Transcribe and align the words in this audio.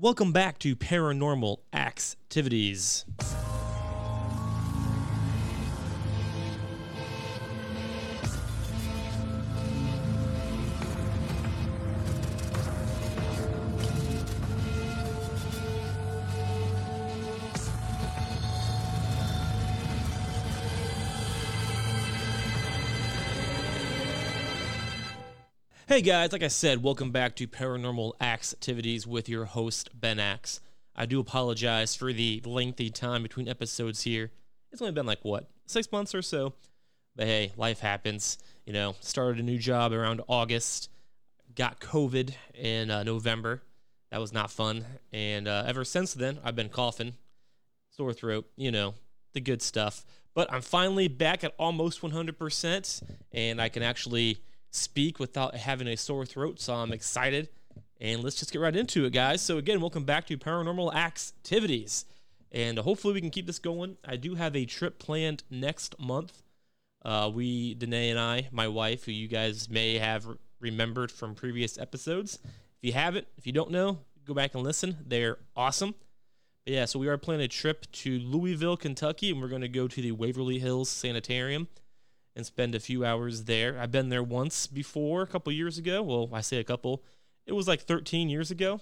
Welcome 0.00 0.32
back 0.32 0.58
to 0.58 0.74
Paranormal 0.74 1.58
Activities. 1.72 3.04
Hey 25.94 26.02
guys, 26.02 26.32
like 26.32 26.42
I 26.42 26.48
said, 26.48 26.82
welcome 26.82 27.12
back 27.12 27.36
to 27.36 27.46
Paranormal 27.46 28.20
Activities 28.20 29.06
with 29.06 29.28
your 29.28 29.44
host, 29.44 29.90
Ben 29.94 30.18
Axe. 30.18 30.58
I 30.96 31.06
do 31.06 31.20
apologize 31.20 31.94
for 31.94 32.12
the 32.12 32.42
lengthy 32.44 32.90
time 32.90 33.22
between 33.22 33.46
episodes 33.46 34.02
here. 34.02 34.32
It's 34.72 34.82
only 34.82 34.90
been 34.90 35.06
like, 35.06 35.20
what, 35.22 35.48
six 35.66 35.92
months 35.92 36.12
or 36.12 36.20
so? 36.20 36.54
But 37.14 37.28
hey, 37.28 37.52
life 37.56 37.78
happens. 37.78 38.38
You 38.66 38.72
know, 38.72 38.96
started 38.98 39.38
a 39.38 39.44
new 39.44 39.56
job 39.56 39.92
around 39.92 40.20
August, 40.26 40.90
got 41.54 41.78
COVID 41.78 42.34
in 42.54 42.90
uh, 42.90 43.04
November. 43.04 43.62
That 44.10 44.20
was 44.20 44.32
not 44.32 44.50
fun. 44.50 44.84
And 45.12 45.46
uh, 45.46 45.62
ever 45.64 45.84
since 45.84 46.12
then, 46.12 46.40
I've 46.42 46.56
been 46.56 46.70
coughing, 46.70 47.14
sore 47.90 48.12
throat, 48.12 48.50
you 48.56 48.72
know, 48.72 48.94
the 49.32 49.40
good 49.40 49.62
stuff. 49.62 50.04
But 50.34 50.52
I'm 50.52 50.62
finally 50.62 51.06
back 51.06 51.44
at 51.44 51.54
almost 51.56 52.02
100%, 52.02 53.02
and 53.30 53.62
I 53.62 53.68
can 53.68 53.84
actually 53.84 54.38
speak 54.74 55.18
without 55.18 55.54
having 55.54 55.86
a 55.86 55.96
sore 55.96 56.26
throat. 56.26 56.60
So 56.60 56.74
I'm 56.74 56.92
excited. 56.92 57.48
And 58.00 58.22
let's 58.22 58.36
just 58.36 58.52
get 58.52 58.60
right 58.60 58.74
into 58.74 59.04
it, 59.04 59.12
guys. 59.12 59.40
So, 59.40 59.56
again, 59.56 59.80
welcome 59.80 60.04
back 60.04 60.26
to 60.26 60.36
Paranormal 60.36 60.94
Activities. 60.94 62.04
And 62.50 62.78
hopefully, 62.78 63.14
we 63.14 63.20
can 63.20 63.30
keep 63.30 63.46
this 63.46 63.58
going. 63.58 63.96
I 64.04 64.16
do 64.16 64.34
have 64.34 64.54
a 64.54 64.66
trip 64.66 64.98
planned 64.98 65.44
next 65.48 65.98
month. 65.98 66.42
Uh, 67.04 67.30
we, 67.32 67.74
Danae 67.74 68.10
and 68.10 68.18
I, 68.18 68.48
my 68.50 68.68
wife, 68.68 69.04
who 69.04 69.12
you 69.12 69.28
guys 69.28 69.70
may 69.70 69.98
have 69.98 70.26
remembered 70.60 71.12
from 71.12 71.34
previous 71.34 71.78
episodes. 71.78 72.40
If 72.44 72.88
you 72.88 72.92
haven't, 72.92 73.26
if 73.38 73.46
you 73.46 73.52
don't 73.52 73.70
know, 73.70 74.00
go 74.26 74.34
back 74.34 74.54
and 74.54 74.64
listen. 74.64 74.98
They're 75.06 75.38
awesome. 75.56 75.94
But 76.64 76.74
yeah, 76.74 76.84
so 76.86 76.98
we 76.98 77.08
are 77.08 77.16
planning 77.16 77.44
a 77.44 77.48
trip 77.48 77.90
to 77.92 78.18
Louisville, 78.18 78.76
Kentucky, 78.76 79.30
and 79.30 79.40
we're 79.40 79.48
going 79.48 79.62
to 79.62 79.68
go 79.68 79.86
to 79.86 80.02
the 80.02 80.12
Waverly 80.12 80.58
Hills 80.58 80.88
Sanitarium 80.88 81.68
and 82.36 82.44
spend 82.44 82.74
a 82.74 82.80
few 82.80 83.04
hours 83.04 83.44
there. 83.44 83.78
I've 83.78 83.92
been 83.92 84.08
there 84.08 84.22
once 84.22 84.66
before, 84.66 85.22
a 85.22 85.26
couple 85.26 85.52
years 85.52 85.78
ago. 85.78 86.02
Well, 86.02 86.30
I 86.32 86.40
say 86.40 86.58
a 86.58 86.64
couple. 86.64 87.02
It 87.46 87.52
was 87.52 87.68
like 87.68 87.82
13 87.82 88.28
years 88.28 88.50
ago. 88.50 88.80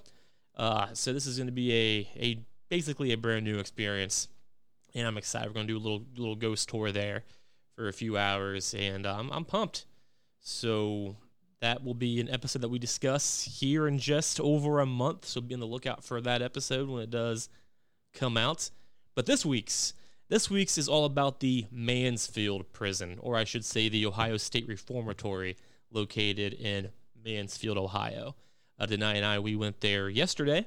Uh, 0.56 0.88
so 0.92 1.12
this 1.12 1.26
is 1.26 1.36
going 1.36 1.48
to 1.48 1.52
be 1.52 1.72
a 1.72 2.08
a 2.16 2.44
basically 2.68 3.12
a 3.12 3.16
brand 3.16 3.44
new 3.44 3.58
experience, 3.58 4.28
and 4.94 5.06
I'm 5.06 5.18
excited. 5.18 5.48
We're 5.48 5.54
going 5.54 5.66
to 5.66 5.72
do 5.72 5.78
a 5.78 5.84
little 5.84 6.04
little 6.16 6.36
ghost 6.36 6.68
tour 6.68 6.92
there 6.92 7.24
for 7.74 7.88
a 7.88 7.92
few 7.92 8.16
hours, 8.16 8.74
and 8.74 9.06
um, 9.06 9.30
I'm 9.32 9.44
pumped. 9.44 9.86
So 10.40 11.16
that 11.60 11.84
will 11.84 11.94
be 11.94 12.20
an 12.20 12.28
episode 12.28 12.62
that 12.62 12.68
we 12.68 12.78
discuss 12.78 13.44
here 13.60 13.86
in 13.86 13.98
just 13.98 14.40
over 14.40 14.80
a 14.80 14.86
month. 14.86 15.24
So 15.24 15.40
be 15.40 15.54
on 15.54 15.60
the 15.60 15.66
lookout 15.66 16.04
for 16.04 16.20
that 16.20 16.42
episode 16.42 16.88
when 16.88 17.02
it 17.02 17.10
does 17.10 17.48
come 18.12 18.36
out. 18.36 18.70
But 19.14 19.26
this 19.26 19.46
week's 19.46 19.94
this 20.28 20.48
week's 20.48 20.78
is 20.78 20.88
all 20.88 21.04
about 21.04 21.40
the 21.40 21.66
Mansfield 21.70 22.72
prison, 22.72 23.18
or 23.20 23.36
I 23.36 23.44
should 23.44 23.64
say 23.64 23.88
the 23.88 24.06
Ohio 24.06 24.36
State 24.36 24.66
Reformatory, 24.66 25.56
located 25.90 26.54
in 26.54 26.90
Mansfield, 27.24 27.78
Ohio. 27.78 28.34
Uh, 28.78 28.86
Danae 28.86 29.18
and 29.18 29.26
I, 29.26 29.38
we 29.38 29.56
went 29.56 29.80
there 29.80 30.08
yesterday. 30.08 30.66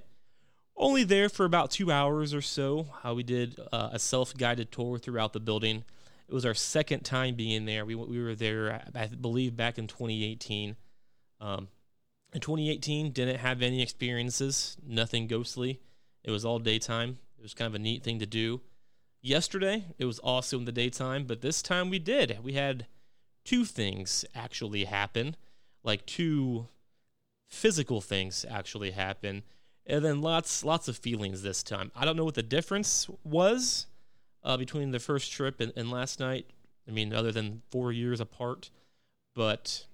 Only 0.77 1.03
there 1.03 1.29
for 1.29 1.45
about 1.45 1.71
two 1.71 1.91
hours 1.91 2.33
or 2.33 2.41
so. 2.41 2.87
Uh, 3.03 3.13
we 3.13 3.23
did 3.23 3.59
uh, 3.71 3.89
a 3.93 3.99
self 3.99 4.35
guided 4.35 4.71
tour 4.71 4.97
throughout 4.97 5.33
the 5.33 5.39
building. 5.39 5.83
It 6.27 6.33
was 6.33 6.45
our 6.45 6.53
second 6.53 7.01
time 7.01 7.35
being 7.35 7.65
there. 7.65 7.85
We, 7.85 7.95
we 7.95 8.21
were 8.21 8.35
there, 8.35 8.83
I 8.93 9.07
believe, 9.07 9.55
back 9.55 9.77
in 9.77 9.87
2018. 9.87 10.75
Um, 11.39 11.67
in 12.33 12.41
2018, 12.41 13.11
didn't 13.11 13.37
have 13.37 13.61
any 13.61 13.81
experiences, 13.81 14.75
nothing 14.85 15.27
ghostly. 15.27 15.79
It 16.23 16.31
was 16.31 16.43
all 16.43 16.59
daytime. 16.59 17.19
It 17.37 17.43
was 17.43 17.53
kind 17.53 17.67
of 17.67 17.75
a 17.75 17.79
neat 17.79 18.03
thing 18.03 18.19
to 18.19 18.25
do 18.25 18.61
yesterday. 19.25 19.85
It 19.97 20.05
was 20.05 20.19
also 20.19 20.57
in 20.57 20.65
the 20.65 20.71
daytime, 20.71 21.25
but 21.25 21.41
this 21.41 21.61
time 21.61 21.89
we 21.89 21.99
did. 21.99 22.39
We 22.43 22.53
had 22.53 22.85
two 23.43 23.65
things 23.65 24.25
actually 24.35 24.85
happen, 24.85 25.35
like 25.83 26.05
two 26.05 26.67
physical 27.47 28.01
things 28.01 28.45
actually 28.49 28.91
happen, 28.91 29.43
and 29.85 30.03
then 30.03 30.21
lots 30.21 30.63
lots 30.63 30.87
of 30.87 30.97
feelings 30.97 31.41
this 31.41 31.63
time. 31.63 31.91
I 31.95 32.05
don't 32.05 32.15
know 32.15 32.25
what 32.25 32.35
the 32.35 32.43
difference 32.43 33.07
was 33.23 33.87
uh, 34.43 34.57
between 34.57 34.91
the 34.91 34.99
first 34.99 35.31
trip 35.31 35.59
and, 35.59 35.73
and 35.75 35.91
last 35.91 36.19
night. 36.19 36.47
I 36.87 36.91
mean, 36.91 37.13
other 37.13 37.31
than 37.31 37.63
four 37.71 37.91
years 37.91 38.19
apart, 38.19 38.69
but 39.33 39.85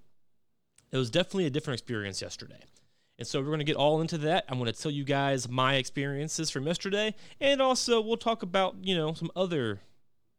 it 0.92 0.98
was 0.98 1.10
definitely 1.10 1.46
a 1.46 1.50
different 1.50 1.80
experience 1.80 2.22
yesterday. 2.22 2.64
And 3.22 3.28
so 3.28 3.40
we're 3.40 3.46
going 3.46 3.60
to 3.60 3.66
get 3.66 3.76
all 3.76 4.02
into 4.02 4.18
that. 4.18 4.46
I'm 4.50 4.58
going 4.58 4.74
to 4.74 4.82
tell 4.82 4.90
you 4.90 5.04
guys 5.04 5.48
my 5.48 5.76
experiences 5.76 6.50
from 6.50 6.66
yesterday, 6.66 7.14
and 7.40 7.62
also 7.62 8.02
we'll 8.02 8.18
talk 8.18 8.42
about 8.42 8.78
you 8.82 8.96
know 8.96 9.14
some 9.14 9.30
other 9.36 9.80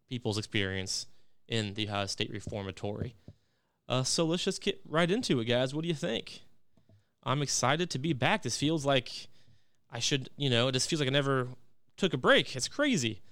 people's 0.09 0.37
experience 0.37 1.07
in 1.47 1.75
the 1.75 1.87
Ohio 1.87 2.07
State 2.07 2.33
Reformatory. 2.33 3.15
Uh, 3.89 4.03
so 4.03 4.25
let's 4.25 4.43
just 4.43 4.61
get 4.61 4.81
right 4.85 5.09
into 5.13 5.39
it, 5.39 5.45
guys. 5.45 5.73
What 5.73 5.83
do 5.83 5.89
you 5.89 5.95
think? 5.95 6.41
I'm 7.23 7.41
excited 7.41 7.89
to 7.91 8.01
be 8.01 8.15
back. 8.15 8.43
This 8.43 8.57
feels 8.57 8.85
like 8.85 9.29
I 9.89 10.01
should, 10.01 10.29
you 10.37 10.51
know, 10.51 10.67
it 10.67 10.73
just 10.73 10.91
feels 10.91 10.99
like 10.99 11.09
I 11.09 11.13
never 11.13 11.51
took 11.97 12.13
a 12.13 12.19
break. 12.19 12.57
It's 12.57 12.67
crazy. 12.67 13.23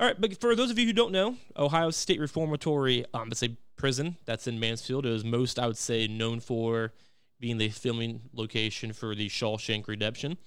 All 0.00 0.06
right, 0.08 0.20
but 0.20 0.40
for 0.40 0.56
those 0.56 0.72
of 0.72 0.78
you 0.80 0.86
who 0.86 0.92
don't 0.92 1.12
know, 1.12 1.36
Ohio 1.56 1.90
State 1.90 2.18
Reformatory, 2.18 3.04
um, 3.14 3.28
it's 3.30 3.44
a 3.44 3.56
prison 3.76 4.16
that's 4.24 4.48
in 4.48 4.58
Mansfield. 4.58 5.06
It 5.06 5.10
was 5.10 5.24
most, 5.24 5.56
I 5.56 5.68
would 5.68 5.76
say, 5.76 6.08
known 6.08 6.40
for 6.40 6.92
being 7.40 7.58
the 7.58 7.68
filming 7.68 8.22
location 8.32 8.92
for 8.92 9.14
the 9.14 9.28
Shawshank 9.28 9.86
Redemption, 9.86 10.38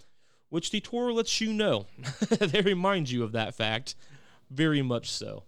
which 0.49 0.71
the 0.71 0.81
tour 0.81 1.11
lets 1.13 1.39
you 1.39 1.53
know. 1.53 1.87
they 2.29 2.61
remind 2.61 3.09
you 3.09 3.23
of 3.23 3.31
that 3.31 3.55
fact, 3.55 3.95
very 4.49 4.81
much 4.81 5.09
so. 5.09 5.43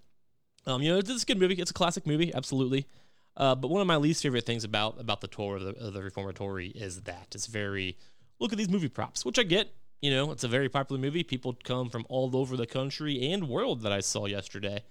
Um, 0.66 0.82
you 0.82 0.92
know, 0.92 1.00
it's 1.00 1.24
a 1.24 1.26
good 1.26 1.40
movie. 1.40 1.56
It's 1.56 1.72
a 1.72 1.74
classic 1.74 2.08
movie, 2.08 2.34
absolutely. 2.34 2.88
Uh, 3.36 3.56
but 3.56 3.70
one 3.70 3.82
of 3.82 3.88
my 3.88 3.96
least 3.96 4.22
favorite 4.24 4.46
things 4.46 4.64
about 4.64 5.00
about 5.00 5.22
the 5.22 5.28
tour 5.28 5.56
of 5.58 5.64
the, 5.64 5.76
of 5.84 5.94
the 5.94 6.02
Reformatory 6.02 6.68
is 6.68 7.02
that 7.02 7.30
it's 7.34 7.48
very 7.48 7.98
look 8.40 8.52
at 8.52 8.58
these 8.58 8.70
movie 8.70 8.90
props, 8.90 9.26
which 9.26 9.40
I 9.40 9.44
get. 9.44 9.74
You 10.02 10.12
know, 10.12 10.32
it's 10.32 10.44
a 10.44 10.50
very 10.50 10.68
popular 10.68 11.02
movie. 11.02 11.24
People 11.24 11.58
come 11.64 11.90
from 11.90 12.06
all 12.10 12.36
over 12.36 12.58
the 12.58 12.68
country 12.68 13.32
and 13.32 13.48
world 13.48 13.82
that 13.82 13.92
I 13.92 14.02
saw 14.02 14.26
yesterday. 14.26 14.84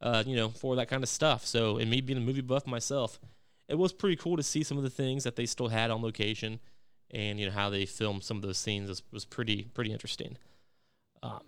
Uh, 0.00 0.22
you 0.26 0.36
know, 0.36 0.48
for 0.48 0.76
that 0.76 0.88
kind 0.88 1.02
of 1.02 1.08
stuff. 1.08 1.46
So, 1.46 1.78
and 1.78 1.88
me 1.88 2.00
being 2.00 2.18
a 2.18 2.20
movie 2.20 2.40
buff 2.40 2.66
myself, 2.66 3.20
it 3.68 3.76
was 3.76 3.92
pretty 3.92 4.16
cool 4.16 4.36
to 4.36 4.42
see 4.42 4.62
some 4.62 4.76
of 4.76 4.82
the 4.82 4.90
things 4.90 5.24
that 5.24 5.36
they 5.36 5.46
still 5.46 5.68
had 5.68 5.90
on 5.90 6.02
location, 6.02 6.60
and 7.10 7.38
you 7.38 7.46
know 7.46 7.52
how 7.52 7.70
they 7.70 7.86
filmed 7.86 8.24
some 8.24 8.36
of 8.36 8.42
those 8.42 8.58
scenes 8.58 8.88
was, 8.88 9.02
was 9.12 9.24
pretty 9.24 9.64
pretty 9.74 9.92
interesting. 9.92 10.36
Um, 11.22 11.42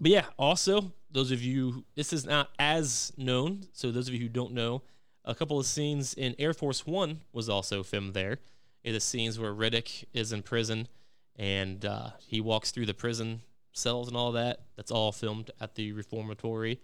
but 0.00 0.10
yeah, 0.10 0.26
also 0.38 0.92
those 1.10 1.30
of 1.30 1.42
you, 1.42 1.84
this 1.94 2.12
is 2.12 2.24
not 2.24 2.48
as 2.58 3.12
known, 3.16 3.64
so 3.72 3.90
those 3.90 4.08
of 4.08 4.14
you 4.14 4.20
who 4.20 4.28
don't 4.28 4.52
know, 4.52 4.82
a 5.24 5.34
couple 5.34 5.58
of 5.58 5.66
scenes 5.66 6.14
in 6.14 6.34
Air 6.38 6.54
Force 6.54 6.86
One 6.86 7.20
was 7.32 7.48
also 7.48 7.82
filmed 7.82 8.14
there. 8.14 8.38
The 8.82 8.98
scenes 8.98 9.38
where 9.38 9.52
Radek 9.52 10.04
is 10.14 10.32
in 10.32 10.42
prison 10.42 10.88
and 11.36 11.84
uh, 11.84 12.10
he 12.18 12.40
walks 12.40 12.70
through 12.70 12.86
the 12.86 12.94
prison 12.94 13.42
cells 13.72 14.08
and 14.08 14.16
all 14.16 14.32
that. 14.32 14.60
That's 14.76 14.90
all 14.90 15.12
filmed 15.12 15.50
at 15.60 15.74
the 15.74 15.92
reformatory. 15.92 16.80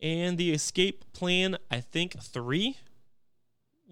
And 0.00 0.36
the 0.36 0.52
escape 0.52 1.04
plan, 1.12 1.56
I 1.70 1.80
think 1.80 2.20
three 2.20 2.78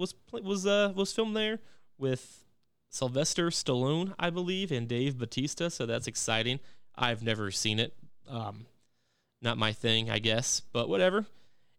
was 0.00 0.14
was 0.32 0.66
uh 0.66 0.92
was 0.96 1.12
filmed 1.12 1.36
there 1.36 1.60
with 1.98 2.44
Sylvester 2.88 3.50
Stallone, 3.50 4.14
I 4.18 4.30
believe, 4.30 4.72
and 4.72 4.88
Dave 4.88 5.18
Batista. 5.18 5.68
So 5.68 5.86
that's 5.86 6.08
exciting. 6.08 6.58
I've 6.96 7.22
never 7.22 7.50
seen 7.52 7.78
it. 7.78 7.94
Um, 8.28 8.66
not 9.40 9.58
my 9.58 9.72
thing, 9.72 10.10
I 10.10 10.18
guess, 10.18 10.60
but 10.72 10.88
whatever. 10.88 11.26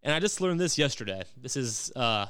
And 0.03 0.13
I 0.13 0.19
just 0.19 0.39
learned 0.39 0.59
this 0.59 0.77
yesterday. 0.77 1.23
This 1.35 1.57
is 1.57 1.91
uh, 1.95 2.27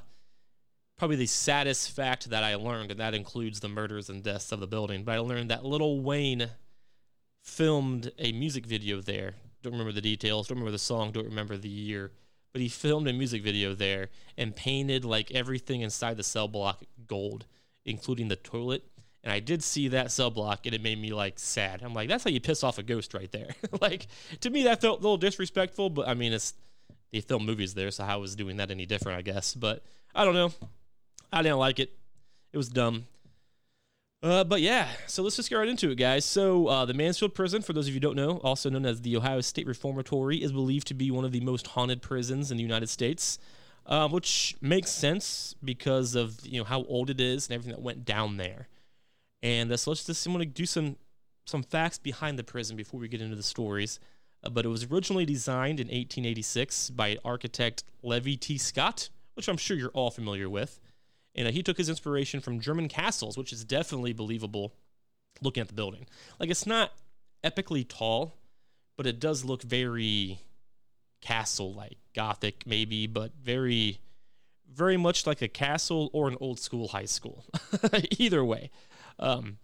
probably 0.98 1.18
the 1.18 1.28
saddest 1.28 1.92
fact 1.92 2.30
that 2.32 2.44
I 2.44 2.56
learned, 2.56 2.92
and 2.92 3.00
that 3.00 3.14
includes 3.14 3.60
the 3.60 3.70
murders 3.70 4.10
and 4.10 4.24
deaths 4.24 4.52
of 4.52 4.60
the 4.60 4.68
building. 4.68 5.04
But 5.04 5.16
I 5.16 5.20
learned 5.20 5.52
that 5.52 5.64
Lil 5.64 6.02
Wayne 6.02 6.50
filmed 7.44 8.12
a 8.18 8.32
music 8.32 8.66
video 8.66 9.02
there. 9.02 9.36
Don't 9.62 9.74
remember 9.74 9.94
the 9.94 10.02
details. 10.02 10.48
Don't 10.48 10.58
remember 10.58 10.72
the 10.72 10.80
song. 10.80 11.12
Don't 11.12 11.26
remember 11.26 11.56
the 11.56 11.70
year 11.70 12.12
but 12.52 12.62
he 12.62 12.70
filmed 12.70 13.08
a 13.08 13.14
music 13.14 13.44
video 13.44 13.74
there 13.74 14.10
and 14.38 14.56
painted 14.56 15.06
like 15.06 15.32
everything 15.32 15.82
inside 15.82 16.18
the 16.18 16.24
cell 16.24 16.48
block 16.48 16.84
gold, 17.08 17.46
including 17.86 18.28
the 18.28 18.36
toilet. 18.36 18.84
And 19.24 19.32
I 19.32 19.40
did 19.40 19.64
see 19.64 19.88
that 19.90 20.12
cell 20.12 20.32
block 20.32 20.66
and 20.66 20.74
it 20.74 20.82
made 20.82 21.00
me 21.00 21.14
like 21.14 21.38
sad. 21.38 21.82
I'm 21.84 21.94
like, 21.94 22.10
that's 22.10 22.24
how 22.24 22.30
you 22.30 22.42
piss 22.42 22.64
off 22.64 22.78
a 22.78 22.84
ghost 22.84 23.14
right 23.14 23.32
there. 23.32 23.56
like 23.82 24.08
to 24.42 24.50
me 24.50 24.64
that 24.64 24.82
felt 24.82 25.00
a 25.00 25.04
little 25.04 25.18
disrespectful, 25.18 25.90
but 25.90 26.08
I 26.08 26.14
mean 26.14 26.34
it's 26.34 26.54
they 27.12 27.22
film 27.22 27.46
movies 27.46 27.74
there, 27.74 27.92
so 27.92 28.06
how 28.06 28.20
was 28.20 28.36
doing 28.36 28.58
that 28.58 28.72
any 28.72 28.86
different, 28.86 29.18
I 29.18 29.22
guess. 29.22 29.54
But 29.54 29.84
I 30.16 30.24
don't 30.26 30.34
know. 30.34 30.54
I 31.32 31.42
didn't 31.42 31.58
like 31.58 31.80
it. 31.80 31.92
It 32.54 32.58
was 32.58 32.70
dumb. 32.70 33.06
Uh, 34.24 34.44
but 34.44 34.62
yeah, 34.62 34.88
so 35.08 35.24
let's 35.24 35.36
just 35.36 35.50
get 35.50 35.56
right 35.56 35.68
into 35.68 35.90
it, 35.90 35.96
guys. 35.96 36.26
So, 36.26 36.68
uh, 36.68 36.86
the 36.86 36.94
Mansfield 36.94 37.34
Prison, 37.34 37.64
for 37.64 37.74
those 37.74 37.88
of 37.88 37.90
you 37.90 37.96
who 37.96 38.02
don't 38.02 38.16
know, 38.16 38.38
also 38.44 38.70
known 38.70 38.86
as 38.86 39.02
the 39.02 39.18
Ohio 39.18 39.42
State 39.42 39.66
Reformatory, 39.66 40.44
is 40.44 40.52
believed 40.52 40.86
to 40.88 40.94
be 40.94 41.10
one 41.10 41.26
of 41.26 41.32
the 41.32 41.40
most 41.40 41.68
haunted 41.68 42.04
prisons 42.04 42.52
in 42.52 42.58
the 42.58 42.64
United 42.64 42.88
States, 42.88 43.40
uh, 43.88 44.08
which 44.08 44.56
makes 44.62 44.92
sense 44.92 45.56
because 45.64 46.14
of 46.14 46.40
you 46.46 46.60
know 46.60 46.64
how 46.64 46.84
old 46.84 47.10
it 47.10 47.20
is 47.20 47.48
and 47.48 47.56
everything 47.56 47.74
that 47.74 47.82
went 47.82 48.06
down 48.06 48.38
there. 48.38 48.68
And 49.42 49.72
uh, 49.72 49.78
so 49.78 49.90
let's 49.90 50.06
just 50.06 50.24
I'm 50.28 50.34
going 50.34 50.48
to 50.48 50.54
do 50.54 50.68
some 50.68 50.98
some 51.48 51.64
facts 51.64 51.98
behind 51.98 52.38
the 52.38 52.44
prison 52.44 52.78
before 52.78 53.00
we 53.00 53.08
get 53.08 53.22
into 53.22 53.36
the 53.36 53.42
stories. 53.42 54.00
Uh, 54.44 54.52
but 54.52 54.66
it 54.66 54.70
was 54.70 54.86
originally 54.86 55.26
designed 55.26 55.80
in 55.80 55.88
1886 55.88 56.92
by 56.92 57.18
architect 57.26 57.84
Levi 58.04 58.36
T. 58.36 58.60
Scott, 58.60 59.10
which 59.34 59.48
I'm 59.48 59.58
sure 59.58 59.76
you're 59.76 59.90
all 59.90 60.12
familiar 60.12 60.48
with. 60.48 60.80
And 61.36 61.48
uh, 61.48 61.52
he 61.52 61.64
took 61.64 61.78
his 61.78 61.90
inspiration 61.90 62.42
from 62.42 62.60
German 62.60 62.88
castles, 62.88 63.38
which 63.38 63.54
is 63.54 63.64
definitely 63.64 64.14
believable 64.14 64.74
looking 65.42 65.62
at 65.62 65.68
the 65.68 65.74
building. 65.74 66.06
Like 66.40 66.50
it's 66.50 66.66
not 66.66 66.92
epically 67.44 67.88
tall, 67.88 68.36
but 68.98 69.08
it 69.08 69.20
does 69.20 69.46
look 69.46 69.64
very 69.64 70.40
castle 71.22 71.74
like, 71.74 71.98
gothic 72.14 72.64
maybe, 72.66 73.08
but 73.08 73.32
very 73.42 74.00
very 74.74 74.98
much 74.98 75.28
like 75.28 75.42
a 75.42 75.48
castle 75.48 76.10
or 76.14 76.30
an 76.30 76.38
old 76.40 76.60
school 76.60 76.90
high 76.90 77.06
school. 77.06 77.46
Either 78.18 78.44
way. 78.44 78.72
Um, 79.20 79.58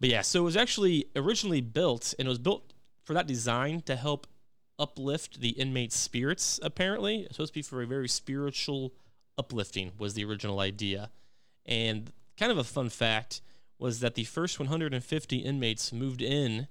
but 0.00 0.08
yeah, 0.08 0.22
so 0.22 0.40
it 0.40 0.44
was 0.44 0.56
actually 0.56 1.06
originally 1.14 1.60
built, 1.60 2.14
and 2.18 2.26
it 2.26 2.28
was 2.28 2.38
built 2.38 2.72
for 3.04 3.14
that 3.14 3.26
design 3.26 3.82
to 3.82 3.96
help 3.96 4.26
uplift 4.78 5.40
the 5.40 5.50
inmates' 5.50 5.96
spirits, 5.96 6.58
apparently. 6.62 7.20
It's 7.20 7.36
supposed 7.36 7.52
to 7.52 7.58
be 7.58 7.62
for 7.62 7.82
a 7.82 7.86
very 7.86 8.08
spiritual 8.08 8.92
uplifting 9.40 9.92
was 9.98 10.14
the 10.14 10.24
original 10.24 10.60
idea. 10.60 11.10
And 11.66 12.12
kind 12.36 12.52
of 12.52 12.58
a 12.58 12.64
fun 12.64 12.90
fact 12.90 13.40
was 13.78 14.00
that 14.00 14.14
the 14.14 14.24
first 14.24 14.58
150 14.60 15.36
inmates 15.38 15.92
moved 15.92 16.20
in 16.20 16.68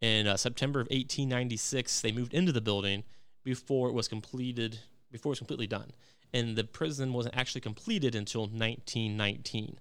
in 0.00 0.26
uh, 0.26 0.36
September 0.36 0.80
of 0.80 0.86
1896. 0.86 2.00
They 2.00 2.12
moved 2.12 2.34
into 2.34 2.52
the 2.52 2.60
building 2.60 3.04
before 3.44 3.88
it 3.88 3.94
was 3.94 4.08
completed, 4.08 4.80
before 5.10 5.30
it 5.30 5.34
was 5.34 5.38
completely 5.38 5.68
done. 5.68 5.92
And 6.34 6.56
the 6.56 6.64
prison 6.64 7.12
wasn't 7.12 7.36
actually 7.36 7.60
completed 7.60 8.14
until 8.14 8.42
1919. 8.42 9.78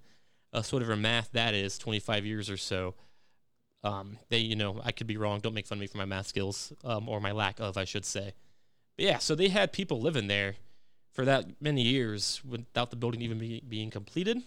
Uh, 0.54 0.62
so 0.62 0.78
whatever 0.78 0.96
math 0.96 1.32
that 1.32 1.54
is, 1.54 1.78
25 1.78 2.26
years 2.26 2.50
or 2.50 2.58
so. 2.58 2.96
Um, 3.84 4.18
they, 4.30 4.40
you 4.40 4.56
know, 4.56 4.82
I 4.84 4.92
could 4.92 5.08
be 5.08 5.18
wrong. 5.18 5.40
Don't 5.40 5.54
make 5.54 5.68
fun 5.68 5.78
of 5.78 5.82
me 5.82 5.88
for 5.88 5.98
my 5.98 6.06
math 6.06 6.28
skills, 6.28 6.74
um, 6.84 7.08
or 7.10 7.20
my 7.20 7.32
lack 7.32 7.60
of, 7.60 7.78
I 7.78 7.86
should 7.86 8.06
say. 8.06 8.34
But 8.98 9.06
yeah, 9.06 9.18
so 9.20 9.36
they 9.36 9.50
had 9.50 9.72
people 9.72 10.02
living 10.02 10.28
there 10.28 10.56
for 11.20 11.26
that 11.26 11.62
many 11.62 11.82
years 11.82 12.42
without 12.48 12.92
the 12.92 12.96
building 12.96 13.22
even 13.22 13.38
be, 13.38 13.62
being 13.68 13.90
completed, 13.90 14.38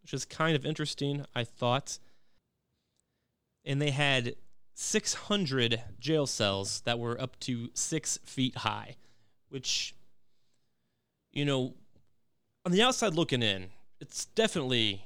which 0.00 0.14
is 0.14 0.24
kind 0.24 0.56
of 0.56 0.64
interesting, 0.64 1.26
I 1.34 1.44
thought. 1.44 1.98
And 3.66 3.82
they 3.82 3.90
had 3.90 4.36
600 4.72 5.82
jail 6.00 6.26
cells 6.26 6.80
that 6.86 6.98
were 6.98 7.20
up 7.20 7.38
to 7.40 7.68
six 7.74 8.18
feet 8.24 8.56
high, 8.56 8.96
which, 9.50 9.94
you 11.32 11.44
know, 11.44 11.74
on 12.64 12.72
the 12.72 12.80
outside 12.80 13.12
looking 13.12 13.42
in, 13.42 13.66
it's 14.00 14.24
definitely 14.24 15.04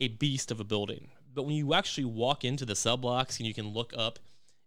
a 0.00 0.08
beast 0.08 0.50
of 0.50 0.58
a 0.58 0.64
building. 0.64 1.10
But 1.32 1.44
when 1.44 1.54
you 1.54 1.72
actually 1.72 2.06
walk 2.06 2.44
into 2.44 2.66
the 2.66 2.74
cell 2.74 2.96
blocks 2.96 3.38
and 3.38 3.46
you 3.46 3.54
can 3.54 3.68
look 3.68 3.92
up 3.96 4.18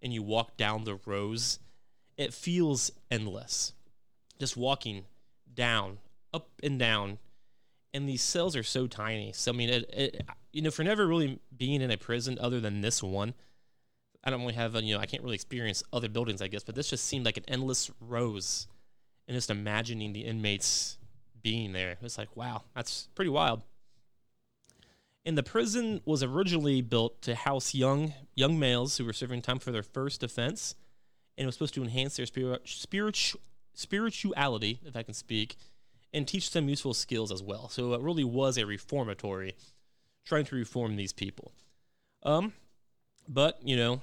and 0.02 0.14
you 0.14 0.24
walk 0.24 0.56
down 0.56 0.86
the 0.86 1.02
rows, 1.06 1.60
it 2.16 2.34
feels 2.34 2.92
endless. 3.12 3.74
Just 4.40 4.56
walking 4.56 5.04
down, 5.56 6.00
up 6.34 6.50
and 6.62 6.78
down, 6.78 7.18
and 7.94 8.08
these 8.08 8.22
cells 8.22 8.56
are 8.56 8.64
so 8.64 8.88
tiny. 8.88 9.32
So 9.34 9.52
I 9.52 9.56
mean, 9.56 9.70
it, 9.70 9.90
it, 9.94 10.26
you 10.52 10.62
know, 10.62 10.72
for 10.72 10.84
never 10.84 11.08
really 11.08 11.40
being 11.56 11.82
in 11.82 11.92
a 11.92 11.98
prison 11.98 12.38
other 12.40 12.60
than 12.60 12.82
this 12.82 13.02
one, 13.02 13.34
I 14.24 14.30
don't 14.32 14.42
really 14.42 14.54
have, 14.54 14.76
a, 14.76 14.84
you 14.84 14.96
know, 14.96 15.00
I 15.00 15.06
can't 15.06 15.24
really 15.24 15.36
experience 15.36 15.84
other 15.94 16.10
buildings, 16.10 16.42
I 16.42 16.48
guess, 16.48 16.64
but 16.64 16.76
this 16.76 16.90
just 16.90 17.06
seemed 17.06 17.26
like 17.26 17.38
an 17.38 17.46
endless 17.48 17.92
rows, 18.00 18.68
and 19.28 19.36
just 19.36 19.50
imagining 19.50 20.14
the 20.14 20.22
inmates 20.22 20.98
being 21.42 21.74
there, 21.74 21.98
it's 22.02 22.18
like, 22.18 22.36
wow, 22.36 22.64
that's 22.76 23.08
pretty 23.14 23.30
wild. 23.30 23.62
And 25.26 25.38
the 25.38 25.44
prison 25.44 26.02
was 26.06 26.22
originally 26.22 26.82
built 26.82 27.22
to 27.24 27.36
house 27.36 27.74
young 27.74 28.14
young 28.36 28.60
males 28.60 28.98
who 28.98 29.06
were 29.06 29.14
serving 29.14 29.42
time 29.42 29.60
for 29.60 29.72
their 29.72 29.84
first 29.84 30.24
offense, 30.24 30.76
and 31.38 31.44
it 31.44 31.48
was 31.48 31.56
supposed 31.56 31.74
to 31.76 31.84
enhance 31.84 32.18
their 32.18 32.26
spirit, 32.26 32.62
spiritual 32.66 33.42
spirituality, 33.76 34.80
if 34.86 34.96
I 34.96 35.04
can 35.04 35.14
speak, 35.14 35.56
and 36.14 36.28
teach 36.28 36.52
them 36.52 36.70
useful 36.70 36.94
skills 36.94 37.32
as 37.32 37.44
well. 37.44 37.70
So 37.70 37.94
it 37.94 38.02
really 38.02 38.24
was 38.24 38.58
a 38.58 38.66
reformatory, 38.66 39.56
trying 40.26 40.46
to 40.46 40.56
reform 40.56 40.96
these 40.96 41.14
people. 41.14 41.52
Um, 42.24 42.54
but 43.28 43.60
you 43.64 43.76
know, 43.76 44.02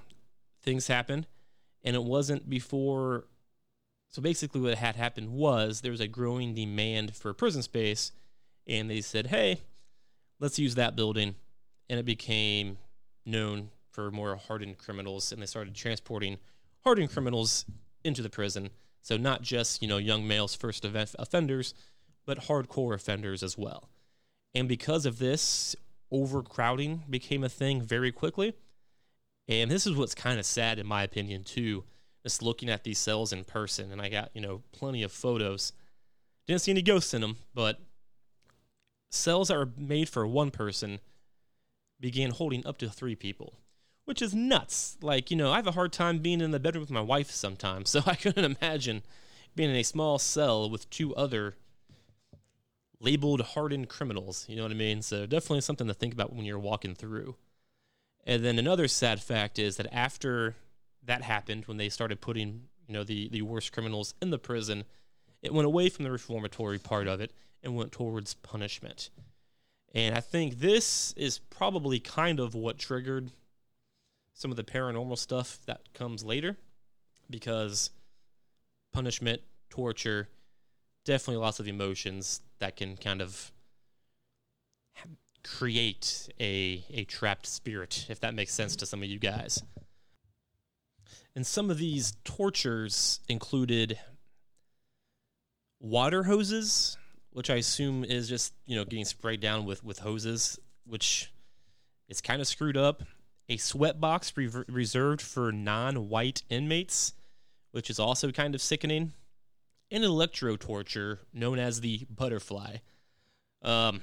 things 0.63 0.87
happened, 0.87 1.27
and 1.83 1.97
it 1.97 2.05
wasn't 2.05 2.49
before. 2.49 3.25
So 4.09 4.21
basically, 4.21 4.61
what 4.61 4.77
had 4.77 4.95
happened 4.97 5.31
was 5.31 5.81
there 5.81 5.91
was 5.91 6.01
a 6.01 6.09
growing 6.09 6.55
demand 6.55 7.17
for 7.17 7.33
prison 7.33 7.63
space, 7.63 8.13
and 8.67 8.91
they 8.91 9.01
said, 9.01 9.29
"Hey, 9.29 9.63
let's 10.39 10.59
use 10.59 10.75
that 10.75 10.95
building," 10.95 11.35
and 11.89 11.99
it 11.99 12.05
became 12.05 12.79
known 13.25 13.71
for 13.91 14.11
more 14.11 14.37
hardened 14.37 14.79
criminals, 14.79 15.33
and 15.33 15.41
they 15.41 15.47
started 15.47 15.75
transporting 15.75 16.39
hardened 16.85 17.11
criminals 17.11 17.65
into 18.05 18.23
the 18.23 18.31
prison 18.31 18.71
so 19.03 19.17
not 19.17 19.43
just, 19.43 19.83
you 19.83 19.89
know, 19.89 19.99
young 19.99 20.27
males 20.27 20.55
first 20.55 20.85
offenders, 20.85 21.75
but 22.25 22.45
hardcore 22.45 22.95
offenders 22.95 23.43
as 23.43 23.59
well. 23.59 23.91
And 24.55 24.69
because 24.69 25.05
of 25.07 25.19
this, 25.19 25.75
overcrowding 26.11 27.03
became 27.11 27.43
a 27.43 27.49
thing 27.49 27.83
very 27.83 28.13
quickly. 28.13 28.55
And 29.49 29.71
this 29.71 29.87
is 29.87 29.97
what's 29.97 30.15
kind 30.15 30.39
of 30.39 30.47
sad 30.47 30.79
in 30.79 30.87
my 30.87 31.03
opinion 31.03 31.43
too, 31.43 31.85
just 32.23 32.43
looking 32.43 32.71
at 32.71 32.85
these 32.85 32.99
cells 32.99 33.33
in 33.33 33.45
person 33.45 33.91
and 33.91 34.01
I 34.01 34.09
got, 34.09 34.31
you 34.35 34.41
know, 34.41 34.63
plenty 34.71 35.03
of 35.03 35.11
photos. 35.11 35.73
Didn't 36.47 36.61
see 36.61 36.71
any 36.71 36.83
ghosts 36.83 37.13
in 37.13 37.23
them, 37.23 37.39
but 37.55 37.81
cells 39.11 39.49
that 39.49 39.57
were 39.57 39.71
made 39.77 40.09
for 40.09 40.27
one 40.27 40.51
person 40.51 41.01
began 41.99 42.31
holding 42.31 42.65
up 42.67 42.79
to 42.79 42.89
three 42.89 43.17
people 43.17 43.55
which 44.05 44.23
is 44.23 44.35
nuts. 44.35 44.97
Like, 45.01 45.31
you 45.31 45.37
know, 45.37 45.53
I 45.53 45.57
have 45.57 45.67
a 45.67 45.73
hard 45.73 45.93
time 45.93 46.19
being 46.19 46.41
in 46.41 46.51
the 46.51 46.61
bedroom 46.61 46.83
with 46.83 46.91
my 46.91 47.01
wife 47.01 47.31
sometimes, 47.31 47.91
so 47.91 48.03
I 48.07 48.15
couldn't 48.15 48.57
imagine 48.57 49.03
being 49.55 49.71
in 49.71 49.77
a 49.77 49.83
small 49.83 50.19
cell 50.19 50.69
with 50.69 50.89
two 50.91 51.15
other 51.15 51.55
labeled 53.01 53.41
hardened 53.41 53.89
criminals. 53.89 54.47
You 54.49 54.57
know 54.57 54.63
what 54.63 54.73
I 54.73 54.77
mean? 54.77 55.03
So 55.03 55.27
definitely 55.27 55.61
something 55.61 55.89
to 55.89 55.95
think 55.95 56.15
about 56.15 56.33
when 56.33 56.45
you're 56.45 56.59
walking 56.59 56.95
through. 56.95 57.37
And 58.25 58.45
then 58.45 58.59
another 58.59 58.87
sad 58.87 59.21
fact 59.21 59.59
is 59.59 59.77
that 59.77 59.93
after 59.93 60.55
that 61.05 61.23
happened, 61.23 61.65
when 61.67 61.77
they 61.77 61.89
started 61.89 62.21
putting, 62.21 62.69
you 62.87 62.95
know, 62.95 63.03
the, 63.03 63.29
the 63.29 63.43
worst 63.43 63.73
criminals 63.73 64.15
in 64.23 64.31
the 64.31 64.39
prison, 64.39 64.85
it 65.43 65.53
went 65.53 65.67
away 65.67 65.89
from 65.89 66.05
the 66.05 66.13
reformatory 66.13 66.79
part 66.79 67.09
of 67.09 67.21
it 67.21 67.33
and 67.63 67.75
went 67.75 67.91
towards 67.91 68.35
punishment. 68.35 69.11
And 69.95 70.17
I 70.17 70.21
think 70.21 70.61
this 70.61 71.13
is 71.17 71.39
probably 71.39 71.99
kind 71.99 72.39
of 72.41 72.55
what 72.55 72.79
triggered 72.79 73.33
some 74.43 74.51
of 74.51 74.57
the 74.57 74.65
paranormal 74.65 75.17
stuff 75.17 75.61
that 75.67 75.81
comes 75.95 76.25
later 76.25 76.57
because 77.31 77.91
punishment, 78.93 79.41
torture, 79.71 80.29
definitely 81.05 81.41
lots 81.41 81.61
of 81.61 81.69
emotions 81.69 82.41
that 82.59 82.77
can 82.77 82.97
kind 82.97 83.23
of 83.23 83.53
create 85.45 86.29
a 86.41 86.85
a 86.91 87.05
trapped 87.05 87.47
spirit 87.47 88.07
if 88.09 88.21
that 88.21 88.33
makes 88.33 88.53
sense 88.53 88.77
to 88.77 88.85
some 88.85 89.01
of 89.03 89.09
you 89.09 89.21
guys. 89.21 89.63
And 91.37 91.47
some 91.47 91.71
of 91.71 91.79
these 91.79 92.15
tortures 92.25 93.21
included 93.29 93.99
water 95.81 96.25
hoses, 96.25 96.99
which 97.31 97.49
I 97.49 97.57
assume 97.57 98.05
is 98.05 98.29
just, 98.29 98.53
you 98.67 98.75
know, 98.77 98.85
getting 98.85 99.05
sprayed 99.05 99.41
down 99.41 99.67
with 99.67 99.85
with 99.85 100.01
hoses, 100.01 100.59
which 100.85 101.33
is 102.09 102.21
kind 102.21 102.41
of 102.41 102.49
screwed 102.49 102.77
up 102.77 103.05
a 103.49 103.57
sweat 103.57 104.01
box 104.01 104.33
re- 104.37 104.49
reserved 104.69 105.21
for 105.21 105.53
non 105.53 106.09
white 106.09 106.43
inmates, 106.49 107.15
which 107.73 107.91
is 107.91 107.99
also 107.99 108.31
kind 108.31 108.55
of 108.55 108.61
sickening, 108.61 109.13
and 109.91 110.05
electro 110.05 110.57
torture 110.57 111.21
known 111.33 111.59
as 111.59 111.81
the 111.81 112.07
butterfly. 112.11 112.77
Um, 113.63 114.01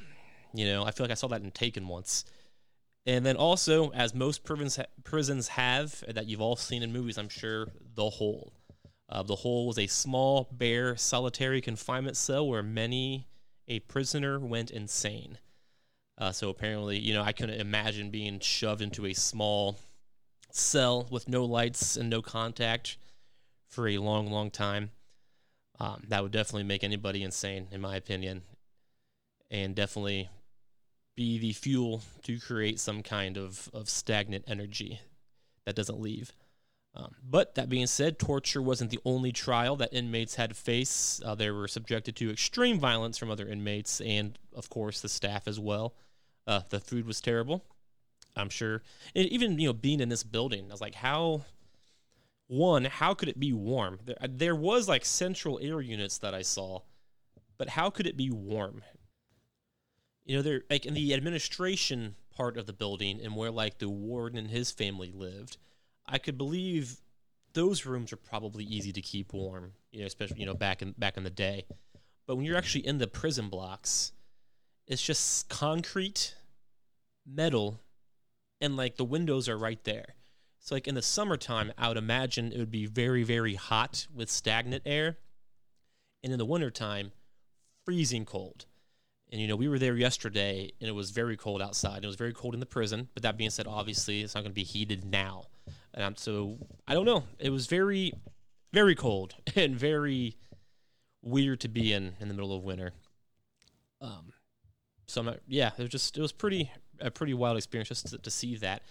you 0.53 0.65
know, 0.65 0.83
I 0.83 0.91
feel 0.91 1.03
like 1.03 1.11
I 1.11 1.15
saw 1.15 1.27
that 1.27 1.41
in 1.41 1.51
Taken 1.51 1.87
once. 1.87 2.25
And 3.05 3.25
then 3.25 3.37
also, 3.37 3.91
as 3.91 4.13
most 4.13 4.43
prisons, 4.43 4.75
ha- 4.75 4.85
prisons 5.03 5.47
have, 5.49 6.03
that 6.07 6.27
you've 6.27 6.41
all 6.41 6.55
seen 6.55 6.83
in 6.83 6.93
movies, 6.93 7.17
I'm 7.17 7.29
sure, 7.29 7.67
The 7.95 8.09
Hole. 8.09 8.53
Uh, 9.07 9.23
the 9.23 9.37
Hole 9.37 9.67
was 9.67 9.79
a 9.79 9.87
small, 9.87 10.47
bare, 10.51 10.95
solitary 10.95 11.61
confinement 11.61 12.17
cell 12.17 12.47
where 12.47 12.61
many 12.61 13.27
a 13.67 13.79
prisoner 13.79 14.39
went 14.39 14.69
insane. 14.69 15.39
Uh, 16.19 16.31
so 16.33 16.49
apparently, 16.49 16.99
you 16.99 17.13
know, 17.13 17.23
I 17.23 17.31
couldn't 17.31 17.61
imagine 17.61 18.09
being 18.09 18.39
shoved 18.39 18.81
into 18.81 19.05
a 19.05 19.13
small 19.13 19.77
cell 20.51 21.07
with 21.09 21.29
no 21.29 21.45
lights 21.45 21.95
and 21.95 22.09
no 22.09 22.21
contact 22.21 22.97
for 23.69 23.87
a 23.87 23.97
long, 23.99 24.27
long 24.27 24.51
time. 24.51 24.91
Um, 25.79 26.03
that 26.09 26.21
would 26.21 26.33
definitely 26.33 26.63
make 26.63 26.83
anybody 26.83 27.23
insane, 27.23 27.67
in 27.71 27.79
my 27.79 27.95
opinion, 27.95 28.41
and 29.49 29.73
definitely 29.73 30.29
be 31.15 31.37
the 31.37 31.53
fuel 31.53 32.01
to 32.23 32.37
create 32.39 32.79
some 32.79 33.01
kind 33.01 33.37
of, 33.37 33.69
of 33.73 33.89
stagnant 33.89 34.43
energy 34.47 34.99
that 35.65 35.75
doesn't 35.75 36.01
leave. 36.01 36.33
Um, 36.95 37.15
but 37.23 37.55
that 37.55 37.69
being 37.69 37.87
said, 37.87 38.19
torture 38.19 38.61
wasn't 38.61 38.89
the 38.89 38.99
only 39.05 39.31
trial 39.31 39.77
that 39.77 39.93
inmates 39.93 40.35
had 40.35 40.49
to 40.49 40.55
face. 40.55 41.21
Uh, 41.23 41.35
they 41.35 41.49
were 41.51 41.67
subjected 41.67 42.15
to 42.17 42.31
extreme 42.31 42.79
violence 42.79 43.17
from 43.17 43.31
other 43.31 43.47
inmates 43.47 44.01
and, 44.01 44.37
of 44.53 44.69
course, 44.69 44.99
the 44.99 45.07
staff 45.07 45.47
as 45.47 45.59
well. 45.59 45.93
Uh, 46.49 46.61
the 46.69 46.79
food 46.79 47.05
was 47.05 47.21
terrible. 47.21 47.63
I'm 48.35 48.49
sure. 48.49 48.81
And 49.15 49.27
even 49.27 49.59
you 49.59 49.67
know, 49.67 49.73
being 49.73 49.99
in 49.99 50.09
this 50.09 50.23
building, 50.23 50.65
I 50.67 50.73
was 50.73 50.81
like, 50.81 50.95
how? 50.95 51.45
One, 52.47 52.85
how 52.85 53.13
could 53.13 53.29
it 53.29 53.39
be 53.39 53.53
warm? 53.53 53.99
There, 54.03 54.17
there 54.27 54.55
was 54.55 54.89
like 54.89 55.05
central 55.05 55.59
air 55.61 55.79
units 55.79 56.17
that 56.17 56.33
I 56.33 56.41
saw, 56.41 56.79
but 57.59 57.69
how 57.69 57.91
could 57.91 58.07
it 58.07 58.17
be 58.17 58.31
warm? 58.31 58.81
You 60.25 60.37
know, 60.37 60.41
they're 60.41 60.63
like 60.71 60.87
in 60.87 60.95
the 60.95 61.13
administration 61.13 62.15
part 62.35 62.57
of 62.57 62.65
the 62.65 62.73
building 62.73 63.19
and 63.23 63.35
where 63.35 63.51
like 63.51 63.77
the 63.77 63.89
warden 63.89 64.39
and 64.39 64.49
his 64.49 64.71
family 64.71 65.11
lived. 65.11 65.57
I 66.07 66.17
could 66.17 66.39
believe 66.39 66.99
those 67.53 67.85
rooms 67.85 68.11
are 68.11 68.17
probably 68.17 68.63
easy 68.63 68.91
to 68.93 69.01
keep 69.01 69.33
warm, 69.33 69.73
you 69.91 69.99
know, 69.99 70.07
especially 70.07 70.39
you 70.39 70.47
know 70.47 70.55
back 70.55 70.81
in 70.81 70.95
back 70.97 71.15
in 71.15 71.23
the 71.23 71.29
day. 71.29 71.67
But 72.25 72.37
when 72.37 72.45
you're 72.45 72.57
actually 72.57 72.87
in 72.87 72.97
the 72.97 73.07
prison 73.07 73.49
blocks, 73.49 74.13
it's 74.87 75.03
just 75.03 75.47
concrete, 75.49 76.33
metal, 77.29 77.79
and 78.61 78.75
like 78.75 78.97
the 78.97 79.05
windows 79.05 79.47
are 79.47 79.57
right 79.57 79.83
there. 79.83 80.15
So 80.59 80.75
like 80.75 80.87
in 80.87 80.95
the 80.95 81.01
summertime, 81.01 81.71
I 81.77 81.87
would 81.87 81.97
imagine 81.97 82.51
it 82.51 82.57
would 82.57 82.71
be 82.71 82.85
very 82.85 83.23
very 83.23 83.55
hot 83.55 84.07
with 84.13 84.29
stagnant 84.29 84.83
air, 84.85 85.17
and 86.23 86.33
in 86.33 86.39
the 86.39 86.45
wintertime, 86.45 87.11
freezing 87.85 88.25
cold. 88.25 88.65
And 89.31 89.39
you 89.39 89.47
know, 89.47 89.55
we 89.55 89.67
were 89.67 89.79
there 89.79 89.95
yesterday 89.95 90.71
and 90.79 90.89
it 90.89 90.93
was 90.93 91.11
very 91.11 91.37
cold 91.37 91.61
outside. 91.61 92.03
It 92.03 92.07
was 92.07 92.15
very 92.15 92.33
cold 92.33 92.53
in 92.53 92.59
the 92.59 92.65
prison, 92.65 93.09
but 93.13 93.23
that 93.23 93.37
being 93.37 93.51
said, 93.51 93.67
obviously 93.67 94.21
it's 94.21 94.33
not 94.33 94.41
going 94.41 94.51
to 94.51 94.55
be 94.55 94.63
heated 94.63 95.05
now. 95.05 95.45
And 95.93 96.03
I'm, 96.03 96.15
so 96.15 96.57
I 96.87 96.93
don't 96.93 97.05
know. 97.05 97.23
It 97.37 97.51
was 97.51 97.67
very 97.67 98.13
very 98.71 98.95
cold 98.95 99.35
and 99.55 99.75
very 99.75 100.35
weird 101.21 101.59
to 101.61 101.67
be 101.67 101.93
in 101.93 102.13
in 102.19 102.27
the 102.27 102.33
middle 102.33 102.55
of 102.55 102.63
winter. 102.63 102.91
Um 104.01 104.33
so 105.07 105.21
I'm 105.21 105.25
not, 105.25 105.39
yeah, 105.47 105.71
it 105.77 105.81
was 105.81 105.89
just 105.89 106.17
it 106.17 106.21
was 106.21 106.31
pretty 106.31 106.71
a 107.01 107.11
pretty 107.11 107.33
wild 107.33 107.57
experience 107.57 107.89
just 107.89 108.07
to, 108.07 108.17
to 108.17 108.31
see 108.31 108.55
that. 108.57 108.83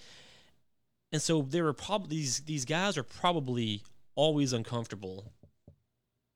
And 1.13 1.23
so 1.23 1.43
there 1.43 1.65
were 1.65 1.73
probably 1.73 2.17
these 2.17 2.41
these 2.41 2.65
guys 2.65 2.99
are 2.99 3.03
probably 3.03 3.83
always 4.15 4.53
uncomfortable, 4.53 5.33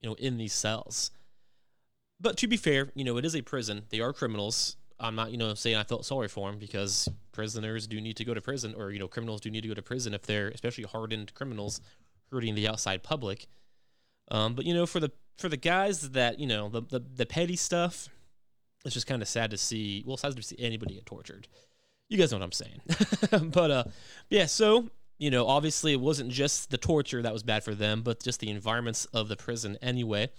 you 0.00 0.08
know, 0.08 0.14
in 0.14 0.38
these 0.38 0.52
cells 0.52 1.10
but 2.22 2.36
to 2.38 2.46
be 2.46 2.56
fair, 2.56 2.88
you 2.94 3.04
know, 3.04 3.16
it 3.16 3.24
is 3.24 3.34
a 3.34 3.42
prison. 3.42 3.82
They 3.90 4.00
are 4.00 4.12
criminals. 4.12 4.76
I'm 5.00 5.16
not, 5.16 5.32
you 5.32 5.36
know, 5.36 5.54
saying 5.54 5.76
I 5.76 5.82
felt 5.82 6.06
sorry 6.06 6.28
for 6.28 6.48
them 6.48 6.60
because 6.60 7.08
prisoners 7.32 7.88
do 7.88 8.00
need 8.00 8.16
to 8.18 8.24
go 8.24 8.32
to 8.32 8.40
prison, 8.40 8.74
or 8.78 8.92
you 8.92 9.00
know, 9.00 9.08
criminals 9.08 9.40
do 9.40 9.50
need 9.50 9.62
to 9.62 9.68
go 9.68 9.74
to 9.74 9.82
prison 9.82 10.14
if 10.14 10.22
they're 10.22 10.48
especially 10.48 10.84
hardened 10.84 11.34
criminals 11.34 11.80
hurting 12.30 12.54
the 12.54 12.68
outside 12.68 13.02
public. 13.02 13.48
Um, 14.30 14.54
but 14.54 14.64
you 14.64 14.72
know, 14.72 14.86
for 14.86 15.00
the 15.00 15.10
for 15.36 15.48
the 15.48 15.56
guys 15.56 16.10
that 16.10 16.38
you 16.38 16.46
know 16.46 16.68
the 16.68 16.82
the, 16.82 17.00
the 17.00 17.26
petty 17.26 17.56
stuff, 17.56 18.08
it's 18.84 18.94
just 18.94 19.06
kind 19.06 19.22
of 19.22 19.28
sad 19.28 19.50
to 19.50 19.56
see. 19.56 20.02
Well, 20.06 20.16
sad 20.16 20.36
to 20.36 20.42
see 20.42 20.56
anybody 20.58 20.94
get 20.94 21.06
tortured. 21.06 21.48
You 22.08 22.18
guys 22.18 22.32
know 22.32 22.38
what 22.38 22.44
I'm 22.44 22.52
saying. 22.52 23.50
but 23.50 23.70
uh, 23.70 23.84
yeah. 24.28 24.46
So 24.46 24.90
you 25.18 25.30
know, 25.30 25.46
obviously, 25.46 25.92
it 25.92 26.00
wasn't 26.00 26.30
just 26.30 26.70
the 26.70 26.78
torture 26.78 27.22
that 27.22 27.32
was 27.32 27.42
bad 27.42 27.62
for 27.62 27.74
them, 27.74 28.02
but 28.02 28.22
just 28.22 28.40
the 28.40 28.50
environments 28.50 29.04
of 29.06 29.28
the 29.28 29.36
prison 29.36 29.78
anyway 29.80 30.30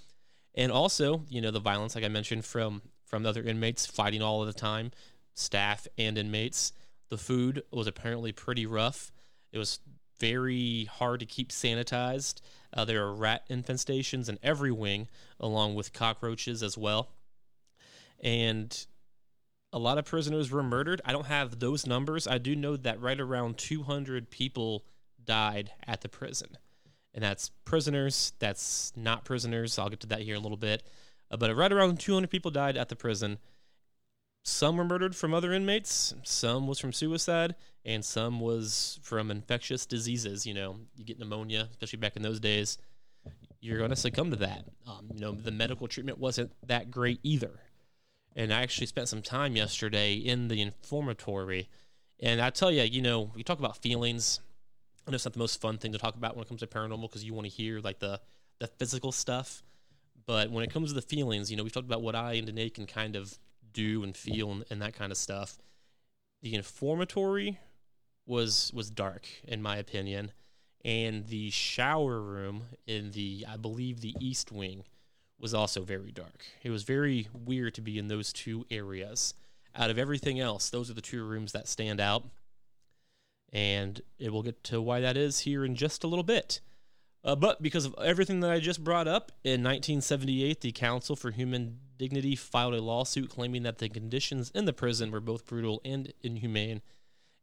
and 0.56 0.72
also 0.72 1.24
you 1.30 1.42
know 1.42 1.52
the 1.52 1.60
violence 1.60 1.96
like 1.96 2.04
i 2.04 2.10
mentioned 2.10 2.46
from 2.46 2.82
from 3.06 3.24
the 3.24 3.30
other 3.30 3.44
inmates 3.44 3.86
fighting 3.86 4.22
all 4.22 4.42
of 4.42 4.48
the 4.48 4.54
time 4.54 4.92
staff 5.34 5.88
and 5.98 6.18
inmates 6.18 6.74
the 7.10 7.18
food 7.18 7.64
was 7.72 7.88
apparently 7.88 8.32
pretty 8.32 8.66
rough 8.66 9.12
it 9.52 9.58
was 9.58 9.80
very 10.20 10.86
hard 10.86 11.20
to 11.20 11.26
keep 11.26 11.50
sanitized 11.50 12.42
uh, 12.74 12.86
there 12.86 13.04
are 13.04 13.14
rat 13.14 13.48
infestations 13.50 14.30
in 14.30 14.38
every 14.44 14.72
wing 14.72 15.08
along 15.40 15.76
with 15.76 15.94
cockroaches 15.94 16.62
as 16.62 16.78
well 16.78 17.10
and 18.24 18.88
a 19.72 19.77
lot 19.77 20.00
of 20.00 20.06
prisoners 20.06 20.50
were 20.50 20.63
murdered 20.63 21.01
i 21.06 21.12
don't 21.12 21.27
have 21.27 21.60
those 21.60 21.86
numbers 21.86 22.25
i 22.27 22.39
do 22.39 22.56
know 22.56 22.75
that 22.75 23.00
right 23.00 23.20
around 23.20 23.58
200 23.58 24.32
people 24.32 24.84
died 25.24 25.72
at 25.86 26.01
the 26.01 26.10
prison 26.10 26.58
and 27.13 27.24
that's 27.24 27.50
prisoners. 27.65 28.34
That's 28.39 28.92
not 28.96 29.25
prisoners. 29.25 29.77
I'll 29.77 29.89
get 29.89 30.00
to 30.01 30.08
that 30.08 30.22
here 30.22 30.36
in 30.36 30.39
a 30.39 30.44
little 30.44 30.58
bit. 30.58 30.84
Uh, 31.30 31.38
but 31.38 31.56
right 31.56 31.72
around 31.72 32.00
200 32.00 32.30
people 32.30 32.51
died 32.51 32.77
at 32.77 32.89
the 32.89 32.96
prison. 32.96 33.38
Some 34.44 34.77
were 34.77 34.84
murdered 34.84 35.15
from 35.15 35.34
other 35.34 35.53
inmates. 35.53 36.13
Some 36.24 36.68
was 36.68 36.80
from 36.80 36.92
suicide, 36.92 37.56
and 37.86 38.03
some 38.03 38.39
was 38.42 39.00
from 39.01 39.32
infectious 39.32 39.86
diseases. 39.86 40.46
You 40.46 40.53
know, 40.53 40.80
you 40.98 41.06
get 41.06 41.20
pneumonia, 41.20 41.70
especially 41.72 42.00
back 42.00 42.15
in 42.15 42.24
those 42.24 42.39
days. 42.39 42.77
You're 43.62 43.77
going 43.77 43.92
to 43.92 43.96
succumb 43.96 44.32
to 44.32 44.38
that. 44.38 44.65
Um, 44.86 45.10
you 45.13 45.22
know, 45.22 45.32
the 45.32 45.51
medical 45.51 45.88
treatment 45.88 46.18
wasn't 46.18 46.51
that 46.68 46.92
great 46.92 47.20
either. 47.24 47.62
And 48.36 48.54
I 48.54 48.62
actually 48.62 48.88
spent 48.88 49.10
some 49.10 49.22
time 49.22 49.56
yesterday 49.56 50.13
in 50.16 50.48
the 50.48 50.63
informatory, 50.63 51.68
and 52.20 52.42
I 52.42 52.50
tell 52.50 52.72
you, 52.72 52.82
you 52.84 53.02
know, 53.02 53.32
we 53.36 53.44
talk 53.44 53.60
about 53.60 53.78
feelings 53.78 54.40
I 55.06 55.12
know 55.12 55.16
it's 55.16 55.25
not 55.25 55.34
the 55.34 55.40
most 55.40 55.60
fun 55.60 55.78
thing 55.78 55.92
to 55.92 55.98
talk 55.98 56.16
about 56.16 56.36
when 56.36 56.44
it 56.44 56.48
comes 56.48 56.62
to 56.62 56.68
paranormal 56.68 57.02
because 57.04 57.24
you 57.24 57.34
want 57.34 57.46
to 57.46 57.52
hear 57.52 57.80
like 57.80 58.00
the 58.00 58.20
the 58.60 58.68
physical 58.68 59.12
stuff. 59.12 59.63
But 60.25 60.50
when 60.52 60.63
it 60.63 60.72
comes 60.72 60.90
to 60.90 60.96
the 60.96 61.02
feelings, 61.02 61.52
you 61.52 61.58
know, 61.58 61.63
we've 61.63 61.74
talked 61.74 61.88
about 61.88 62.02
what 62.02 62.16
I 62.16 62.34
and 62.34 62.48
Danae 62.48 62.70
can 62.70 62.86
kind 62.86 63.18
of 63.18 63.38
do 63.74 64.04
and 64.04 64.16
feel 64.16 64.52
and, 64.52 64.63
and 64.70 64.82
that 64.82 64.94
kind 64.94 65.12
of 65.12 65.18
stuff. 65.18 65.58
The 66.42 66.54
informatory 66.54 67.58
was 68.25 68.72
was 68.74 68.90
dark 68.90 69.28
in 69.46 69.62
my 69.62 69.78
opinion, 69.78 70.32
and 70.86 71.28
the 71.28 71.50
shower 71.50 72.22
room 72.22 72.63
in 72.88 73.12
the 73.12 73.46
I 73.50 73.58
believe 73.58 74.00
the 74.00 74.16
east 74.20 74.52
wing 74.52 74.86
was 75.44 75.54
also 75.54 75.82
very 75.82 76.12
dark. 76.12 76.46
It 76.64 76.72
was 76.72 76.82
very 76.82 77.28
weird 77.34 77.76
to 77.76 77.82
be 77.82 78.00
in 78.00 78.08
those 78.08 78.34
two 78.34 78.66
areas. 78.72 79.36
Out 79.76 79.92
of 79.92 80.00
everything 80.00 80.40
else, 80.40 80.72
those 80.72 80.90
are 80.90 80.96
the 80.96 81.02
two 81.02 81.24
rooms 81.24 81.52
that 81.52 81.68
stand 81.68 82.00
out 82.00 82.24
and 83.54 84.02
it 84.18 84.34
will 84.34 84.42
get 84.42 84.64
to 84.66 84.82
why 84.82 85.00
that 85.00 85.16
is 85.16 85.42
here 85.42 85.64
in 85.64 85.76
just 85.76 86.04
a 86.04 86.08
little 86.08 86.24
bit. 86.24 86.60
Uh, 87.24 87.36
but 87.36 87.62
because 87.62 87.86
of 87.86 87.96
everything 88.04 88.42
that 88.42 88.50
I 88.50 88.60
just 88.60 88.84
brought 88.84 89.08
up, 89.08 89.32
in 89.44 89.64
1978, 89.64 90.60
the 90.60 90.72
Council 90.74 91.16
for 91.16 91.32
Human 91.32 91.80
Dignity 91.98 92.36
filed 92.36 92.74
a 92.74 92.82
lawsuit 92.82 93.30
claiming 93.30 93.64
that 93.64 93.78
the 93.78 93.88
conditions 93.88 94.52
in 94.54 94.66
the 94.66 94.74
prison 94.74 95.12
were 95.12 95.22
both 95.22 95.46
brutal 95.46 95.80
and 95.86 96.12
inhumane, 96.22 96.82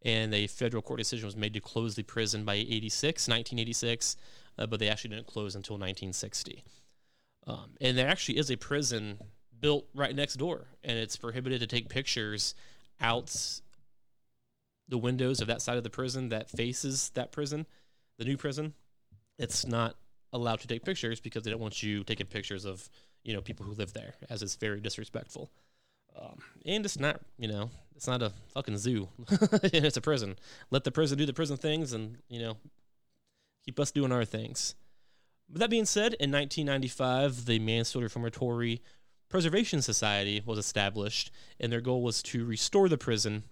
and 0.02 0.34
a 0.34 0.48
federal 0.48 0.82
court 0.82 0.98
decision 0.98 1.24
was 1.24 1.36
made 1.36 1.54
to 1.54 1.60
close 1.60 1.94
the 1.94 2.02
prison 2.02 2.44
by 2.44 2.56
86, 2.56 3.28
1986, 3.28 4.16
uh, 4.58 4.66
but 4.66 4.80
they 4.80 4.88
actually 4.88 5.10
didn't 5.10 5.28
close 5.28 5.54
until 5.54 5.74
1960. 5.74 6.64
Um, 7.46 7.70
and 7.80 7.96
there 7.96 8.08
actually 8.08 8.38
is 8.38 8.50
a 8.50 8.56
prison 8.56 9.18
built 9.60 9.86
right 9.94 10.14
next 10.14 10.34
door, 10.34 10.66
and 10.84 10.98
it's 10.98 11.16
prohibited 11.16 11.60
to 11.60 11.66
take 11.66 11.88
pictures 11.88 12.54
out 13.00 13.60
the 14.88 14.98
windows 14.98 15.40
of 15.40 15.46
that 15.46 15.62
side 15.62 15.76
of 15.76 15.84
the 15.84 15.90
prison 15.90 16.28
that 16.30 16.50
faces 16.50 17.10
that 17.14 17.32
prison, 17.32 17.66
the 18.18 18.24
new 18.24 18.36
prison, 18.36 18.74
it's 19.38 19.66
not 19.66 19.96
allowed 20.32 20.60
to 20.60 20.68
take 20.68 20.84
pictures 20.84 21.20
because 21.20 21.42
they 21.42 21.50
don't 21.50 21.60
want 21.60 21.82
you 21.82 22.04
taking 22.04 22.26
pictures 22.26 22.64
of 22.64 22.88
you 23.24 23.32
know 23.32 23.40
people 23.40 23.64
who 23.64 23.72
live 23.72 23.92
there, 23.92 24.14
as 24.28 24.42
it's 24.42 24.56
very 24.56 24.80
disrespectful. 24.80 25.50
Um, 26.20 26.38
and 26.66 26.84
it's 26.84 26.98
not, 26.98 27.20
you 27.38 27.46
know, 27.46 27.70
it's 27.94 28.08
not 28.08 28.20
a 28.20 28.32
fucking 28.52 28.78
zoo. 28.78 29.08
it's 29.62 29.96
a 29.96 30.00
prison. 30.00 30.36
Let 30.70 30.82
the 30.82 30.90
prison 30.90 31.16
do 31.18 31.26
the 31.26 31.32
prison 31.32 31.56
things, 31.56 31.92
and 31.92 32.18
you 32.28 32.40
know, 32.40 32.56
keep 33.64 33.78
us 33.78 33.90
doing 33.90 34.12
our 34.12 34.24
things. 34.24 34.74
But 35.50 35.58
that 35.58 35.70
being 35.70 35.84
said, 35.84 36.14
in 36.14 36.30
1995, 36.30 37.46
the 37.46 37.58
Mansfield 37.58 38.04
Reformatory 38.04 38.80
Preservation 39.28 39.82
Society 39.82 40.42
was 40.44 40.58
established, 40.58 41.32
and 41.58 41.72
their 41.72 41.80
goal 41.80 42.02
was 42.02 42.22
to 42.24 42.44
restore 42.44 42.88
the 42.88 42.98
prison 42.98 43.44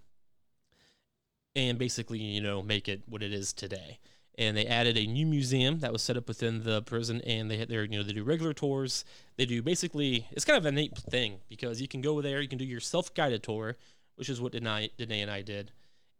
and 1.55 1.77
basically, 1.77 2.19
you 2.19 2.41
know, 2.41 2.61
make 2.61 2.87
it 2.87 3.01
what 3.05 3.21
it 3.21 3.33
is 3.33 3.51
today. 3.51 3.99
And 4.37 4.55
they 4.55 4.65
added 4.65 4.97
a 4.97 5.05
new 5.05 5.25
museum 5.25 5.79
that 5.79 5.91
was 5.91 6.01
set 6.01 6.15
up 6.15 6.29
within 6.29 6.63
the 6.63 6.81
prison, 6.83 7.19
and 7.21 7.51
they 7.51 7.57
had 7.57 7.67
their, 7.67 7.83
you 7.83 7.97
know, 7.97 8.03
they 8.03 8.13
do 8.13 8.23
regular 8.23 8.53
tours. 8.53 9.03
They 9.35 9.45
do 9.45 9.61
basically, 9.61 10.27
it's 10.31 10.45
kind 10.45 10.57
of 10.57 10.65
a 10.65 10.71
neat 10.71 10.97
thing 10.97 11.39
because 11.49 11.81
you 11.81 11.89
can 11.89 12.01
go 12.01 12.21
there, 12.21 12.39
you 12.39 12.47
can 12.47 12.57
do 12.57 12.65
your 12.65 12.79
self-guided 12.79 13.43
tour, 13.43 13.75
which 14.15 14.29
is 14.29 14.39
what 14.39 14.53
Danae, 14.53 14.91
Danae 14.97 15.21
and 15.21 15.31
I 15.31 15.41
did. 15.41 15.71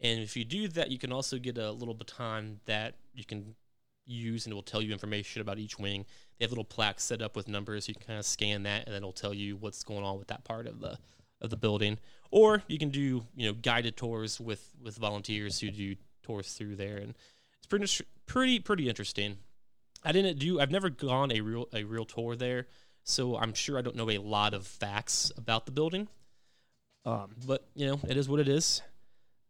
And 0.01 0.19
if 0.19 0.35
you 0.35 0.43
do 0.43 0.67
that, 0.69 0.91
you 0.91 0.97
can 0.97 1.13
also 1.13 1.37
get 1.37 1.57
a 1.57 1.71
little 1.71 1.93
baton 1.93 2.59
that 2.65 2.95
you 3.13 3.23
can 3.23 3.55
use, 4.09 4.45
and 4.45 4.51
it 4.51 4.55
will 4.55 4.63
tell 4.63 4.81
you 4.81 4.91
information 4.91 5.41
about 5.41 5.59
each 5.59 5.79
wing. 5.79 6.05
They 6.37 6.45
have 6.45 6.51
little 6.51 6.63
plaques 6.63 7.03
set 7.03 7.21
up 7.21 7.35
with 7.35 7.47
numbers, 7.47 7.87
you 7.87 7.93
can 7.93 8.03
kind 8.03 8.19
of 8.19 8.25
scan 8.25 8.63
that, 8.63 8.85
and 8.85 8.93
then 8.93 9.01
it'll 9.01 9.11
tell 9.11 9.33
you 9.33 9.57
what's 9.57 9.83
going 9.83 10.03
on 10.03 10.17
with 10.17 10.27
that 10.27 10.43
part 10.43 10.67
of 10.67 10.79
the 10.79 10.97
of 11.41 11.49
the 11.49 11.57
building, 11.57 11.97
or 12.31 12.63
you 12.67 12.77
can 12.77 12.89
do 12.89 13.25
you 13.35 13.47
know 13.47 13.53
guided 13.53 13.95
tours 13.95 14.39
with 14.39 14.71
with 14.81 14.97
volunteers 14.97 15.59
who 15.59 15.71
do 15.71 15.95
tours 16.23 16.53
through 16.53 16.75
there, 16.75 16.97
and 16.97 17.15
it's 17.57 17.67
pretty 17.67 17.87
pretty 18.25 18.59
pretty 18.59 18.89
interesting. 18.89 19.37
I 20.03 20.11
didn't 20.11 20.39
do 20.39 20.59
I've 20.59 20.71
never 20.71 20.89
gone 20.89 21.31
a 21.31 21.41
real 21.41 21.67
a 21.73 21.83
real 21.83 22.05
tour 22.05 22.35
there, 22.35 22.67
so 23.03 23.37
I'm 23.37 23.53
sure 23.53 23.77
I 23.77 23.81
don't 23.81 23.95
know 23.95 24.09
a 24.09 24.17
lot 24.17 24.53
of 24.53 24.65
facts 24.67 25.31
about 25.37 25.65
the 25.65 25.71
building. 25.71 26.07
Um, 27.05 27.35
but 27.45 27.67
you 27.75 27.87
know, 27.87 27.99
it 28.07 28.17
is 28.17 28.29
what 28.29 28.39
it 28.39 28.47
is. 28.47 28.81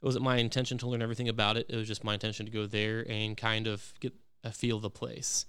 It 0.01 0.05
wasn't 0.05 0.23
my 0.23 0.37
intention 0.37 0.77
to 0.79 0.87
learn 0.87 1.01
everything 1.01 1.27
about 1.27 1.57
it. 1.57 1.65
It 1.69 1.75
was 1.75 1.87
just 1.87 2.03
my 2.03 2.13
intention 2.13 2.45
to 2.45 2.51
go 2.51 2.65
there 2.65 3.05
and 3.09 3.35
kind 3.35 3.67
of 3.67 3.93
get 3.99 4.13
a 4.43 4.51
feel 4.51 4.79
the 4.79 4.89
place. 4.89 5.46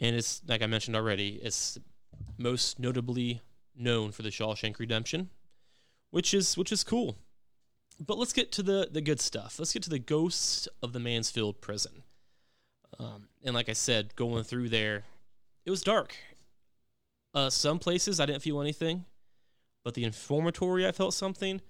And 0.00 0.14
it's 0.14 0.42
like 0.46 0.62
I 0.62 0.66
mentioned 0.66 0.96
already, 0.96 1.40
it's 1.42 1.78
most 2.38 2.78
notably 2.78 3.40
known 3.74 4.12
for 4.12 4.22
the 4.22 4.30
Shawshank 4.30 4.78
Redemption, 4.78 5.30
which 6.10 6.34
is 6.34 6.56
which 6.56 6.72
is 6.72 6.84
cool. 6.84 7.16
But 7.98 8.18
let's 8.18 8.32
get 8.32 8.52
to 8.52 8.62
the 8.62 8.88
the 8.90 9.00
good 9.00 9.20
stuff. 9.20 9.58
Let's 9.58 9.72
get 9.72 9.82
to 9.84 9.90
the 9.90 9.98
ghosts 9.98 10.68
of 10.82 10.92
the 10.92 11.00
Mansfield 11.00 11.60
prison. 11.60 12.02
Um, 12.98 13.28
and 13.44 13.54
like 13.54 13.68
I 13.68 13.74
said, 13.74 14.14
going 14.16 14.44
through 14.44 14.68
there, 14.68 15.04
it 15.64 15.70
was 15.70 15.82
dark. 15.82 16.16
Uh, 17.34 17.50
some 17.50 17.78
places 17.78 18.20
I 18.20 18.26
didn't 18.26 18.42
feel 18.42 18.60
anything, 18.60 19.04
but 19.84 19.94
the 19.94 20.04
informatory 20.04 20.86
I 20.86 20.92
felt 20.92 21.14
something. 21.14 21.60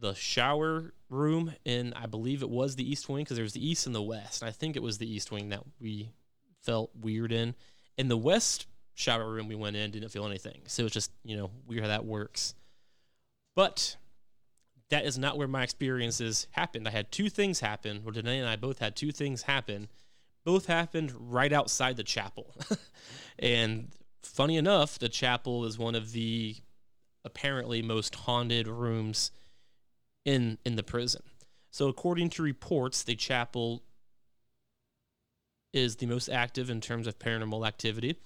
The 0.00 0.14
shower 0.14 0.92
room 1.10 1.54
in 1.64 1.92
I 1.94 2.06
believe 2.06 2.42
it 2.42 2.50
was 2.50 2.76
the 2.76 2.90
east 2.90 3.08
wing 3.08 3.24
because 3.24 3.36
there 3.36 3.44
was 3.44 3.54
the 3.54 3.66
east 3.66 3.86
and 3.86 3.94
the 3.94 4.02
west. 4.02 4.42
And 4.42 4.48
I 4.48 4.52
think 4.52 4.76
it 4.76 4.82
was 4.82 4.98
the 4.98 5.10
east 5.10 5.30
wing 5.30 5.48
that 5.50 5.62
we 5.80 6.10
felt 6.62 6.90
weird 6.94 7.32
in. 7.32 7.54
In 7.96 8.08
the 8.08 8.16
west 8.16 8.66
shower 8.94 9.30
room 9.30 9.48
we 9.48 9.54
went 9.54 9.76
in 9.76 9.90
didn't 9.90 10.10
feel 10.10 10.26
anything. 10.26 10.62
So 10.66 10.84
it's 10.84 10.94
just 10.94 11.12
you 11.24 11.36
know 11.36 11.50
weird 11.66 11.82
how 11.82 11.88
that 11.88 12.04
works. 12.04 12.54
But 13.54 13.96
that 14.90 15.04
is 15.04 15.18
not 15.18 15.36
where 15.36 15.48
my 15.48 15.62
experiences 15.62 16.46
happened. 16.52 16.88
I 16.88 16.92
had 16.92 17.12
two 17.12 17.28
things 17.28 17.60
happen. 17.60 18.02
Well, 18.02 18.12
Danae 18.12 18.38
and 18.38 18.48
I 18.48 18.56
both 18.56 18.78
had 18.78 18.96
two 18.96 19.12
things 19.12 19.42
happen. 19.42 19.88
Both 20.44 20.66
happened 20.66 21.12
right 21.18 21.52
outside 21.52 21.96
the 21.96 22.04
chapel. 22.04 22.54
and 23.38 23.90
funny 24.22 24.56
enough, 24.56 24.98
the 24.98 25.08
chapel 25.08 25.64
is 25.64 25.78
one 25.78 25.94
of 25.94 26.12
the 26.12 26.56
apparently 27.24 27.82
most 27.82 28.14
haunted 28.14 28.66
rooms 28.66 29.30
in 30.28 30.58
in 30.64 30.76
the 30.76 30.82
prison. 30.82 31.22
So 31.70 31.88
according 31.88 32.30
to 32.30 32.42
reports, 32.42 33.02
the 33.02 33.16
chapel 33.16 33.82
is 35.72 35.96
the 35.96 36.06
most 36.06 36.28
active 36.28 36.68
in 36.70 36.80
terms 36.80 37.06
of 37.06 37.18
paranormal 37.18 37.66
activity, 37.66 38.18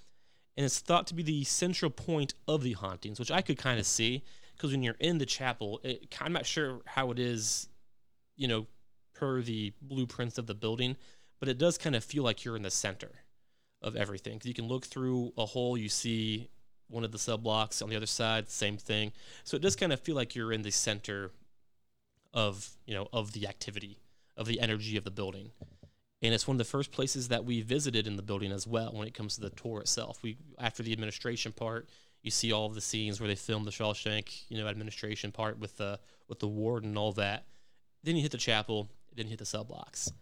and 0.56 0.66
it's 0.66 0.80
thought 0.80 1.06
to 1.08 1.14
be 1.14 1.22
the 1.22 1.44
central 1.44 1.90
point 1.90 2.34
of 2.48 2.62
the 2.62 2.72
hauntings, 2.72 3.20
which 3.20 3.30
I 3.30 3.40
could 3.40 3.56
kind 3.56 3.78
of 3.78 3.86
see 3.86 4.24
because 4.56 4.72
when 4.72 4.82
you're 4.82 4.96
in 5.00 5.18
the 5.18 5.26
chapel, 5.26 5.80
it, 5.84 6.14
I'm 6.20 6.32
not 6.32 6.44
sure 6.44 6.80
how 6.86 7.10
it 7.12 7.18
is, 7.18 7.68
you 8.36 8.48
know, 8.48 8.66
per 9.14 9.40
the 9.40 9.72
blueprints 9.80 10.38
of 10.38 10.46
the 10.46 10.54
building, 10.54 10.96
but 11.38 11.48
it 11.48 11.58
does 11.58 11.78
kind 11.78 11.94
of 11.96 12.04
feel 12.04 12.24
like 12.24 12.44
you're 12.44 12.56
in 12.56 12.62
the 12.62 12.70
center 12.70 13.10
of 13.80 13.96
everything. 13.96 14.40
You 14.44 14.54
can 14.54 14.66
look 14.68 14.86
through 14.86 15.32
a 15.36 15.46
hole, 15.46 15.78
you 15.78 15.88
see 15.88 16.48
one 16.88 17.04
of 17.04 17.12
the 17.12 17.18
sub 17.18 17.42
blocks 17.42 17.80
on 17.80 17.88
the 17.90 17.96
other 17.96 18.06
side, 18.06 18.50
same 18.50 18.76
thing. 18.76 19.12
So 19.44 19.56
it 19.56 19.62
does 19.62 19.76
kind 19.76 19.92
of 19.92 20.00
feel 20.00 20.16
like 20.16 20.34
you're 20.34 20.52
in 20.52 20.62
the 20.62 20.70
center 20.70 21.30
of 22.34 22.70
you 22.86 22.94
know 22.94 23.08
of 23.12 23.32
the 23.32 23.46
activity, 23.46 23.98
of 24.36 24.46
the 24.46 24.60
energy 24.60 24.96
of 24.96 25.04
the 25.04 25.10
building. 25.10 25.50
And 26.24 26.32
it's 26.32 26.46
one 26.46 26.54
of 26.54 26.58
the 26.58 26.64
first 26.64 26.92
places 26.92 27.28
that 27.28 27.44
we 27.44 27.62
visited 27.62 28.06
in 28.06 28.16
the 28.16 28.22
building 28.22 28.52
as 28.52 28.64
well 28.64 28.92
when 28.92 29.08
it 29.08 29.14
comes 29.14 29.34
to 29.34 29.40
the 29.40 29.50
tour 29.50 29.80
itself. 29.80 30.22
We 30.22 30.36
after 30.58 30.82
the 30.82 30.92
administration 30.92 31.52
part, 31.52 31.88
you 32.22 32.30
see 32.30 32.52
all 32.52 32.66
of 32.66 32.74
the 32.74 32.80
scenes 32.80 33.20
where 33.20 33.28
they 33.28 33.34
filmed 33.34 33.66
the 33.66 33.72
Shawshank, 33.72 34.44
you 34.48 34.56
know, 34.56 34.68
administration 34.68 35.32
part 35.32 35.58
with 35.58 35.76
the 35.76 35.98
with 36.28 36.38
the 36.38 36.48
ward 36.48 36.84
and 36.84 36.96
all 36.96 37.12
that. 37.12 37.46
Then 38.04 38.16
you 38.16 38.22
hit 38.22 38.32
the 38.32 38.38
chapel, 38.38 38.88
then 39.14 39.26
you 39.26 39.30
hit 39.30 39.38
the 39.38 39.46
cell 39.46 39.64
blocks. 39.64 40.12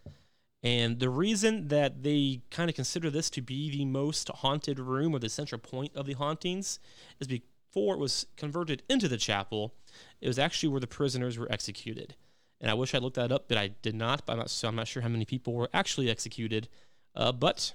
And 0.62 1.00
the 1.00 1.08
reason 1.08 1.68
that 1.68 2.02
they 2.02 2.42
kind 2.50 2.68
of 2.68 2.76
consider 2.76 3.08
this 3.08 3.30
to 3.30 3.40
be 3.40 3.70
the 3.70 3.86
most 3.86 4.28
haunted 4.28 4.78
room 4.78 5.14
or 5.14 5.18
the 5.18 5.30
central 5.30 5.58
point 5.58 5.96
of 5.96 6.04
the 6.04 6.12
hauntings 6.12 6.78
is 7.18 7.26
before 7.72 7.94
it 7.94 7.98
was 8.00 8.26
converted 8.36 8.82
into 8.88 9.08
the 9.08 9.16
chapel, 9.16 9.74
it 10.20 10.28
was 10.28 10.38
actually 10.38 10.68
where 10.68 10.80
the 10.80 10.86
prisoners 10.86 11.38
were 11.38 11.50
executed. 11.50 12.16
And 12.60 12.70
I 12.70 12.74
wish 12.74 12.94
I 12.94 12.98
looked 12.98 13.16
that 13.16 13.32
up, 13.32 13.48
but 13.48 13.56
I 13.56 13.68
did 13.68 13.94
not. 13.94 14.22
I'm 14.28 14.38
not, 14.38 14.50
so 14.50 14.68
I'm 14.68 14.76
not 14.76 14.88
sure 14.88 15.02
how 15.02 15.08
many 15.08 15.24
people 15.24 15.54
were 15.54 15.70
actually 15.72 16.10
executed. 16.10 16.68
Uh, 17.14 17.32
but 17.32 17.72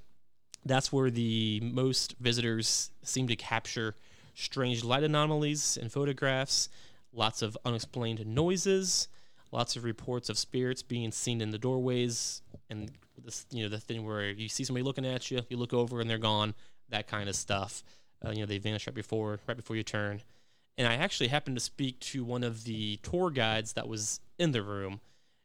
that's 0.65 0.91
where 0.91 1.09
the 1.09 1.61
most 1.63 2.15
visitors 2.19 2.91
seem 3.03 3.27
to 3.27 3.35
capture 3.35 3.95
strange 4.33 4.83
light 4.83 5.03
anomalies 5.03 5.77
in 5.77 5.89
photographs, 5.89 6.69
lots 7.13 7.41
of 7.41 7.57
unexplained 7.65 8.25
noises, 8.27 9.07
lots 9.51 9.75
of 9.75 9.83
reports 9.83 10.29
of 10.29 10.37
spirits 10.37 10.83
being 10.83 11.11
seen 11.11 11.41
in 11.41 11.51
the 11.51 11.57
doorways, 11.57 12.41
and 12.69 12.91
this 13.23 13.45
you 13.49 13.63
know 13.63 13.69
the 13.69 13.79
thing 13.79 14.05
where 14.05 14.29
you 14.29 14.49
see 14.49 14.63
somebody 14.65 14.83
looking 14.83 15.05
at 15.05 15.31
you, 15.31 15.41
you 15.49 15.55
look 15.57 15.73
over 15.73 16.01
and 16.01 16.09
they're 16.09 16.17
gone, 16.17 16.53
that 16.89 17.07
kind 17.07 17.29
of 17.29 17.35
stuff. 17.35 17.83
Uh, 18.25 18.31
you 18.31 18.39
know 18.39 18.45
they 18.45 18.57
vanish 18.57 18.87
right 18.87 18.93
before 18.93 19.39
right 19.47 19.57
before 19.57 19.75
you 19.75 19.83
turn. 19.83 20.21
And 20.77 20.87
I 20.87 20.95
actually 20.95 21.29
happened 21.29 21.55
to 21.55 21.61
speak 21.61 21.99
to 22.01 22.25
one 22.25 22.43
of 22.43 22.65
the 22.65 22.97
tour 22.97 23.29
guides 23.29 23.73
that 23.73 23.87
was 23.87 24.19
in 24.37 24.51
the 24.51 24.61
room. 24.61 24.99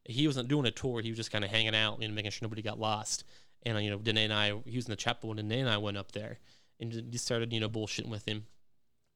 He 0.04 0.26
wasn't 0.26 0.48
doing 0.48 0.66
a 0.66 0.70
tour; 0.70 1.00
he 1.00 1.10
was 1.10 1.16
just 1.16 1.30
kind 1.30 1.44
of 1.44 1.50
hanging 1.50 1.74
out 1.74 2.02
and 2.02 2.14
making 2.14 2.32
sure 2.32 2.46
nobody 2.46 2.62
got 2.62 2.80
lost. 2.80 3.24
And 3.64 3.76
uh, 3.76 3.80
you 3.80 3.90
know, 3.90 3.98
Danae 3.98 4.24
and 4.24 4.32
I, 4.32 4.54
he 4.64 4.76
was 4.76 4.86
in 4.86 4.90
the 4.90 4.96
chapel, 4.96 5.30
and 5.30 5.38
Danae 5.38 5.60
and 5.60 5.70
I 5.70 5.76
went 5.78 5.96
up 5.96 6.12
there 6.12 6.38
and 6.80 6.92
just 7.10 7.24
started 7.24 7.52
you 7.52 7.60
know 7.60 7.68
bullshitting 7.68 8.08
with 8.08 8.26
him 8.26 8.46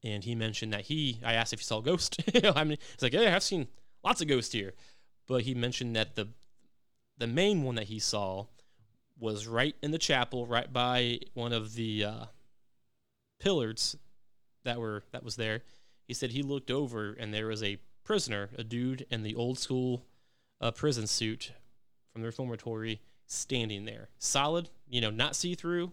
and 0.05 0.22
he 0.22 0.35
mentioned 0.35 0.72
that 0.72 0.83
he 0.83 1.18
I 1.24 1.33
asked 1.33 1.53
if 1.53 1.61
he 1.61 1.64
saw 1.64 1.79
a 1.79 1.83
ghost. 1.83 2.22
I 2.55 2.64
mean, 2.64 2.79
he's 2.92 3.03
like, 3.03 3.14
yeah, 3.14 3.35
I've 3.35 3.42
seen 3.42 3.66
lots 4.05 4.20
of 4.20 4.29
ghosts 4.29 4.53
here, 4.53 4.74
but 5.27 5.42
he 5.42 5.55
mentioned 5.55 5.96
that 5.96 6.14
the 6.14 6.29
the 7.16 7.27
main 7.27 7.62
one 7.62 7.77
that 7.77 7.85
he 7.85 7.98
saw 7.98 8.46
was 9.18 9.46
right 9.46 9.74
in 9.83 9.92
the 9.92 9.98
chapel, 9.98 10.46
right 10.46 10.72
by 10.72 11.20
one 11.33 11.53
of 11.53 11.74
the 11.74 12.05
uh, 12.05 12.24
pillars 13.45 13.95
that 14.65 14.81
were 14.81 15.03
that 15.13 15.23
was 15.23 15.37
there. 15.37 15.61
He 16.09 16.15
said 16.15 16.31
he 16.31 16.43
looked 16.43 16.71
over 16.71 17.13
and 17.13 17.33
there 17.33 17.47
was 17.47 17.63
a 17.63 17.79
prisoner, 18.03 18.49
a 18.57 18.65
dude 18.65 19.07
in 19.11 19.23
the 19.23 19.35
old 19.35 19.59
school 19.59 20.07
uh, 20.63 20.71
prison 20.71 21.07
suit 21.07 21.53
from 22.11 22.23
the 22.23 22.27
reformatory, 22.27 23.03
standing 23.27 23.85
there, 23.85 24.09
solid, 24.19 24.71
you 24.89 25.01
know, 25.01 25.11
not 25.11 25.37
see 25.37 25.55
through. 25.55 25.93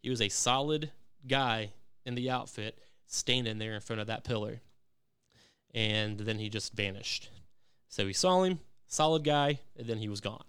He 0.00 0.10
was 0.10 0.20
a 0.20 0.28
solid 0.28 0.92
guy 1.26 1.72
in 2.04 2.14
the 2.14 2.30
outfit 2.30 2.78
standing 3.06 3.58
there 3.58 3.74
in 3.74 3.80
front 3.80 4.00
of 4.00 4.06
that 4.06 4.24
pillar. 4.24 4.60
And 5.74 6.20
then 6.20 6.38
he 6.38 6.48
just 6.48 6.72
vanished. 6.72 7.30
So 7.88 8.04
we 8.04 8.12
saw 8.12 8.44
him, 8.44 8.60
solid 8.86 9.24
guy, 9.24 9.60
and 9.76 9.88
then 9.88 9.98
he 9.98 10.08
was 10.08 10.20
gone. 10.20 10.44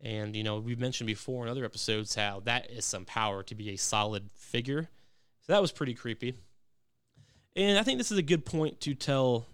And, 0.00 0.36
you 0.36 0.42
know, 0.42 0.58
we've 0.58 0.80
mentioned 0.80 1.06
before 1.06 1.44
in 1.44 1.50
other 1.50 1.64
episodes 1.64 2.14
how 2.14 2.40
that 2.44 2.70
is 2.70 2.84
some 2.84 3.04
power 3.04 3.42
to 3.44 3.54
be 3.54 3.70
a 3.70 3.76
solid 3.76 4.30
figure. 4.34 4.88
So 5.42 5.52
that 5.52 5.62
was 5.62 5.72
pretty 5.72 5.94
creepy. 5.94 6.34
And 7.54 7.78
I 7.78 7.82
think 7.82 7.98
this 7.98 8.10
is 8.10 8.18
a 8.18 8.22
good 8.22 8.44
point 8.44 8.80
to 8.82 8.94
tell 8.94 9.46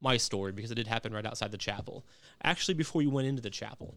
my 0.00 0.16
story 0.16 0.52
because 0.52 0.70
it 0.70 0.74
did 0.74 0.86
happen 0.86 1.12
right 1.14 1.24
outside 1.24 1.50
the 1.50 1.58
chapel. 1.58 2.04
Actually, 2.42 2.74
before 2.74 3.00
you 3.00 3.10
went 3.10 3.28
into 3.28 3.40
the 3.42 3.50
chapel. 3.50 3.94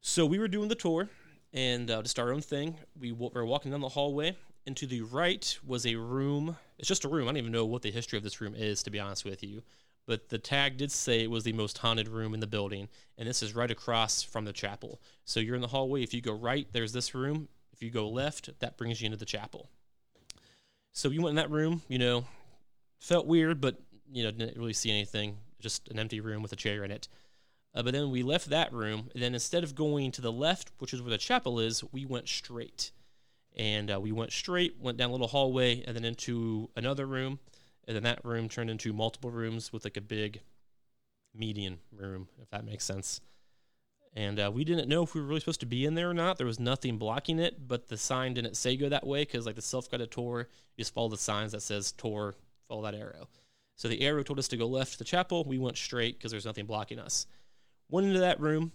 So 0.00 0.24
we 0.24 0.38
were 0.38 0.48
doing 0.48 0.68
the 0.68 0.74
tour 0.74 1.08
and 1.52 1.90
uh, 1.90 2.02
just 2.02 2.18
our 2.18 2.32
own 2.32 2.40
thing. 2.40 2.76
We 2.98 3.12
were 3.12 3.44
walking 3.44 3.70
down 3.70 3.80
the 3.80 3.88
hallway 3.88 4.36
and 4.66 4.76
to 4.76 4.86
the 4.86 5.02
right 5.02 5.58
was 5.66 5.86
a 5.86 5.96
room. 5.96 6.56
It's 6.78 6.88
just 6.88 7.04
a 7.04 7.08
room. 7.08 7.24
I 7.24 7.32
don't 7.32 7.36
even 7.38 7.52
know 7.52 7.66
what 7.66 7.82
the 7.82 7.90
history 7.90 8.16
of 8.16 8.24
this 8.24 8.40
room 8.40 8.54
is, 8.54 8.82
to 8.82 8.90
be 8.90 9.00
honest 9.00 9.24
with 9.24 9.42
you. 9.42 9.62
But 10.06 10.28
the 10.28 10.38
tag 10.38 10.76
did 10.76 10.92
say 10.92 11.22
it 11.22 11.30
was 11.30 11.44
the 11.44 11.52
most 11.52 11.78
haunted 11.78 12.08
room 12.08 12.34
in 12.34 12.40
the 12.40 12.46
building, 12.46 12.88
and 13.16 13.26
this 13.26 13.42
is 13.42 13.54
right 13.54 13.70
across 13.70 14.22
from 14.22 14.44
the 14.44 14.52
chapel. 14.52 15.00
So 15.24 15.40
you're 15.40 15.54
in 15.54 15.62
the 15.62 15.68
hallway. 15.68 16.02
If 16.02 16.12
you 16.12 16.20
go 16.20 16.34
right, 16.34 16.66
there's 16.72 16.92
this 16.92 17.14
room. 17.14 17.48
If 17.72 17.82
you 17.82 17.90
go 17.90 18.08
left, 18.08 18.50
that 18.60 18.76
brings 18.76 19.00
you 19.00 19.06
into 19.06 19.16
the 19.16 19.24
chapel. 19.24 19.70
So 20.94 21.10
we 21.10 21.18
went 21.18 21.30
in 21.30 21.36
that 21.36 21.50
room. 21.50 21.82
You 21.88 21.98
know, 21.98 22.24
felt 22.98 23.26
weird, 23.26 23.60
but 23.60 23.76
you 24.10 24.22
know 24.22 24.30
didn't 24.30 24.56
really 24.56 24.72
see 24.72 24.90
anything. 24.90 25.36
Just 25.60 25.88
an 25.88 25.98
empty 25.98 26.20
room 26.20 26.42
with 26.42 26.52
a 26.52 26.56
chair 26.56 26.84
in 26.84 26.90
it. 26.90 27.08
Uh, 27.74 27.82
but 27.82 27.92
then 27.92 28.10
we 28.10 28.22
left 28.22 28.48
that 28.50 28.72
room, 28.72 29.10
and 29.12 29.22
then 29.22 29.34
instead 29.34 29.64
of 29.64 29.74
going 29.74 30.12
to 30.12 30.22
the 30.22 30.32
left, 30.32 30.70
which 30.78 30.94
is 30.94 31.02
where 31.02 31.10
the 31.10 31.18
chapel 31.18 31.58
is, 31.58 31.82
we 31.92 32.06
went 32.06 32.28
straight 32.28 32.92
and 33.56 33.90
uh, 33.90 34.00
we 34.00 34.12
went 34.12 34.32
straight, 34.32 34.76
went 34.80 34.98
down 34.98 35.10
a 35.10 35.12
little 35.12 35.28
hallway, 35.28 35.82
and 35.86 35.96
then 35.96 36.04
into 36.04 36.68
another 36.76 37.06
room, 37.06 37.38
and 37.86 37.94
then 37.94 38.02
that 38.02 38.24
room 38.24 38.48
turned 38.48 38.70
into 38.70 38.92
multiple 38.92 39.30
rooms 39.30 39.72
with 39.72 39.84
like 39.84 39.96
a 39.96 40.00
big 40.00 40.40
median 41.34 41.78
room, 41.92 42.28
if 42.40 42.50
that 42.50 42.64
makes 42.64 42.84
sense. 42.84 43.20
And 44.16 44.38
uh, 44.38 44.50
we 44.54 44.64
didn't 44.64 44.88
know 44.88 45.02
if 45.02 45.14
we 45.14 45.20
were 45.20 45.26
really 45.26 45.40
supposed 45.40 45.60
to 45.60 45.66
be 45.66 45.84
in 45.84 45.94
there 45.94 46.08
or 46.08 46.14
not. 46.14 46.38
There 46.38 46.46
was 46.46 46.60
nothing 46.60 46.98
blocking 46.98 47.40
it, 47.40 47.66
but 47.66 47.88
the 47.88 47.96
sign 47.96 48.34
didn't 48.34 48.56
say 48.56 48.76
go 48.76 48.88
that 48.88 49.06
way 49.06 49.22
because, 49.22 49.44
like 49.44 49.56
the 49.56 49.62
self-guided 49.62 50.10
tour, 50.12 50.48
you 50.76 50.82
just 50.82 50.94
follow 50.94 51.08
the 51.08 51.16
signs 51.16 51.52
that 51.52 51.62
says 51.62 51.90
tour, 51.90 52.36
follow 52.68 52.82
that 52.82 52.94
arrow. 52.94 53.28
So 53.76 53.88
the 53.88 54.02
arrow 54.02 54.22
told 54.22 54.38
us 54.38 54.46
to 54.48 54.56
go 54.56 54.66
left 54.66 54.92
to 54.92 54.98
the 54.98 55.04
chapel. 55.04 55.42
We 55.42 55.58
went 55.58 55.76
straight 55.76 56.16
because 56.16 56.30
there's 56.30 56.46
nothing 56.46 56.66
blocking 56.66 57.00
us. 57.00 57.26
Went 57.90 58.06
into 58.06 58.20
that 58.20 58.38
room, 58.38 58.70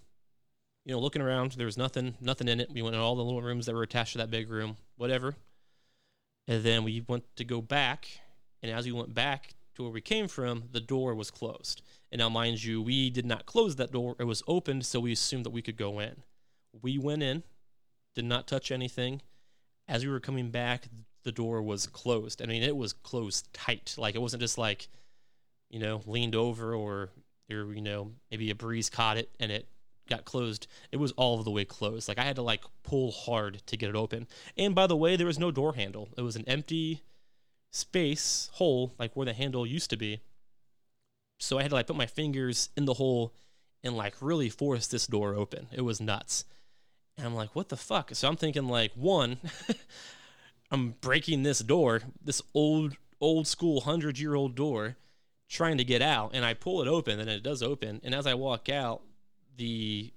you 0.85 0.93
know, 0.93 0.99
looking 0.99 1.21
around, 1.21 1.53
there 1.53 1.65
was 1.65 1.77
nothing, 1.77 2.15
nothing 2.19 2.47
in 2.47 2.59
it. 2.59 2.69
We 2.71 2.81
went 2.81 2.95
in 2.95 3.01
all 3.01 3.15
the 3.15 3.23
little 3.23 3.41
rooms 3.41 3.65
that 3.65 3.75
were 3.75 3.83
attached 3.83 4.13
to 4.13 4.17
that 4.17 4.31
big 4.31 4.49
room, 4.49 4.75
whatever. 4.97 5.35
And 6.47 6.63
then 6.63 6.83
we 6.83 7.03
went 7.07 7.23
to 7.37 7.43
go 7.45 7.61
back, 7.61 8.09
and 8.61 8.71
as 8.71 8.85
we 8.85 8.91
went 8.91 9.13
back 9.13 9.53
to 9.75 9.83
where 9.83 9.91
we 9.91 10.01
came 10.01 10.27
from, 10.27 10.63
the 10.71 10.79
door 10.79 11.15
was 11.15 11.31
closed. 11.31 11.81
And 12.11 12.19
now, 12.19 12.29
mind 12.29 12.63
you, 12.63 12.81
we 12.81 13.09
did 13.09 13.25
not 13.25 13.45
close 13.45 13.75
that 13.75 13.91
door; 13.91 14.15
it 14.19 14.23
was 14.23 14.43
opened, 14.47 14.85
so 14.85 14.99
we 14.99 15.11
assumed 15.11 15.45
that 15.45 15.51
we 15.51 15.61
could 15.61 15.77
go 15.77 15.99
in. 15.99 16.23
We 16.81 16.97
went 16.97 17.23
in, 17.23 17.43
did 18.15 18.25
not 18.25 18.47
touch 18.47 18.71
anything. 18.71 19.21
As 19.87 20.05
we 20.05 20.11
were 20.11 20.19
coming 20.19 20.51
back, 20.51 20.87
the 21.23 21.31
door 21.31 21.61
was 21.61 21.87
closed. 21.87 22.41
I 22.41 22.45
mean, 22.45 22.63
it 22.63 22.75
was 22.75 22.93
closed 22.93 23.51
tight. 23.53 23.95
Like 23.97 24.15
it 24.15 24.21
wasn't 24.21 24.41
just 24.41 24.57
like 24.57 24.87
you 25.69 25.79
know, 25.79 26.01
leaned 26.05 26.35
over 26.35 26.73
or 26.73 27.09
or 27.51 27.73
you 27.73 27.81
know 27.81 28.11
maybe 28.29 28.49
a 28.49 28.55
breeze 28.55 28.89
caught 28.89 29.17
it 29.17 29.29
and 29.39 29.51
it 29.51 29.67
got 30.09 30.25
closed. 30.25 30.67
It 30.91 30.97
was 30.97 31.11
all 31.13 31.41
the 31.43 31.51
way 31.51 31.65
closed. 31.65 32.07
Like 32.07 32.19
I 32.19 32.23
had 32.23 32.35
to 32.35 32.41
like 32.41 32.63
pull 32.83 33.11
hard 33.11 33.61
to 33.67 33.77
get 33.77 33.89
it 33.89 33.95
open. 33.95 34.27
And 34.57 34.73
by 34.75 34.87
the 34.87 34.97
way, 34.97 35.15
there 35.15 35.27
was 35.27 35.39
no 35.39 35.51
door 35.51 35.73
handle. 35.73 36.09
It 36.17 36.21
was 36.21 36.35
an 36.35 36.45
empty 36.47 37.01
space 37.71 38.49
hole 38.53 38.93
like 38.97 39.15
where 39.15 39.25
the 39.25 39.33
handle 39.33 39.65
used 39.65 39.91
to 39.91 39.97
be. 39.97 40.21
So 41.39 41.57
I 41.57 41.63
had 41.63 41.69
to 41.69 41.75
like 41.75 41.87
put 41.87 41.95
my 41.95 42.05
fingers 42.05 42.69
in 42.77 42.85
the 42.85 42.93
hole 42.93 43.33
and 43.83 43.95
like 43.95 44.15
really 44.21 44.49
force 44.49 44.87
this 44.87 45.07
door 45.07 45.33
open. 45.33 45.67
It 45.71 45.81
was 45.81 46.01
nuts. 46.01 46.45
And 47.17 47.25
I'm 47.25 47.35
like, 47.35 47.55
what 47.55 47.69
the 47.69 47.77
fuck? 47.77 48.11
So 48.13 48.27
I'm 48.27 48.35
thinking 48.35 48.67
like 48.67 48.91
one, 48.95 49.37
I'm 50.71 50.95
breaking 51.01 51.43
this 51.43 51.59
door, 51.59 52.01
this 52.23 52.41
old 52.53 52.95
old 53.21 53.47
school 53.47 53.81
hundred 53.81 54.19
year 54.19 54.35
old 54.35 54.55
door, 54.55 54.97
trying 55.49 55.77
to 55.77 55.83
get 55.83 56.01
out, 56.01 56.31
and 56.33 56.45
I 56.45 56.53
pull 56.53 56.81
it 56.81 56.87
open, 56.87 57.19
and 57.19 57.29
it 57.29 57.43
does 57.43 57.61
open. 57.61 57.99
And 58.03 58.13
as 58.13 58.27
I 58.27 58.35
walk 58.35 58.69
out, 58.69 59.01
the 59.57 60.13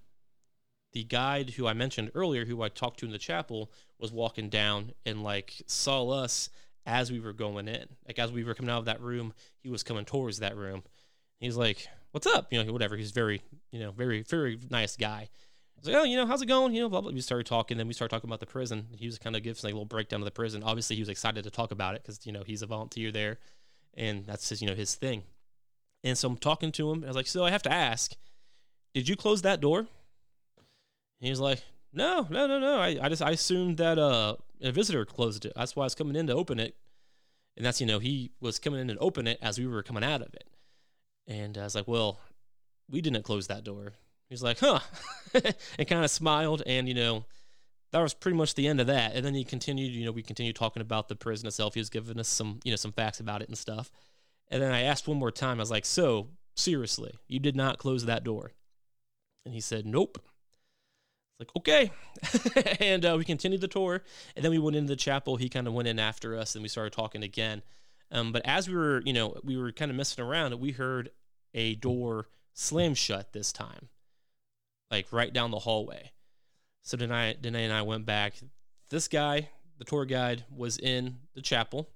the 0.93 1.05
guide 1.05 1.51
who 1.51 1.67
I 1.67 1.73
mentioned 1.73 2.11
earlier, 2.15 2.45
who 2.45 2.63
I 2.63 2.69
talked 2.69 3.01
to 3.01 3.07
in 3.07 3.13
the 3.13 3.19
chapel, 3.19 3.73
was 3.99 4.13
walking 4.13 4.49
down 4.51 4.93
and 5.07 5.23
like 5.23 5.63
saw 5.67 6.09
us 6.11 6.51
as 6.85 7.11
we 7.11 7.19
were 7.19 7.33
going 7.33 7.67
in. 7.67 7.87
Like 8.07 8.19
as 8.19 8.31
we 8.31 8.45
were 8.45 8.55
coming 8.55 8.71
out 8.71 8.81
of 8.81 8.85
that 8.85 9.01
room, 9.01 9.33
he 9.59 9.71
was 9.71 9.83
coming 9.83 10.05
towards 10.05 10.39
that 10.41 10.57
room. 10.57 10.83
He's 11.43 11.57
like, 11.57 11.89
"What's 12.13 12.27
up?" 12.27 12.53
You 12.53 12.63
know, 12.63 12.73
whatever. 12.73 12.97
He's 12.97 13.11
very, 13.11 13.43
you 13.71 13.81
know, 13.81 13.91
very, 13.91 14.23
very 14.23 14.59
nice 14.71 14.97
guy. 14.97 15.29
He's 15.77 15.87
like, 15.87 15.97
"Oh, 15.97 16.05
you 16.05 16.17
know, 16.17 16.27
how's 16.27 16.43
it 16.43 16.47
going?" 16.47 16.75
You 16.75 16.83
know, 16.83 16.89
blah 16.89 17.01
blah. 17.01 17.13
We 17.13 17.21
started 17.21 17.47
talking, 17.47 17.77
then 17.77 17.89
we 17.89 17.95
started 17.95 18.15
talking 18.15 18.29
about 18.29 18.41
the 18.41 18.47
prison. 18.47 18.89
He 18.97 19.07
was 19.07 19.19
kind 19.19 19.37
of 19.37 19.43
giving 19.43 19.61
like 19.63 19.73
a 19.73 19.77
little 19.77 19.85
breakdown 19.85 20.21
of 20.21 20.25
the 20.25 20.31
prison. 20.31 20.63
Obviously, 20.63 20.97
he 20.97 21.03
was 21.03 21.09
excited 21.09 21.45
to 21.45 21.51
talk 21.51 21.71
about 21.71 21.95
it 21.95 22.03
because 22.03 22.25
you 22.27 22.33
know 22.33 22.43
he's 22.47 22.63
a 22.63 22.67
volunteer 22.67 23.13
there, 23.13 23.39
and 23.95 24.25
that's 24.27 24.49
his, 24.49 24.63
you 24.63 24.69
know, 24.69 24.75
his 24.75 24.95
thing. 24.95 25.25
And 26.05 26.17
so 26.17 26.29
I'm 26.29 26.37
talking 26.37 26.73
to 26.73 26.91
him. 26.91 27.05
I 27.05 27.09
was 27.09 27.17
like, 27.17 27.27
"So 27.27 27.45
I 27.45 27.51
have 27.51 27.63
to 27.65 27.73
ask." 27.73 28.17
did 28.95 29.09
you 29.09 29.17
close 29.17 29.43
that 29.43 29.61
door? 29.61 29.81
And 29.81 29.89
he 31.21 31.31
was 31.31 31.41
like, 31.41 31.63
no, 31.93 32.27
no, 32.31 32.47
no, 32.47 32.59
no. 32.59 32.79
I, 32.79 32.99
I 33.01 33.09
just, 33.09 33.23
I 33.23 33.31
assumed 33.31 33.79
that 33.79 33.99
uh, 33.99 34.37
a 34.61 34.73
visitor 34.73 35.05
closed 35.05 35.45
it. 35.45 35.53
That's 35.57 35.77
why 35.77 35.85
I 35.85 35.87
was 35.87 35.95
coming 35.95 36.17
in 36.17 36.27
to 36.27 36.35
open 36.35 36.59
it. 36.59 36.77
And 37.57 37.65
that's, 37.65 37.81
you 37.81 37.87
know, 37.87 37.99
he 37.99 38.33
was 38.41 38.59
coming 38.59 38.81
in 38.81 38.91
and 38.91 38.99
open 39.01 39.27
it 39.27 39.39
as 39.43 39.59
we 39.59 39.67
were 39.67 39.83
coming 39.83 40.05
out 40.05 40.23
of 40.23 40.33
it. 40.35 40.49
And 41.27 41.57
I 41.57 41.65
was 41.65 41.75
like, 41.75 41.89
well, 41.89 42.21
we 42.91 43.01
didn't 43.01 43.23
close 43.23 43.47
that 43.47 43.65
door. 43.65 43.95
He's 44.29 44.43
like, 44.43 44.61
huh, 44.61 44.81
and 45.35 45.89
kind 45.89 46.05
of 46.05 46.11
smiled. 46.11 46.63
And, 46.67 46.89
you 46.89 46.95
know, 46.95 47.25
that 47.93 48.01
was 48.01 48.15
pretty 48.15 48.37
much 48.37 48.55
the 48.55 48.67
end 48.67 48.81
of 48.81 48.87
that. 48.87 49.15
And 49.15 49.25
then 49.25 49.35
he 49.35 49.45
continued, 49.45 49.93
you 49.93 50.05
know, 50.05 50.13
we 50.13 50.23
continued 50.23 50.57
talking 50.57 50.81
about 50.81 51.09
the 51.09 51.17
prison 51.17 51.47
itself. 51.47 51.75
He 51.75 51.81
was 51.81 51.91
giving 51.91 52.19
us 52.19 52.29
some, 52.29 52.61
you 52.65 52.73
know, 52.73 52.77
some 52.77 52.93
facts 52.93 53.21
about 53.21 53.43
it 53.43 53.49
and 53.49 53.59
stuff. 53.59 53.91
And 54.51 54.63
then 54.63 54.73
I 54.73 54.83
asked 54.83 55.07
one 55.07 55.19
more 55.19 55.31
time, 55.31 55.59
I 55.59 55.63
was 55.63 55.71
like, 55.71 55.85
so 55.85 56.29
seriously, 56.57 57.15
you 57.29 57.39
did 57.39 57.57
not 57.57 57.79
close 57.79 58.05
that 58.07 58.25
door? 58.25 58.53
And 59.45 59.55
he 59.55 59.61
said, 59.61 59.87
Nope. 59.87 60.19
It's 61.39 61.41
like, 61.41 61.57
okay. 61.57 61.91
and 62.81 63.05
uh, 63.05 63.17
we 63.19 63.25
continued 63.25 63.61
the 63.61 63.69
tour. 63.69 64.03
And 64.37 64.45
then 64.45 64.53
we 64.53 64.59
went 64.59 64.77
into 64.77 64.89
the 64.89 64.97
chapel. 64.97 65.37
He 65.37 65.49
kind 65.49 65.67
of 65.67 65.73
went 65.73 65.89
in 65.89 65.99
after 65.99 66.37
us 66.37 66.55
and 66.55 66.63
we 66.63 66.69
started 66.69 66.93
talking 66.93 67.23
again. 67.23 67.63
Um, 68.13 68.31
but 68.31 68.43
as 68.45 68.69
we 68.69 68.77
were, 68.77 69.03
you 69.05 69.13
know, 69.13 69.37
we 69.43 69.57
were 69.57 69.73
kind 69.73 69.91
of 69.91 69.97
messing 69.97 70.23
around, 70.23 70.55
we 70.61 70.71
heard 70.71 71.11
a 71.55 71.75
door 71.75 72.29
slam 72.53 72.95
shut 72.95 73.33
this 73.33 73.53
time, 73.53 73.89
like 74.91 75.13
right 75.13 75.33
down 75.33 75.51
the 75.51 75.59
hallway. 75.59 76.13
So 76.83 76.97
Danae, 76.97 77.37
Danae 77.41 77.65
and 77.65 77.73
I 77.73 77.83
went 77.83 78.07
back. 78.07 78.35
This 78.91 79.09
guy, 79.09 79.49
the 79.79 79.85
tour 79.85 80.05
guide, 80.05 80.45
was 80.55 80.79
in 80.79 81.19
the 81.35 81.43
chapel, 81.43 81.89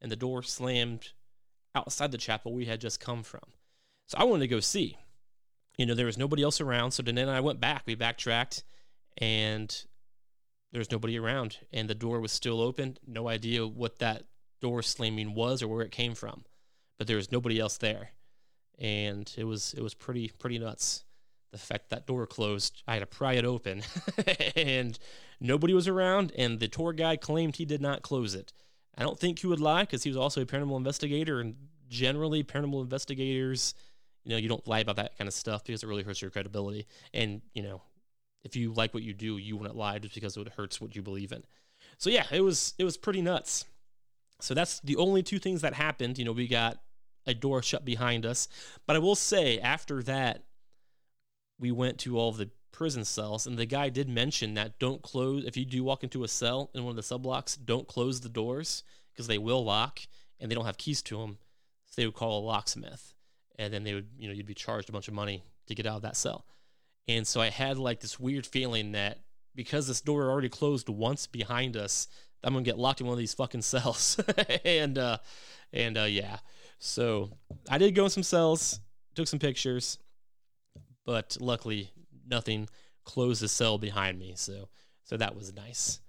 and 0.00 0.10
the 0.10 0.16
door 0.16 0.42
slammed 0.42 1.10
outside 1.74 2.10
the 2.10 2.18
chapel 2.18 2.52
we 2.52 2.64
had 2.64 2.80
just 2.80 2.98
come 2.98 3.22
from. 3.22 3.42
So 4.06 4.18
I 4.18 4.24
wanted 4.24 4.40
to 4.40 4.48
go 4.48 4.60
see 4.60 4.98
you 5.76 5.86
know, 5.86 5.94
there 5.94 6.06
was 6.06 6.18
nobody 6.18 6.42
else 6.42 6.60
around. 6.60 6.92
So 6.92 7.02
then 7.02 7.28
I 7.28 7.40
went 7.40 7.60
back. 7.60 7.82
We 7.86 7.94
backtracked 7.94 8.64
and 9.18 9.84
there 10.72 10.78
was 10.78 10.90
nobody 10.90 11.18
around. 11.18 11.58
And 11.72 11.88
the 11.88 11.94
door 11.94 12.20
was 12.20 12.32
still 12.32 12.60
open. 12.60 12.98
No 13.06 13.28
idea 13.28 13.66
what 13.66 13.98
that 13.98 14.24
door 14.64 14.80
slamming 14.82 15.34
was 15.34 15.62
or 15.62 15.68
where 15.68 15.82
it 15.82 15.92
came 15.92 16.14
from. 16.14 16.44
But 16.96 17.06
there 17.06 17.16
was 17.16 17.30
nobody 17.30 17.60
else 17.60 17.76
there. 17.76 18.10
And 18.78 19.30
it 19.36 19.44
was 19.44 19.74
it 19.74 19.82
was 19.82 19.92
pretty 19.94 20.30
pretty 20.38 20.58
nuts. 20.58 21.04
The 21.52 21.58
fact 21.58 21.90
that 21.90 22.06
door 22.06 22.26
closed, 22.26 22.82
I 22.88 22.94
had 22.94 23.00
to 23.00 23.06
pry 23.06 23.34
it 23.34 23.44
open 23.44 23.82
and 24.56 24.98
nobody 25.38 25.72
was 25.74 25.86
around 25.86 26.32
and 26.36 26.58
the 26.58 26.66
tour 26.66 26.92
guide 26.92 27.20
claimed 27.20 27.56
he 27.56 27.64
did 27.64 27.80
not 27.80 28.02
close 28.02 28.34
it. 28.34 28.52
I 28.96 29.02
don't 29.02 29.18
think 29.18 29.40
he 29.40 29.46
would 29.46 29.60
lie 29.60 29.82
because 29.82 30.02
he 30.02 30.10
was 30.10 30.16
also 30.16 30.40
a 30.40 30.46
paranormal 30.46 30.76
investigator 30.76 31.40
and 31.40 31.54
generally 31.88 32.42
paranormal 32.42 32.82
investigators 32.82 33.74
you 34.24 34.30
know, 34.30 34.36
you 34.38 34.48
don't 34.48 34.66
lie 34.66 34.80
about 34.80 34.96
that 34.96 35.16
kind 35.18 35.28
of 35.28 35.34
stuff 35.34 35.64
because 35.64 35.82
it 35.82 35.86
really 35.86 36.02
hurts 36.02 36.22
your 36.22 36.30
credibility. 36.30 36.86
And, 37.12 37.42
you 37.52 37.62
know, 37.62 37.82
if 38.42 38.56
you 38.56 38.72
like 38.72 38.94
what 38.94 39.02
you 39.02 39.12
do, 39.12 39.36
you 39.36 39.56
wouldn't 39.56 39.76
lie 39.76 39.98
just 39.98 40.14
because 40.14 40.36
it 40.36 40.48
hurts 40.48 40.80
what 40.80 40.96
you 40.96 41.02
believe 41.02 41.32
in. 41.32 41.44
So 41.98 42.10
yeah, 42.10 42.24
it 42.32 42.40
was 42.40 42.74
it 42.78 42.84
was 42.84 42.96
pretty 42.96 43.22
nuts. 43.22 43.64
So 44.44 44.52
that's 44.52 44.80
the 44.80 44.96
only 44.96 45.22
two 45.22 45.38
things 45.38 45.62
that 45.62 45.72
happened. 45.74 46.18
You 46.18 46.26
know, 46.26 46.32
we 46.32 46.46
got 46.46 46.78
a 47.26 47.32
door 47.32 47.62
shut 47.62 47.84
behind 47.84 48.26
us. 48.26 48.46
But 48.86 48.96
I 48.96 48.98
will 48.98 49.14
say 49.14 49.58
after 49.58 50.02
that, 50.02 50.44
we 51.58 51.72
went 51.72 51.98
to 52.00 52.18
all 52.18 52.28
of 52.28 52.36
the 52.36 52.50
prison 52.70 53.04
cells, 53.04 53.46
and 53.46 53.56
the 53.56 53.64
guy 53.64 53.88
did 53.88 54.08
mention 54.08 54.54
that 54.54 54.78
don't 54.78 55.00
close 55.00 55.44
if 55.44 55.56
you 55.56 55.64
do 55.64 55.82
walk 55.82 56.02
into 56.02 56.24
a 56.24 56.28
cell 56.28 56.70
in 56.74 56.82
one 56.84 56.90
of 56.90 56.96
the 56.96 57.02
sub 57.02 57.22
blocks, 57.22 57.56
don't 57.56 57.88
close 57.88 58.20
the 58.20 58.28
doors 58.28 58.82
because 59.12 59.28
they 59.28 59.38
will 59.38 59.64
lock 59.64 60.00
and 60.38 60.50
they 60.50 60.54
don't 60.54 60.66
have 60.66 60.76
keys 60.76 61.00
to 61.02 61.18
them. 61.18 61.38
So 61.86 62.02
they 62.02 62.06
would 62.06 62.14
call 62.14 62.40
a 62.40 62.44
locksmith 62.44 63.14
and 63.58 63.72
then 63.72 63.84
they 63.84 63.94
would, 63.94 64.08
you 64.18 64.28
know, 64.28 64.34
you'd 64.34 64.44
be 64.44 64.54
charged 64.54 64.88
a 64.88 64.92
bunch 64.92 65.08
of 65.08 65.14
money 65.14 65.44
to 65.68 65.74
get 65.74 65.86
out 65.86 65.96
of 65.96 66.02
that 66.02 66.16
cell. 66.16 66.44
And 67.06 67.26
so 67.26 67.40
I 67.40 67.50
had 67.50 67.78
like 67.78 68.00
this 68.00 68.18
weird 68.18 68.46
feeling 68.46 68.92
that 68.92 69.20
because 69.54 69.86
this 69.86 70.00
door 70.00 70.28
already 70.28 70.48
closed 70.48 70.88
once 70.88 71.26
behind 71.28 71.76
us, 71.76 72.08
I'm 72.44 72.52
gonna 72.52 72.64
get 72.64 72.78
locked 72.78 73.00
in 73.00 73.06
one 73.06 73.14
of 73.14 73.18
these 73.18 73.34
fucking 73.34 73.62
cells. 73.62 74.20
and 74.64 74.98
uh 74.98 75.18
and 75.72 75.98
uh 75.98 76.02
yeah. 76.02 76.38
So 76.78 77.30
I 77.68 77.78
did 77.78 77.94
go 77.94 78.04
in 78.04 78.10
some 78.10 78.22
cells, 78.22 78.80
took 79.14 79.28
some 79.28 79.38
pictures, 79.38 79.98
but 81.04 81.36
luckily 81.40 81.90
nothing 82.26 82.68
closed 83.04 83.42
the 83.42 83.48
cell 83.48 83.78
behind 83.78 84.18
me. 84.18 84.34
So 84.36 84.68
so 85.04 85.16
that 85.16 85.34
was 85.34 85.54
nice. 85.54 86.00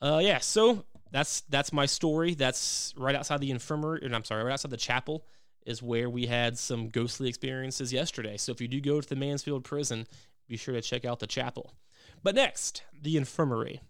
Uh 0.00 0.20
yeah, 0.22 0.38
so 0.38 0.84
that's 1.10 1.42
that's 1.42 1.72
my 1.72 1.86
story. 1.86 2.34
That's 2.34 2.94
right 2.96 3.14
outside 3.14 3.40
the 3.40 3.50
infirmary, 3.50 4.00
and 4.02 4.14
I'm 4.14 4.24
sorry, 4.24 4.44
right 4.44 4.52
outside 4.52 4.70
the 4.70 4.76
chapel 4.76 5.24
is 5.66 5.82
where 5.82 6.08
we 6.08 6.26
had 6.26 6.58
some 6.58 6.88
ghostly 6.88 7.28
experiences 7.28 7.92
yesterday. 7.92 8.36
So 8.38 8.52
if 8.52 8.60
you 8.60 8.68
do 8.68 8.80
go 8.80 9.00
to 9.00 9.08
the 9.08 9.16
Mansfield 9.16 9.64
prison, 9.64 10.06
be 10.48 10.56
sure 10.56 10.74
to 10.74 10.80
check 10.80 11.04
out 11.04 11.18
the 11.18 11.26
chapel. 11.26 11.74
But 12.22 12.34
next, 12.34 12.82
the 13.00 13.16
infirmary. 13.16 13.82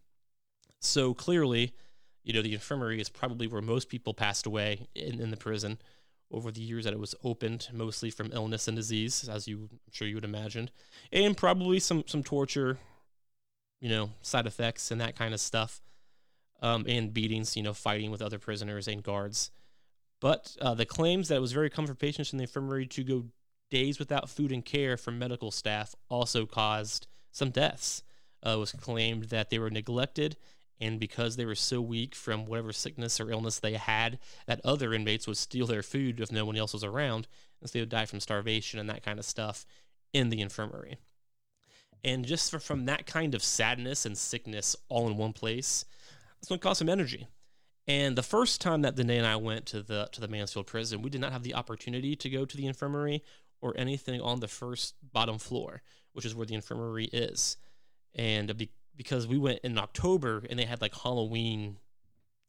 So 0.81 1.15
clearly, 1.15 1.75
you 2.23 2.33
know, 2.33 2.43
the 2.43 2.55
infirmary 2.55 3.01
is 3.01 3.09
probably 3.09 3.47
where 3.47 3.63
most 3.63 3.89
people 3.89 4.15
passed 4.15 4.47
away 4.47 4.89
in, 4.95 5.21
in 5.21 5.31
the 5.31 5.37
prison 5.37 5.79
over 6.31 6.51
the 6.51 6.61
years 6.61 6.85
that 6.85 6.93
it 6.93 6.99
was 6.99 7.15
opened, 7.25 7.69
mostly 7.73 8.11
from 8.11 8.31
illness 8.33 8.69
and 8.69 8.77
disease, 8.77 9.29
as 9.29 9.49
you 9.49 9.69
I'm 9.73 9.79
sure 9.91 10.07
you 10.07 10.15
would 10.15 10.25
imagine, 10.25 10.71
and 11.11 11.37
probably 11.37 11.81
some 11.81 12.05
some 12.07 12.23
torture, 12.23 12.79
you 13.81 13.89
know, 13.89 14.11
side 14.21 14.47
effects 14.47 14.91
and 14.91 15.01
that 15.01 15.17
kind 15.17 15.33
of 15.33 15.41
stuff, 15.41 15.81
um, 16.61 16.85
and 16.87 17.15
beatings, 17.15 17.57
you 17.57 17.63
know, 17.63 17.73
fighting 17.73 18.11
with 18.11 18.21
other 18.21 18.39
prisoners 18.39 18.87
and 18.89 19.03
guards. 19.03 19.51
But 20.21 20.57
uh, 20.61 20.75
the 20.75 20.85
claims 20.85 21.29
that 21.29 21.37
it 21.37 21.41
was 21.41 21.53
very 21.53 21.71
common 21.71 21.89
for 21.89 21.95
patients 21.95 22.33
in 22.33 22.39
the 22.39 22.45
infirmary 22.45 22.87
to 22.89 23.05
go 23.05 23.25
days 23.71 23.99
without 23.99 24.29
food 24.29 24.53
and 24.53 24.65
care 24.65 24.97
from 24.97 25.19
medical 25.19 25.51
staff 25.51 25.95
also 26.09 26.47
caused 26.47 27.07
some 27.31 27.51
deaths. 27.51 28.03
Uh, 28.45 28.51
it 28.51 28.59
was 28.59 28.73
claimed 28.73 29.25
that 29.25 29.51
they 29.51 29.59
were 29.59 29.71
neglected, 29.71 30.37
and 30.81 31.01
because 31.01 31.37
they 31.37 31.45
were 31.45 31.55
so 31.55 31.81
weak 31.81 32.15
from 32.15 32.47
whatever 32.47 32.73
sickness 32.73 33.21
or 33.21 33.31
illness 33.31 33.59
they 33.59 33.75
had, 33.75 34.19
that 34.47 34.61
other 34.65 34.93
inmates 34.93 35.27
would 35.27 35.37
steal 35.37 35.67
their 35.67 35.83
food 35.83 36.21
if 36.21 36.31
no 36.31 36.45
one 36.45 36.57
else 36.57 36.73
was 36.73 36.85
around, 36.85 37.27
and 37.61 37.69
so 37.69 37.75
they 37.75 37.81
would 37.81 37.89
die 37.89 38.07
from 38.07 38.21
starvation 38.21 38.79
and 38.79 38.89
that 38.89 39.03
kind 39.03 39.19
of 39.19 39.25
stuff 39.25 39.67
in 40.13 40.31
the 40.31 40.41
infirmary. 40.41 40.99
And 42.05 42.25
just 42.25 42.51
for, 42.51 42.61
from 42.61 42.87
that 42.87 43.07
kind 43.07 43.35
of 43.35 43.43
sadness 43.43 44.07
and 44.07 44.17
sickness 44.17 44.77
all 44.89 45.09
in 45.09 45.17
one 45.17 45.33
place, 45.33 45.85
it's 46.39 46.49
going 46.49 46.61
to 46.61 46.63
cause 46.63 46.79
some 46.79 46.89
energy. 46.89 47.27
And 47.89 48.17
the 48.17 48.23
first 48.23 48.61
time 48.61 48.83
that 48.83 48.95
Danae 48.97 49.19
and 49.19 49.27
I 49.27 49.37
went 49.37 49.67
to 49.67 49.83
the 49.83 50.09
to 50.13 50.21
the 50.21 50.29
Mansfield 50.29 50.67
prison, 50.67 51.03
we 51.03 51.11
did 51.11 51.23
not 51.23 51.33
have 51.33 51.43
the 51.43 51.55
opportunity 51.55 52.15
to 52.17 52.31
go 52.31 52.45
to 52.45 52.57
the 52.57 52.67
infirmary 52.67 53.25
or 53.61 53.75
anything 53.77 54.21
on 54.21 54.41
the 54.41 54.49
first 54.49 54.95
bottom 55.03 55.39
floor, 55.39 55.83
which 56.13 56.27
is 56.27 56.35
where 56.35 56.47
the 56.47 56.55
infirmary 56.55 57.07
is. 57.07 57.57
And 58.15 58.69
because 58.99 59.29
we 59.29 59.39
went 59.39 59.61
in 59.61 59.79
October 59.79 60.43
and 60.51 60.59
they 60.59 60.65
had 60.65 60.83
like 60.83 60.95
Halloween 60.95 61.79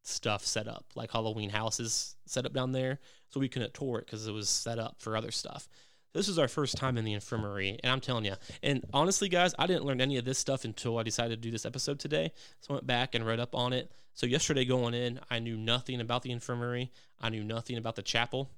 stuff 0.02 0.44
set 0.44 0.66
up, 0.66 0.84
like 0.96 1.12
Halloween 1.12 1.48
houses 1.48 2.16
set 2.26 2.44
up 2.44 2.52
down 2.52 2.72
there, 2.72 2.98
so 3.30 3.40
we 3.40 3.48
couldn't 3.48 3.72
tour 3.72 4.00
it 4.00 4.06
because 4.06 4.26
it 4.26 4.32
was 4.32 4.48
set 4.50 4.78
up 4.78 4.96
for 4.98 5.16
other 5.16 5.30
stuff. 5.30 5.68
This 6.12 6.26
was 6.26 6.40
our 6.40 6.48
first 6.48 6.76
time 6.76 6.98
in 6.98 7.04
the 7.04 7.12
infirmary, 7.12 7.78
and 7.84 7.92
I'm 7.92 8.00
telling 8.00 8.24
you, 8.24 8.34
and 8.64 8.84
honestly, 8.92 9.28
guys, 9.28 9.54
I 9.60 9.68
didn't 9.68 9.84
learn 9.84 10.00
any 10.00 10.16
of 10.16 10.24
this 10.24 10.40
stuff 10.40 10.64
until 10.64 10.98
I 10.98 11.04
decided 11.04 11.40
to 11.40 11.48
do 11.48 11.52
this 11.52 11.64
episode 11.64 12.00
today. 12.00 12.32
So 12.60 12.70
I 12.70 12.72
went 12.74 12.86
back 12.88 13.14
and 13.14 13.24
read 13.24 13.38
up 13.38 13.54
on 13.54 13.72
it. 13.72 13.92
So 14.14 14.26
yesterday 14.26 14.64
going 14.64 14.92
in, 14.92 15.20
I 15.30 15.38
knew 15.38 15.56
nothing 15.56 16.00
about 16.00 16.22
the 16.22 16.32
infirmary. 16.32 16.90
I 17.20 17.28
knew 17.28 17.44
nothing 17.44 17.78
about 17.78 17.94
the 17.94 18.02
chapel. 18.02 18.50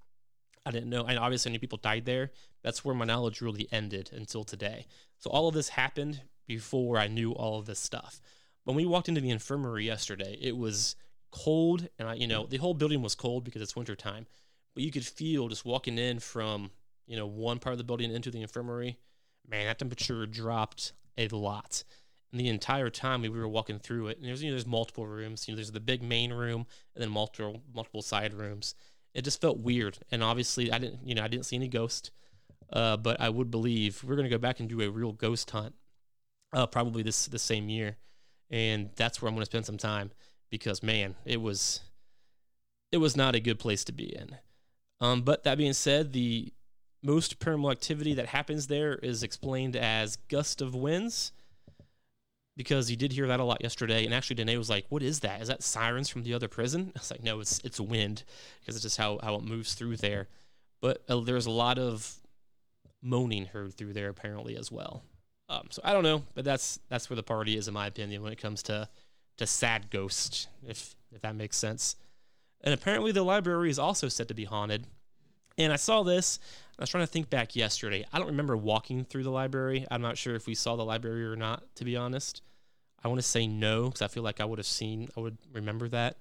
I 0.65 0.71
didn't 0.71 0.89
know. 0.89 1.05
And 1.05 1.19
obviously, 1.19 1.51
many 1.51 1.59
people 1.59 1.77
died 1.77 2.07
there. 2.07 2.31
That's 2.63 2.87
where 2.87 2.95
my 2.95 3.05
knowledge 3.05 3.43
really 3.43 3.69
ended 3.71 4.09
until 4.15 4.45
today. 4.45 4.87
So 5.19 5.29
all 5.29 5.47
of 5.47 5.55
this 5.55 5.69
happened 5.69 6.23
before 6.47 6.99
I 6.99 7.09
knew 7.09 7.33
all 7.33 7.59
of 7.59 7.67
this 7.67 7.79
stuff. 7.79 8.21
When 8.65 8.77
we 8.77 8.87
walked 8.87 9.09
into 9.09 9.21
the 9.21 9.31
infirmary 9.31 9.87
yesterday, 9.87 10.39
it 10.41 10.57
was 10.57 10.97
cold, 11.31 11.89
and 11.99 12.09
I, 12.09 12.15
you 12.15 12.27
know, 12.27 12.47
the 12.47 12.59
whole 12.59 12.75
building 12.75 13.03
was 13.03 13.15
cold 13.15 13.45
because 13.45 13.63
it's 13.63 13.75
winter 13.75 13.97
time. 13.97 14.27
But 14.75 14.85
you 14.85 14.93
could 14.93 15.05
feel 15.05 15.49
just 15.49 15.65
walking 15.65 15.99
in 15.99 16.19
from 16.21 16.71
you 17.07 17.17
know 17.17 17.27
one 17.27 17.59
part 17.59 17.73
of 17.73 17.79
the 17.79 17.85
building 17.85 18.13
into 18.13 18.31
the 18.31 18.41
infirmary. 18.41 18.99
Man, 19.49 19.67
that 19.67 19.79
temperature 19.79 20.25
dropped 20.27 20.93
a 21.19 21.29
lot. 21.29 21.85
And 22.31 22.41
the 22.41 22.49
entire 22.49 22.89
time 22.89 23.21
we 23.21 23.29
were 23.29 23.49
walking 23.49 23.79
through 23.79 24.09
it, 24.09 24.19
and 24.19 24.27
there's 24.27 24.43
you 24.43 24.49
know 24.49 24.55
there's 24.55 24.67
multiple 24.67 25.07
rooms. 25.07 25.47
You 25.47 25.53
know, 25.53 25.57
there's 25.57 25.73
the 25.73 25.81
big 25.81 26.03
main 26.03 26.33
room 26.33 26.67
and 26.95 27.03
then 27.03 27.11
multiple 27.11 27.63
multiple 27.75 28.03
side 28.03 28.33
rooms. 28.33 28.75
It 29.13 29.23
just 29.23 29.41
felt 29.41 29.59
weird, 29.59 29.99
and 30.11 30.23
obviously 30.23 30.73
I 30.73 30.79
didn't 30.79 31.07
you 31.07 31.15
know 31.15 31.23
I 31.23 31.29
didn't 31.29 31.45
see 31.45 31.57
any 31.57 31.69
ghost, 31.69 32.11
uh, 32.73 32.97
but 32.97 33.21
I 33.21 33.29
would 33.29 33.51
believe 33.51 34.03
we're 34.03 34.17
gonna 34.17 34.31
go 34.31 34.39
back 34.39 34.61
and 34.61 34.69
do 34.69 34.81
a 34.81 34.91
real 34.91 35.13
ghost 35.13 35.51
hunt, 35.51 35.75
uh, 36.53 36.67
probably 36.67 37.03
this 37.03 37.27
the 37.27 37.39
same 37.39 37.69
year, 37.69 37.97
and 38.51 38.91
that's 38.97 39.21
where 39.21 39.29
I'm 39.29 39.35
gonna 39.35 39.47
spend 39.47 39.67
some 39.67 39.79
time 39.79 40.11
because 40.51 40.83
man, 40.83 41.15
it 41.25 41.41
was 41.41 41.81
it 42.91 42.99
was 42.99 43.17
not 43.17 43.35
a 43.35 43.41
good 43.41 43.59
place 43.59 43.85
to 43.85 43.93
be 43.93 44.15
in. 44.15 44.37
Um, 45.01 45.23
but 45.23 45.45
that 45.45 45.59
being 45.59 45.73
said, 45.73 46.13
the 46.13 46.53
most 47.03 47.41
paranormal 47.41 47.73
activity 47.73 48.15
that 48.15 48.27
happens 48.27 48.69
there 48.69 48.95
is 48.95 49.23
explained 49.23 49.75
as 49.75 50.17
gust 50.29 50.61
of 50.61 50.75
winds 50.75 51.33
because 52.57 52.91
you 52.91 52.97
did 52.97 53.13
hear 53.13 53.27
that 53.27 53.41
a 53.41 53.45
lot 53.45 53.63
yesterday. 53.63 54.05
And 54.05 54.15
actually, 54.15 54.37
Danae 54.37 54.57
was 54.57 54.71
like, 54.71 54.87
"What 54.89 55.03
is 55.03 55.21
that? 55.21 55.41
Is 55.41 55.49
that 55.49 55.63
sirens 55.63 56.09
from 56.09 56.23
the 56.23 56.35
other 56.35 56.49
prison?" 56.49 56.93
I 56.97 56.99
was 56.99 57.11
like, 57.11 57.23
"No, 57.23 57.41
it's 57.41 57.61
it's 57.65 57.81
wind 57.81 58.25
because 58.61 58.77
it's 58.77 58.85
just 58.85 58.99
how 58.99 59.19
how 59.23 59.35
it 59.37 59.43
moves 59.43 59.75
through 59.75 59.97
there." 59.97 60.29
But 60.81 61.03
uh, 61.09 61.21
there's 61.21 61.47
a 61.47 61.51
lot 61.51 61.79
of 61.79 62.17
moaning 63.03 63.47
heard 63.47 63.75
through 63.75 63.95
there 63.95 64.09
apparently 64.09 64.57
as 64.57 64.71
well. 64.71 65.03
Um, 65.53 65.67
so 65.69 65.83
I 65.85 65.93
don't 65.93 66.03
know, 66.03 66.23
but 66.35 66.47
that's 66.47 66.81
that's 66.89 67.11
where 67.11 67.17
the 67.17 67.23
party 67.23 67.59
is 67.59 67.69
in 67.69 67.75
my 67.75 67.87
opinion 67.87 68.23
when 68.23 68.33
it 68.33 68.41
comes 68.41 68.63
to 68.65 68.89
to 69.37 69.47
sad 69.47 69.91
ghost, 69.91 70.49
if 70.67 70.95
if 71.15 71.21
that 71.21 71.37
makes 71.37 71.59
sense. 71.59 71.97
And 72.63 72.73
apparently, 72.73 73.13
the 73.13 73.23
library 73.23 73.69
is 73.69 73.79
also 73.79 74.09
said 74.09 74.29
to 74.29 74.35
be 74.35 74.45
haunted. 74.45 74.87
And 75.59 75.73
I 75.73 75.77
saw 75.77 76.03
this. 76.03 76.39
I 76.79 76.83
was 76.83 76.89
trying 76.89 77.03
to 77.03 77.13
think 77.13 77.29
back 77.29 77.55
yesterday. 77.55 78.07
I 78.13 78.19
don't 78.19 78.29
remember 78.29 78.57
walking 78.57 79.05
through 79.05 79.25
the 79.25 79.31
library. 79.31 79.87
I'm 79.91 80.01
not 80.01 80.17
sure 80.17 80.35
if 80.35 80.47
we 80.47 80.55
saw 80.55 80.77
the 80.77 80.85
library 80.85 81.27
or 81.27 81.37
not, 81.37 81.63
to 81.77 81.85
be 81.85 81.97
honest. 81.97 82.41
I 83.05 83.09
want 83.09 83.21
to 83.21 83.27
say 83.27 83.47
no 83.47 83.87
because 83.87 84.01
I 84.01 84.09
feel 84.09 84.23
like 84.23 84.41
I 84.41 84.47
would 84.47 84.59
have 84.59 84.67
seen, 84.67 85.09
I 85.17 85.21
would 85.21 85.37
remember 85.53 85.89
that. 85.89 86.17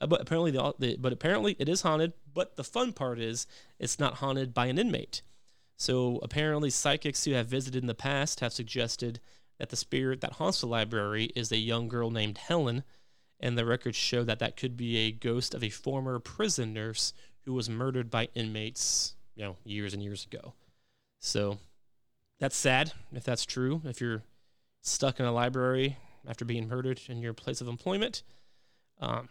Uh, 0.00 0.06
but 0.06 0.22
apparently, 0.22 0.52
the, 0.52 0.72
the, 0.78 0.96
but 0.96 1.12
apparently 1.12 1.56
it 1.58 1.68
is 1.68 1.82
haunted. 1.82 2.14
But 2.32 2.56
the 2.56 2.64
fun 2.64 2.94
part 2.94 3.18
is 3.18 3.46
it's 3.78 3.98
not 3.98 4.14
haunted 4.14 4.54
by 4.54 4.66
an 4.66 4.78
inmate. 4.78 5.20
So 5.80 6.18
apparently, 6.22 6.68
psychics 6.68 7.24
who 7.24 7.32
have 7.32 7.46
visited 7.46 7.82
in 7.82 7.86
the 7.86 7.94
past 7.94 8.40
have 8.40 8.52
suggested 8.52 9.18
that 9.58 9.70
the 9.70 9.76
spirit 9.76 10.20
that 10.20 10.34
haunts 10.34 10.60
the 10.60 10.66
library 10.66 11.32
is 11.34 11.50
a 11.50 11.56
young 11.56 11.88
girl 11.88 12.10
named 12.10 12.36
Helen, 12.36 12.84
and 13.40 13.56
the 13.56 13.64
records 13.64 13.96
show 13.96 14.22
that 14.24 14.40
that 14.40 14.58
could 14.58 14.76
be 14.76 14.98
a 14.98 15.10
ghost 15.10 15.54
of 15.54 15.64
a 15.64 15.70
former 15.70 16.18
prison 16.18 16.74
nurse 16.74 17.14
who 17.46 17.54
was 17.54 17.70
murdered 17.70 18.10
by 18.10 18.28
inmates, 18.34 19.14
you 19.34 19.42
know, 19.42 19.56
years 19.64 19.94
and 19.94 20.02
years 20.02 20.26
ago. 20.26 20.52
So 21.18 21.56
that's 22.40 22.58
sad 22.58 22.92
if 23.14 23.24
that's 23.24 23.46
true. 23.46 23.80
If 23.86 24.02
you're 24.02 24.22
stuck 24.82 25.18
in 25.18 25.24
a 25.24 25.32
library 25.32 25.96
after 26.28 26.44
being 26.44 26.68
murdered 26.68 27.00
in 27.08 27.22
your 27.22 27.32
place 27.32 27.62
of 27.62 27.68
employment. 27.68 28.22
Um, 29.00 29.30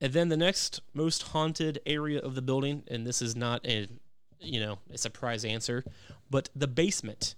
and 0.00 0.12
then 0.12 0.28
the 0.28 0.36
next 0.36 0.80
most 0.94 1.24
haunted 1.24 1.80
area 1.84 2.20
of 2.20 2.36
the 2.36 2.42
building, 2.42 2.84
and 2.86 3.04
this 3.04 3.20
is 3.20 3.34
not 3.34 3.66
a 3.66 3.88
you 4.42 4.60
know 4.60 4.78
a 4.92 4.98
surprise 4.98 5.44
answer, 5.44 5.84
but 6.30 6.48
the 6.54 6.68
basement. 6.68 7.34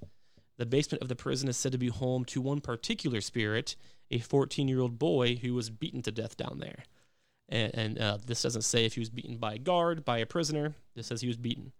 The 0.56 0.66
basement 0.66 1.02
of 1.02 1.08
the 1.08 1.16
prison 1.16 1.48
is 1.48 1.56
said 1.56 1.72
to 1.72 1.78
be 1.78 1.88
home 1.88 2.24
to 2.26 2.40
one 2.40 2.60
particular 2.60 3.20
spirit, 3.20 3.74
a 4.10 4.20
14 4.20 4.68
year 4.68 4.80
old 4.80 4.98
boy 4.98 5.36
who 5.36 5.52
was 5.54 5.68
beaten 5.68 6.00
to 6.02 6.12
death 6.12 6.36
down 6.36 6.58
there. 6.60 6.84
And, 7.48 7.74
and 7.74 7.98
uh, 7.98 8.18
this 8.24 8.42
doesn't 8.42 8.62
say 8.62 8.84
if 8.84 8.94
he 8.94 9.00
was 9.00 9.10
beaten 9.10 9.36
by 9.36 9.54
a 9.54 9.58
guard, 9.58 10.04
by 10.04 10.18
a 10.18 10.26
prisoner. 10.26 10.74
This 10.94 11.08
says 11.08 11.20
he 11.20 11.26
was 11.26 11.36
beaten. 11.36 11.72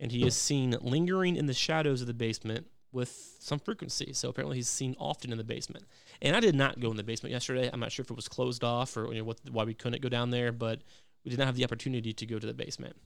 And 0.00 0.12
he 0.12 0.26
is 0.26 0.36
seen 0.36 0.76
lingering 0.80 1.36
in 1.36 1.46
the 1.46 1.54
shadows 1.54 2.00
of 2.00 2.06
the 2.06 2.14
basement 2.14 2.66
with 2.92 3.36
some 3.40 3.58
frequency. 3.58 4.12
So 4.12 4.28
apparently 4.28 4.56
he's 4.56 4.68
seen 4.68 4.94
often 4.98 5.32
in 5.32 5.38
the 5.38 5.44
basement. 5.44 5.84
And 6.22 6.36
I 6.36 6.40
did 6.40 6.54
not 6.54 6.80
go 6.80 6.90
in 6.90 6.96
the 6.96 7.02
basement 7.02 7.32
yesterday. 7.32 7.68
I'm 7.72 7.80
not 7.80 7.92
sure 7.92 8.02
if 8.02 8.10
it 8.10 8.16
was 8.16 8.28
closed 8.28 8.64
off 8.64 8.96
or 8.96 9.12
you 9.12 9.18
know, 9.18 9.24
what, 9.24 9.38
why 9.50 9.64
we 9.64 9.74
couldn't 9.74 10.02
go 10.02 10.08
down 10.08 10.30
there, 10.30 10.52
but 10.52 10.82
we 11.24 11.30
did 11.30 11.38
not 11.38 11.46
have 11.46 11.56
the 11.56 11.64
opportunity 11.64 12.12
to 12.12 12.26
go 12.26 12.38
to 12.38 12.46
the 12.46 12.54
basement. 12.54 12.96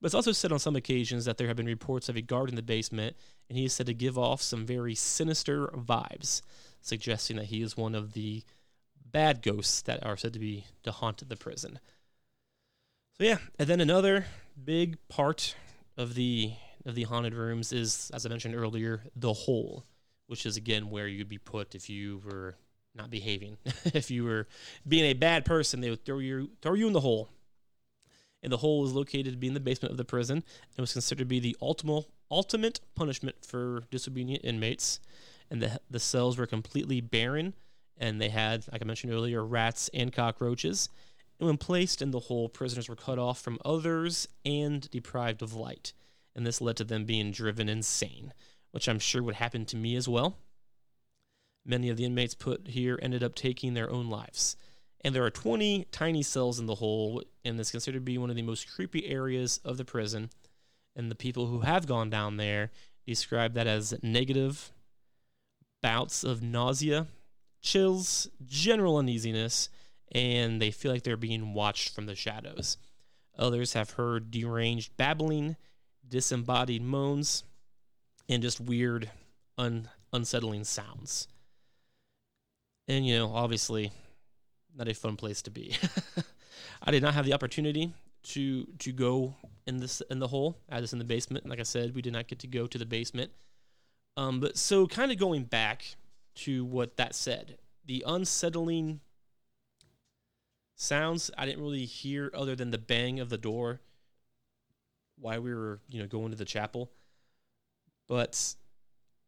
But 0.00 0.06
it's 0.06 0.14
also 0.14 0.32
said 0.32 0.52
on 0.52 0.58
some 0.58 0.76
occasions 0.76 1.24
that 1.24 1.38
there 1.38 1.48
have 1.48 1.56
been 1.56 1.66
reports 1.66 2.08
of 2.08 2.16
a 2.16 2.22
guard 2.22 2.48
in 2.48 2.56
the 2.56 2.62
basement, 2.62 3.16
and 3.48 3.58
he 3.58 3.64
is 3.64 3.72
said 3.72 3.86
to 3.86 3.94
give 3.94 4.16
off 4.16 4.40
some 4.40 4.64
very 4.64 4.94
sinister 4.94 5.68
vibes, 5.68 6.42
suggesting 6.80 7.36
that 7.36 7.46
he 7.46 7.62
is 7.62 7.76
one 7.76 7.94
of 7.94 8.12
the 8.12 8.44
bad 9.10 9.42
ghosts 9.42 9.82
that 9.82 10.04
are 10.04 10.16
said 10.16 10.32
to 10.34 10.38
be 10.38 10.66
to 10.84 10.92
haunt 10.92 11.28
the 11.28 11.36
prison. 11.36 11.80
So 13.16 13.24
yeah, 13.24 13.38
and 13.58 13.68
then 13.68 13.80
another 13.80 14.26
big 14.62 14.96
part 15.08 15.56
of 15.96 16.14
the 16.14 16.52
of 16.86 16.94
the 16.94 17.02
haunted 17.02 17.34
rooms 17.34 17.72
is, 17.72 18.10
as 18.14 18.24
I 18.24 18.28
mentioned 18.28 18.54
earlier, 18.54 19.02
the 19.16 19.32
hole, 19.32 19.84
which 20.28 20.46
is 20.46 20.56
again 20.56 20.90
where 20.90 21.08
you'd 21.08 21.28
be 21.28 21.38
put 21.38 21.74
if 21.74 21.90
you 21.90 22.22
were 22.24 22.54
not 22.94 23.10
behaving. 23.10 23.58
if 23.86 24.10
you 24.10 24.24
were 24.24 24.46
being 24.86 25.06
a 25.06 25.14
bad 25.14 25.44
person, 25.44 25.80
they 25.80 25.90
would 25.90 26.04
throw 26.04 26.18
you 26.18 26.50
throw 26.62 26.74
you 26.74 26.86
in 26.86 26.92
the 26.92 27.00
hole. 27.00 27.28
And 28.42 28.52
the 28.52 28.58
hole 28.58 28.80
was 28.80 28.92
located 28.92 29.32
to 29.32 29.38
be 29.38 29.48
in 29.48 29.54
the 29.54 29.60
basement 29.60 29.90
of 29.90 29.96
the 29.96 30.04
prison 30.04 30.36
and 30.36 30.78
was 30.78 30.92
considered 30.92 31.24
to 31.24 31.26
be 31.26 31.40
the 31.40 31.56
ultimate 31.60 32.06
ultimate 32.30 32.80
punishment 32.94 33.36
for 33.44 33.84
disobedient 33.90 34.44
inmates. 34.44 35.00
And 35.50 35.62
the 35.62 35.80
the 35.90 36.00
cells 36.00 36.38
were 36.38 36.46
completely 36.46 37.00
barren 37.00 37.54
and 38.00 38.20
they 38.20 38.28
had, 38.28 38.64
like 38.70 38.82
I 38.82 38.84
mentioned 38.84 39.12
earlier, 39.12 39.44
rats 39.44 39.90
and 39.92 40.12
cockroaches. 40.12 40.88
And 41.38 41.46
when 41.46 41.56
placed 41.56 42.02
in 42.02 42.10
the 42.10 42.20
hole, 42.20 42.48
prisoners 42.48 42.88
were 42.88 42.96
cut 42.96 43.18
off 43.18 43.40
from 43.40 43.58
others 43.64 44.28
and 44.44 44.88
deprived 44.90 45.42
of 45.42 45.54
light. 45.54 45.92
And 46.34 46.46
this 46.46 46.60
led 46.60 46.76
to 46.76 46.84
them 46.84 47.04
being 47.04 47.30
driven 47.30 47.68
insane, 47.68 48.32
which 48.70 48.88
I'm 48.88 48.98
sure 48.98 49.22
would 49.22 49.36
happen 49.36 49.64
to 49.66 49.76
me 49.76 49.96
as 49.96 50.08
well. 50.08 50.36
Many 51.64 51.90
of 51.90 51.96
the 51.96 52.04
inmates 52.04 52.34
put 52.34 52.68
here 52.68 52.98
ended 53.02 53.22
up 53.22 53.34
taking 53.34 53.74
their 53.74 53.90
own 53.90 54.08
lives. 54.08 54.56
And 55.02 55.14
there 55.14 55.24
are 55.24 55.30
20 55.30 55.86
tiny 55.92 56.22
cells 56.22 56.58
in 56.58 56.66
the 56.66 56.76
hole, 56.76 57.22
and 57.44 57.58
it's 57.60 57.70
considered 57.70 57.98
to 57.98 58.04
be 58.04 58.18
one 58.18 58.30
of 58.30 58.36
the 58.36 58.42
most 58.42 58.70
creepy 58.70 59.06
areas 59.06 59.60
of 59.64 59.76
the 59.76 59.84
prison. 59.84 60.30
And 60.96 61.10
the 61.10 61.14
people 61.14 61.46
who 61.46 61.60
have 61.60 61.86
gone 61.86 62.10
down 62.10 62.36
there 62.36 62.70
describe 63.06 63.54
that 63.54 63.66
as 63.66 63.94
negative 64.02 64.72
bouts 65.80 66.24
of 66.24 66.42
nausea 66.42 67.06
chills, 67.60 68.28
general 68.44 68.96
uneasiness, 68.96 69.68
and 70.12 70.60
they 70.60 70.70
feel 70.70 70.92
like 70.92 71.02
they're 71.02 71.16
being 71.16 71.54
watched 71.54 71.94
from 71.94 72.06
the 72.06 72.14
shadows. 72.14 72.78
Others 73.38 73.74
have 73.74 73.92
heard 73.92 74.30
deranged 74.30 74.96
babbling, 74.96 75.56
disembodied 76.06 76.82
moans, 76.82 77.44
and 78.28 78.42
just 78.42 78.60
weird, 78.60 79.10
un- 79.56 79.88
unsettling 80.12 80.64
sounds. 80.64 81.28
And, 82.88 83.06
you 83.06 83.16
know, 83.16 83.32
obviously, 83.32 83.92
not 84.76 84.88
a 84.88 84.94
fun 84.94 85.16
place 85.16 85.42
to 85.42 85.50
be. 85.50 85.76
I 86.82 86.90
did 86.90 87.02
not 87.02 87.14
have 87.14 87.24
the 87.24 87.34
opportunity 87.34 87.92
to 88.24 88.64
to 88.78 88.92
go 88.92 89.34
in 89.66 89.78
this 89.78 90.00
in 90.10 90.18
the 90.18 90.28
hole. 90.28 90.58
I 90.70 90.80
was 90.80 90.92
in 90.92 90.98
the 90.98 91.04
basement. 91.04 91.48
Like 91.48 91.60
I 91.60 91.64
said, 91.64 91.94
we 91.94 92.02
did 92.02 92.12
not 92.12 92.28
get 92.28 92.38
to 92.40 92.46
go 92.46 92.66
to 92.66 92.78
the 92.78 92.86
basement. 92.86 93.30
Um, 94.16 94.40
but 94.40 94.56
so 94.56 94.86
kind 94.86 95.12
of 95.12 95.18
going 95.18 95.44
back 95.44 95.96
to 96.36 96.64
what 96.64 96.96
that 96.96 97.14
said. 97.14 97.58
The 97.86 98.04
unsettling 98.06 99.00
sounds 100.74 101.30
I 101.36 101.46
didn't 101.46 101.62
really 101.62 101.84
hear 101.84 102.30
other 102.34 102.54
than 102.54 102.70
the 102.70 102.78
bang 102.78 103.20
of 103.20 103.28
the 103.28 103.38
door 103.38 103.80
while 105.16 105.40
we 105.40 105.52
were, 105.52 105.80
you 105.88 106.00
know, 106.00 106.06
going 106.06 106.30
to 106.30 106.36
the 106.36 106.44
chapel. 106.44 106.90
But 108.08 108.54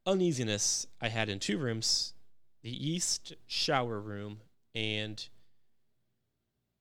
uneasiness 0.07 0.87
I 1.01 1.09
had 1.09 1.29
in 1.29 1.39
two 1.39 1.59
rooms, 1.59 2.15
the 2.63 2.89
east 2.89 3.35
shower 3.47 4.01
room 4.01 4.41
and 4.75 5.29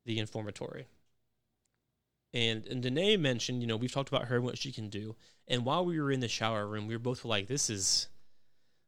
the 0.05 0.17
informatory. 0.17 0.85
And 2.33 2.65
and 2.67 2.83
Danae 2.83 3.17
mentioned, 3.17 3.61
you 3.61 3.67
know, 3.67 3.77
we've 3.77 3.91
talked 3.91 4.09
about 4.09 4.25
her 4.25 4.35
and 4.35 4.45
what 4.45 4.57
she 4.57 4.71
can 4.71 4.89
do. 4.89 5.15
And 5.47 5.65
while 5.65 5.85
we 5.85 5.99
were 5.99 6.11
in 6.11 6.19
the 6.19 6.27
shower 6.27 6.67
room, 6.67 6.87
we 6.87 6.95
were 6.95 6.99
both 6.99 7.25
like, 7.25 7.47
this 7.47 7.69
is 7.69 8.07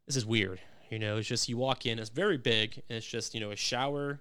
this 0.07 0.15
is 0.15 0.25
weird. 0.25 0.59
You 0.89 0.99
know, 0.99 1.17
it's 1.17 1.27
just 1.27 1.49
you 1.49 1.57
walk 1.57 1.85
in, 1.85 1.99
it's 1.99 2.09
very 2.09 2.37
big, 2.37 2.83
and 2.89 2.97
it's 2.97 3.07
just 3.07 3.33
you 3.33 3.39
know 3.39 3.51
a 3.51 3.55
shower, 3.55 4.19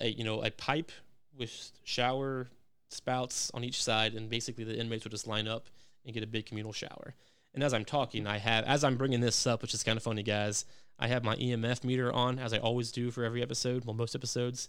a 0.00 0.08
you 0.08 0.24
know 0.24 0.42
a 0.42 0.50
pipe 0.50 0.92
with 1.36 1.72
shower 1.84 2.48
spouts 2.90 3.50
on 3.54 3.64
each 3.64 3.82
side, 3.82 4.14
and 4.14 4.28
basically 4.28 4.64
the 4.64 4.78
inmates 4.78 5.04
would 5.04 5.12
just 5.12 5.26
line 5.26 5.48
up 5.48 5.68
and 6.04 6.12
get 6.12 6.22
a 6.22 6.26
big 6.26 6.46
communal 6.46 6.72
shower. 6.72 7.14
And 7.56 7.64
as 7.64 7.74
I'm 7.74 7.84
talking, 7.84 8.26
I 8.26 8.38
have 8.38 8.64
as 8.64 8.84
I'm 8.84 8.96
bringing 8.96 9.20
this 9.20 9.46
up, 9.46 9.62
which 9.62 9.74
is 9.74 9.82
kind 9.82 9.96
of 9.96 10.04
funny, 10.04 10.22
guys. 10.22 10.64
I 10.98 11.08
have 11.08 11.24
my 11.24 11.36
EMF 11.36 11.82
meter 11.82 12.12
on 12.12 12.38
as 12.38 12.52
I 12.54 12.58
always 12.58 12.92
do 12.92 13.10
for 13.10 13.24
every 13.24 13.42
episode, 13.42 13.84
well 13.84 13.94
most 13.94 14.14
episodes, 14.14 14.68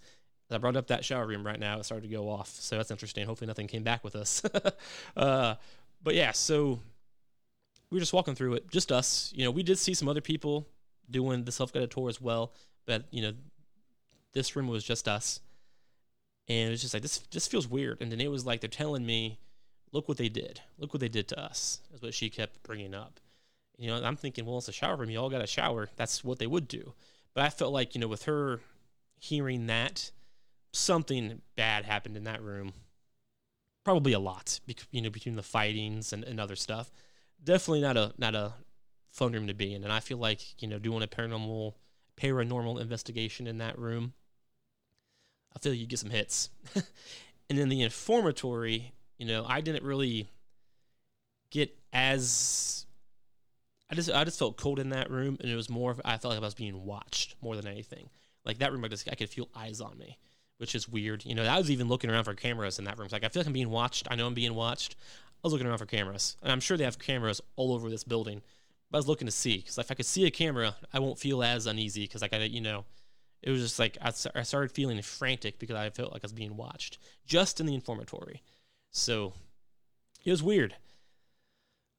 I 0.50 0.58
brought 0.58 0.78
up 0.78 0.88
that 0.88 1.04
shower 1.04 1.28
room 1.28 1.46
right 1.46 1.60
now. 1.60 1.80
It 1.80 1.84
started 1.84 2.08
to 2.08 2.14
go 2.14 2.30
off, 2.30 2.50
so 2.50 2.78
that's 2.78 2.92
interesting. 2.92 3.26
Hopefully, 3.26 3.48
nothing 3.48 3.68
came 3.68 3.84
back 3.84 4.04
with 4.04 4.16
us. 4.16 4.42
uh, 5.18 5.56
but 6.02 6.16
yeah, 6.16 6.32
so 6.32 6.80
we 7.90 7.96
were 7.96 8.00
just 8.00 8.14
walking 8.14 8.36
through 8.36 8.54
it, 8.54 8.72
just 8.72 8.92
us. 8.92 9.34
You 9.36 9.44
know, 9.44 9.52
we 9.52 9.64
did 9.64 9.78
see 9.78 9.94
some 9.94 10.08
other 10.08 10.22
people 10.22 10.68
doing 11.10 11.44
the 11.44 11.52
self 11.52 11.74
guided 11.74 11.92
tour 11.92 12.08
as 12.08 12.22
well, 12.22 12.54
but 12.86 13.06
you 13.12 13.22
know, 13.22 13.34
this 14.34 14.56
room 14.56 14.68
was 14.68 14.84
just 14.84 15.08
us, 15.08 15.42
and 16.48 16.72
it's 16.72 16.82
just 16.82 16.94
like 16.94 17.04
this 17.04 17.20
just 17.30 17.52
feels 17.52 17.68
weird. 17.68 18.02
And 18.02 18.12
then 18.12 18.22
it 18.22 18.32
was 18.32 18.46
like 18.46 18.62
they're 18.62 18.70
telling 18.70 19.06
me, 19.06 19.40
"Look 19.92 20.08
what 20.08 20.18
they 20.18 20.30
did! 20.30 20.62
Look 20.78 20.94
what 20.94 21.02
they 21.02 21.10
did 21.10 21.28
to 21.30 21.40
us!" 21.40 21.82
Is 21.94 22.02
what 22.02 22.14
she 22.14 22.30
kept 22.30 22.64
bringing 22.64 22.94
up. 22.94 23.20
You 23.78 23.88
know, 23.88 24.04
I'm 24.04 24.18
thinking, 24.18 24.46
well, 24.46 24.58
it's 24.58 24.68
a 24.68 24.74
shower 24.74 24.96
room. 24.96 25.10
You 25.10 25.20
all 25.20 25.30
got 25.30 25.44
a 25.44 25.48
shower. 25.48 25.90
That's 25.96 26.24
what 26.24 26.40
they 26.40 26.48
would 26.48 26.68
do. 26.68 26.94
But 27.34 27.44
I 27.44 27.50
felt 27.50 27.72
like, 27.72 27.94
you 27.94 28.02
know, 28.02 28.08
with 28.08 28.24
her 28.24 28.62
hearing 29.20 29.68
that, 29.68 30.10
something 30.74 31.42
bad 31.56 31.86
happened 31.86 32.18
in 32.18 32.24
that 32.24 32.42
room. 32.42 32.74
Probably 33.86 34.14
a 34.14 34.20
lot, 34.20 34.60
you 34.92 35.02
know, 35.02 35.10
between 35.10 35.36
the 35.36 35.44
fightings 35.44 36.12
and, 36.12 36.24
and 36.24 36.40
other 36.40 36.56
stuff. 36.56 36.92
Definitely 37.44 37.82
not 37.82 37.98
a 37.98 38.14
not 38.18 38.36
a 38.36 38.54
fun 39.12 39.32
room 39.32 39.48
to 39.48 39.54
be 39.54 39.74
in. 39.74 39.84
And 39.84 39.94
I 39.94 40.00
feel 40.00 40.18
like, 40.18 40.62
you 40.62 40.68
know, 40.68 40.80
doing 40.80 41.04
a 41.04 41.08
paranormal 41.08 41.74
paranormal 42.20 42.82
investigation 42.82 43.48
in 43.48 43.60
that 43.60 43.78
room, 43.78 44.14
I 45.56 45.60
feel 45.60 45.74
you 45.74 45.86
get 45.86 46.00
some 46.00 46.10
hits. 46.10 46.50
and 46.76 47.58
then 47.58 47.70
the 47.70 47.82
informatory, 47.82 48.92
you 49.18 49.26
know, 49.26 49.46
I 49.48 49.62
didn't 49.62 49.84
really 49.84 50.28
get 51.52 51.76
as 51.94 52.86
I 53.90 53.96
just 53.96 54.12
I 54.12 54.24
just 54.24 54.40
felt 54.40 54.58
cold 54.58 54.80
in 54.80 54.90
that 54.90 55.10
room, 55.10 55.38
and 55.40 55.50
it 55.50 55.56
was 55.56 55.70
more. 55.70 55.96
I 56.04 56.18
felt 56.18 56.34
like 56.34 56.42
I 56.42 56.46
was 56.46 56.54
being 56.54 56.86
watched 56.86 57.36
more 57.42 57.56
than 57.56 57.68
anything. 57.68 58.10
Like 58.46 58.60
that 58.60 58.72
room, 58.72 58.84
I 58.84 58.90
just 58.90 59.08
I 59.10 59.16
could 59.16 59.30
feel 59.30 59.50
eyes 59.56 59.82
on 59.82 59.98
me, 59.98 60.18
which 60.58 60.76
is 60.76 60.90
weird. 60.90 61.26
You 61.26 61.36
know, 61.36 61.44
I 61.44 61.58
was 61.58 61.72
even 61.72 61.88
looking 61.88 62.10
around 62.10 62.26
for 62.26 62.34
cameras 62.34 62.80
in 62.80 62.86
that 62.86 62.98
room. 62.98 63.06
It's 63.06 63.14
like 63.14 63.24
I 63.24 63.30
feel 63.30 63.42
like 63.42 63.48
I'm 63.48 63.54
being 63.54 63.70
watched. 63.70 64.08
I 64.12 64.16
know 64.16 64.28
I'm 64.28 64.34
being 64.34 64.56
watched. 64.56 64.96
I 65.00 65.40
was 65.44 65.54
looking 65.54 65.68
around 65.68 65.78
for 65.78 65.86
cameras, 65.86 66.36
and 66.42 66.52
I'm 66.52 66.60
sure 66.60 66.78
they 66.78 66.84
have 66.84 67.00
cameras 67.00 67.42
all 67.56 67.74
over 67.74 67.90
this 67.90 68.04
building. 68.04 68.42
But 68.90 68.98
I 68.98 69.00
was 69.00 69.08
looking 69.08 69.28
to 69.28 69.32
see 69.32 69.58
because 69.58 69.78
if 69.78 69.92
I 69.92 69.96
could 69.96 70.06
see 70.06 70.26
a 70.26 70.32
camera, 70.32 70.76
I 70.94 71.00
won't 71.00 71.20
feel 71.20 71.44
as 71.44 71.66
uneasy 71.66 72.04
because 72.04 72.24
I 72.24 72.30
you 72.38 72.62
know, 72.62 72.86
it 73.42 73.52
was 73.52 73.62
just 73.62 73.80
like 73.80 73.98
I, 74.02 74.12
I 74.36 74.44
started 74.44 74.72
feeling 74.72 75.02
frantic 75.02 75.60
because 75.60 75.76
I 75.76 75.90
felt 75.92 76.12
like 76.12 76.24
I 76.24 76.26
was 76.26 76.34
being 76.34 76.58
watched 76.58 76.98
just 77.26 77.60
in 77.60 77.66
the 77.66 77.78
informatory. 77.78 78.40
So 78.92 79.34
it 80.26 80.32
was 80.32 80.44
weird. 80.44 80.76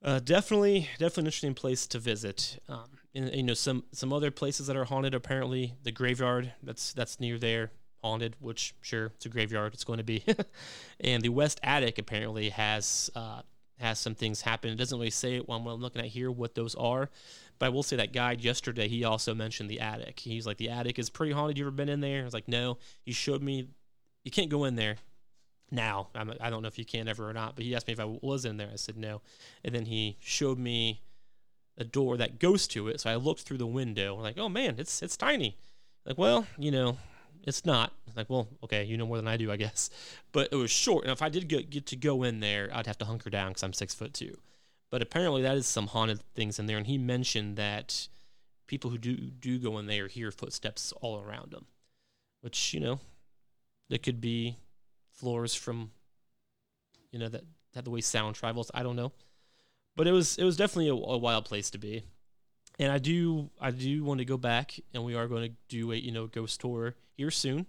Uh, 0.02 0.20
definitely, 0.20 0.88
definitely 0.98 1.22
an 1.22 1.26
interesting 1.26 1.54
place 1.54 1.86
to 1.88 1.98
visit. 1.98 2.62
Um, 2.68 2.98
and, 3.14 3.34
you 3.34 3.42
know, 3.42 3.54
some 3.54 3.84
some 3.92 4.12
other 4.12 4.30
places 4.30 4.68
that 4.68 4.76
are 4.76 4.84
haunted. 4.84 5.14
Apparently, 5.14 5.74
the 5.82 5.90
graveyard 5.90 6.52
that's 6.62 6.92
that's 6.92 7.18
near 7.18 7.38
there 7.38 7.72
haunted. 8.02 8.36
Which 8.38 8.74
sure, 8.80 9.06
it's 9.16 9.26
a 9.26 9.28
graveyard. 9.28 9.74
It's 9.74 9.84
going 9.84 9.96
to 9.96 10.04
be. 10.04 10.24
and 11.00 11.22
the 11.22 11.30
west 11.30 11.58
attic 11.64 11.98
apparently 11.98 12.50
has 12.50 13.10
uh, 13.16 13.42
has 13.78 13.98
some 13.98 14.14
things 14.14 14.42
happen. 14.42 14.70
It 14.70 14.76
doesn't 14.76 14.96
really 14.96 15.10
say 15.10 15.34
it 15.34 15.48
while 15.48 15.58
I'm 15.58 15.80
looking 15.80 16.02
at 16.02 16.08
here 16.08 16.30
what 16.30 16.54
those 16.54 16.76
are. 16.76 17.10
But 17.58 17.66
I 17.66 17.68
will 17.70 17.82
say 17.82 17.96
that 17.96 18.12
guide 18.12 18.40
yesterday 18.40 18.86
he 18.86 19.02
also 19.02 19.34
mentioned 19.34 19.68
the 19.68 19.80
attic. 19.80 20.20
He's 20.20 20.46
like 20.46 20.58
the 20.58 20.68
attic 20.68 21.00
is 21.00 21.10
pretty 21.10 21.32
haunted. 21.32 21.58
You 21.58 21.64
ever 21.64 21.72
been 21.72 21.88
in 21.88 22.00
there? 22.00 22.20
I 22.20 22.24
was 22.24 22.34
like, 22.34 22.46
no. 22.46 22.78
He 23.04 23.12
showed 23.12 23.42
me. 23.42 23.68
You 24.22 24.30
can't 24.30 24.50
go 24.50 24.64
in 24.64 24.76
there 24.76 24.96
now. 25.70 26.08
I'm, 26.14 26.30
I 26.40 26.46
do 26.46 26.50
not 26.52 26.62
know 26.62 26.68
if 26.68 26.78
you 26.78 26.84
can 26.84 27.08
ever 27.08 27.28
or 27.28 27.32
not, 27.32 27.54
but 27.54 27.64
he 27.64 27.74
asked 27.74 27.86
me 27.86 27.92
if 27.92 28.00
I 28.00 28.04
was 28.04 28.44
in 28.44 28.56
there. 28.56 28.70
I 28.72 28.76
said 28.76 28.96
no. 28.96 29.20
And 29.64 29.74
then 29.74 29.86
he 29.86 30.16
showed 30.20 30.58
me 30.58 31.02
a 31.76 31.84
door 31.84 32.16
that 32.16 32.38
goes 32.38 32.66
to 32.68 32.88
it. 32.88 33.00
So 33.00 33.10
I 33.10 33.16
looked 33.16 33.42
through 33.42 33.58
the 33.58 33.66
window. 33.66 34.16
like, 34.16 34.38
oh 34.38 34.48
man, 34.48 34.76
it's 34.78 35.02
it's 35.02 35.16
tiny. 35.16 35.56
Like, 36.04 36.18
well, 36.18 36.46
you 36.58 36.70
know, 36.70 36.96
it's 37.44 37.64
not. 37.64 37.92
Like, 38.16 38.28
well, 38.28 38.48
okay, 38.64 38.84
you 38.84 38.96
know 38.96 39.06
more 39.06 39.16
than 39.16 39.28
I 39.28 39.36
do, 39.36 39.50
I 39.50 39.56
guess. 39.56 39.90
But 40.32 40.48
it 40.52 40.56
was 40.56 40.70
short. 40.70 41.04
And 41.04 41.12
if 41.12 41.22
I 41.22 41.30
did 41.30 41.48
get, 41.48 41.70
get 41.70 41.86
to 41.86 41.96
go 41.96 42.22
in 42.22 42.40
there, 42.40 42.68
I'd 42.72 42.86
have 42.86 42.98
to 42.98 43.06
hunker 43.06 43.30
down 43.30 43.50
because 43.50 43.62
I'm 43.62 43.72
six 43.72 43.94
foot 43.94 44.12
two. 44.12 44.36
But 44.90 45.02
apparently, 45.02 45.42
that 45.42 45.56
is 45.56 45.66
some 45.66 45.88
haunted 45.88 46.20
things 46.34 46.58
in 46.58 46.66
there. 46.66 46.76
And 46.76 46.86
he 46.86 46.98
mentioned 46.98 47.56
that 47.56 48.08
people 48.66 48.90
who 48.90 48.98
do 48.98 49.16
do 49.16 49.58
go 49.58 49.78
in 49.78 49.86
there 49.86 50.08
hear 50.08 50.30
footsteps 50.30 50.92
all 51.00 51.20
around 51.20 51.50
them, 51.50 51.66
which 52.40 52.74
you 52.74 52.80
know, 52.80 53.00
it 53.90 54.02
could 54.02 54.20
be 54.20 54.56
floors 55.18 55.54
from 55.54 55.90
you 57.10 57.18
know 57.18 57.28
that 57.28 57.42
that 57.74 57.84
the 57.84 57.90
way 57.90 58.00
sound 58.00 58.34
travels. 58.34 58.70
I 58.74 58.82
don't 58.82 58.96
know, 58.96 59.12
but 59.96 60.06
it 60.06 60.12
was 60.12 60.38
it 60.38 60.44
was 60.44 60.56
definitely 60.56 60.88
a, 60.88 60.94
a, 60.94 61.18
wild 61.18 61.44
place 61.44 61.70
to 61.70 61.78
be. 61.78 62.04
And 62.78 62.92
I 62.92 62.98
do 62.98 63.50
I 63.60 63.70
do 63.70 64.04
want 64.04 64.18
to 64.18 64.24
go 64.24 64.36
back, 64.36 64.78
and 64.94 65.04
we 65.04 65.14
are 65.14 65.26
going 65.26 65.50
to 65.50 65.56
do 65.68 65.92
a 65.92 65.96
you 65.96 66.12
know 66.12 66.26
ghost 66.26 66.60
tour 66.60 66.94
here 67.16 67.30
soon. 67.30 67.66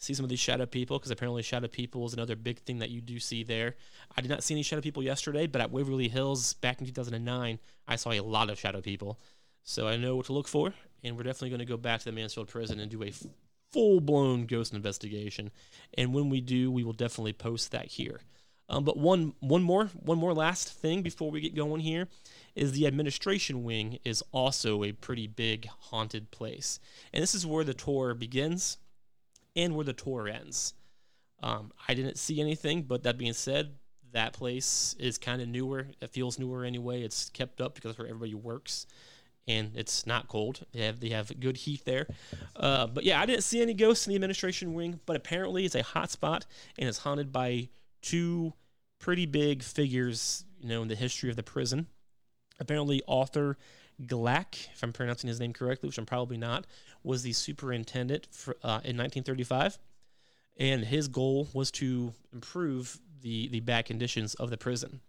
See 0.00 0.14
some 0.14 0.24
of 0.24 0.30
these 0.30 0.38
shadow 0.38 0.64
people 0.64 0.96
because 0.96 1.10
apparently 1.10 1.42
shadow 1.42 1.66
people 1.66 2.06
is 2.06 2.12
another 2.12 2.36
big 2.36 2.60
thing 2.60 2.78
that 2.78 2.90
you 2.90 3.00
do 3.00 3.18
see 3.18 3.42
there. 3.42 3.74
I 4.16 4.20
did 4.20 4.30
not 4.30 4.44
see 4.44 4.54
any 4.54 4.62
shadow 4.62 4.80
people 4.80 5.02
yesterday, 5.02 5.48
but 5.48 5.60
at 5.60 5.72
Waverly 5.72 6.06
Hills 6.06 6.54
back 6.54 6.78
in 6.78 6.86
2009, 6.86 7.58
I 7.88 7.96
saw 7.96 8.12
a 8.12 8.20
lot 8.20 8.48
of 8.48 8.60
shadow 8.60 8.80
people. 8.80 9.18
So 9.64 9.88
I 9.88 9.96
know 9.96 10.14
what 10.14 10.26
to 10.26 10.32
look 10.32 10.46
for, 10.46 10.72
and 11.02 11.16
we're 11.16 11.24
definitely 11.24 11.50
going 11.50 11.58
to 11.58 11.64
go 11.64 11.76
back 11.76 11.98
to 11.98 12.04
the 12.04 12.12
Mansfield 12.12 12.46
prison 12.46 12.78
and 12.78 12.88
do 12.88 13.02
a 13.02 13.12
full 13.72 14.00
blown 14.00 14.46
ghost 14.46 14.72
investigation. 14.72 15.50
And 15.96 16.14
when 16.14 16.30
we 16.30 16.40
do, 16.40 16.70
we 16.70 16.84
will 16.84 16.92
definitely 16.92 17.32
post 17.32 17.72
that 17.72 17.86
here. 17.86 18.20
Um, 18.70 18.84
but 18.84 18.98
one 18.98 19.32
one 19.40 19.62
more 19.62 19.86
one 19.94 20.18
more 20.18 20.34
last 20.34 20.70
thing 20.72 21.02
before 21.02 21.30
we 21.30 21.40
get 21.40 21.54
going 21.54 21.80
here 21.80 22.06
is 22.54 22.72
the 22.72 22.86
administration 22.86 23.64
wing 23.64 23.98
is 24.04 24.22
also 24.30 24.84
a 24.84 24.92
pretty 24.92 25.26
big 25.26 25.66
haunted 25.66 26.30
place, 26.30 26.78
and 27.12 27.22
this 27.22 27.34
is 27.34 27.46
where 27.46 27.64
the 27.64 27.72
tour 27.72 28.12
begins 28.12 28.76
and 29.56 29.74
where 29.74 29.86
the 29.86 29.94
tour 29.94 30.28
ends. 30.28 30.74
Um, 31.42 31.72
I 31.88 31.94
didn't 31.94 32.18
see 32.18 32.40
anything, 32.40 32.82
but 32.82 33.04
that 33.04 33.16
being 33.16 33.32
said, 33.32 33.74
that 34.12 34.34
place 34.34 34.94
is 34.98 35.16
kind 35.16 35.40
of 35.40 35.48
newer. 35.48 35.88
It 36.02 36.10
feels 36.10 36.38
newer 36.38 36.64
anyway. 36.64 37.02
It's 37.02 37.30
kept 37.30 37.60
up 37.62 37.74
because 37.74 37.96
where 37.96 38.06
everybody 38.06 38.34
works 38.34 38.86
and 39.48 39.72
it's 39.74 40.06
not 40.06 40.28
cold. 40.28 40.64
They 40.72 40.80
have 40.82 41.00
they 41.00 41.08
have 41.08 41.32
good 41.40 41.56
heat 41.56 41.84
there. 41.84 42.06
Uh, 42.54 42.86
but 42.86 43.04
yeah, 43.04 43.20
I 43.20 43.26
didn't 43.26 43.42
see 43.42 43.62
any 43.62 43.74
ghosts 43.74 44.06
in 44.06 44.10
the 44.10 44.14
administration 44.14 44.74
wing, 44.74 45.00
but 45.06 45.16
apparently 45.16 45.64
it's 45.64 45.74
a 45.74 45.82
hot 45.82 46.10
spot 46.10 46.46
and 46.78 46.88
it's 46.88 46.98
haunted 46.98 47.32
by 47.32 47.68
two 48.02 48.52
pretty 48.98 49.26
big 49.26 49.62
figures, 49.62 50.44
you 50.60 50.68
know, 50.68 50.82
in 50.82 50.88
the 50.88 50.94
history 50.94 51.30
of 51.30 51.36
the 51.36 51.42
prison. 51.42 51.86
Apparently, 52.60 53.02
Arthur 53.08 53.56
Glack, 54.04 54.68
if 54.72 54.82
I'm 54.82 54.92
pronouncing 54.92 55.28
his 55.28 55.40
name 55.40 55.52
correctly, 55.52 55.88
which 55.88 55.98
I'm 55.98 56.06
probably 56.06 56.36
not, 56.36 56.66
was 57.02 57.22
the 57.22 57.32
superintendent 57.32 58.28
for, 58.30 58.56
uh, 58.62 58.84
in 58.84 58.96
1935, 58.96 59.78
and 60.58 60.84
his 60.84 61.08
goal 61.08 61.48
was 61.52 61.70
to 61.72 62.12
improve 62.32 63.00
the 63.20 63.48
the 63.48 63.60
bad 63.60 63.84
conditions 63.84 64.34
of 64.34 64.50
the 64.50 64.56
prison 64.56 65.00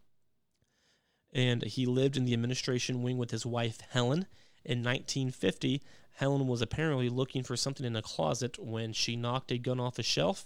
and 1.31 1.63
he 1.63 1.85
lived 1.85 2.17
in 2.17 2.25
the 2.25 2.33
administration 2.33 3.03
wing 3.03 3.17
with 3.17 3.31
his 3.31 3.45
wife 3.45 3.81
Helen. 3.89 4.25
In 4.65 4.83
1950, 4.83 5.81
Helen 6.13 6.47
was 6.47 6.61
apparently 6.61 7.09
looking 7.09 7.43
for 7.43 7.55
something 7.55 7.85
in 7.85 7.95
a 7.95 8.01
closet 8.01 8.59
when 8.59 8.93
she 8.93 9.15
knocked 9.15 9.51
a 9.51 9.57
gun 9.57 9.79
off 9.79 9.99
a 9.99 10.03
shelf. 10.03 10.45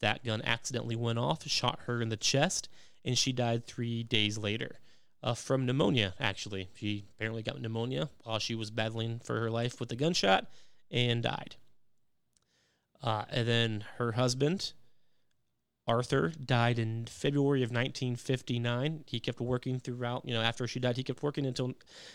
That 0.00 0.24
gun 0.24 0.42
accidentally 0.42 0.96
went 0.96 1.18
off, 1.18 1.46
shot 1.46 1.80
her 1.86 2.02
in 2.02 2.08
the 2.08 2.16
chest, 2.16 2.68
and 3.04 3.16
she 3.16 3.32
died 3.32 3.66
three 3.66 4.02
days 4.02 4.36
later. 4.36 4.80
Uh, 5.22 5.34
from 5.34 5.64
pneumonia, 5.64 6.14
actually. 6.20 6.68
She 6.74 7.04
apparently 7.14 7.42
got 7.42 7.60
pneumonia 7.60 8.10
while 8.22 8.38
she 8.38 8.54
was 8.54 8.70
battling 8.70 9.18
for 9.18 9.40
her 9.40 9.50
life 9.50 9.80
with 9.80 9.88
the 9.88 9.96
gunshot 9.96 10.46
and 10.90 11.22
died. 11.22 11.56
Uh, 13.02 13.24
and 13.30 13.48
then 13.48 13.84
her 13.98 14.12
husband, 14.12 14.72
Arthur 15.86 16.32
died 16.44 16.78
in 16.78 17.06
February 17.06 17.62
of 17.62 17.70
1959. 17.70 19.04
He 19.06 19.20
kept 19.20 19.40
working 19.40 19.78
throughout, 19.78 20.24
you 20.26 20.34
know, 20.34 20.42
after 20.42 20.66
she 20.66 20.80
died, 20.80 20.96
he 20.96 21.04
kept 21.04 21.22
working 21.22 21.46
until 21.46 21.74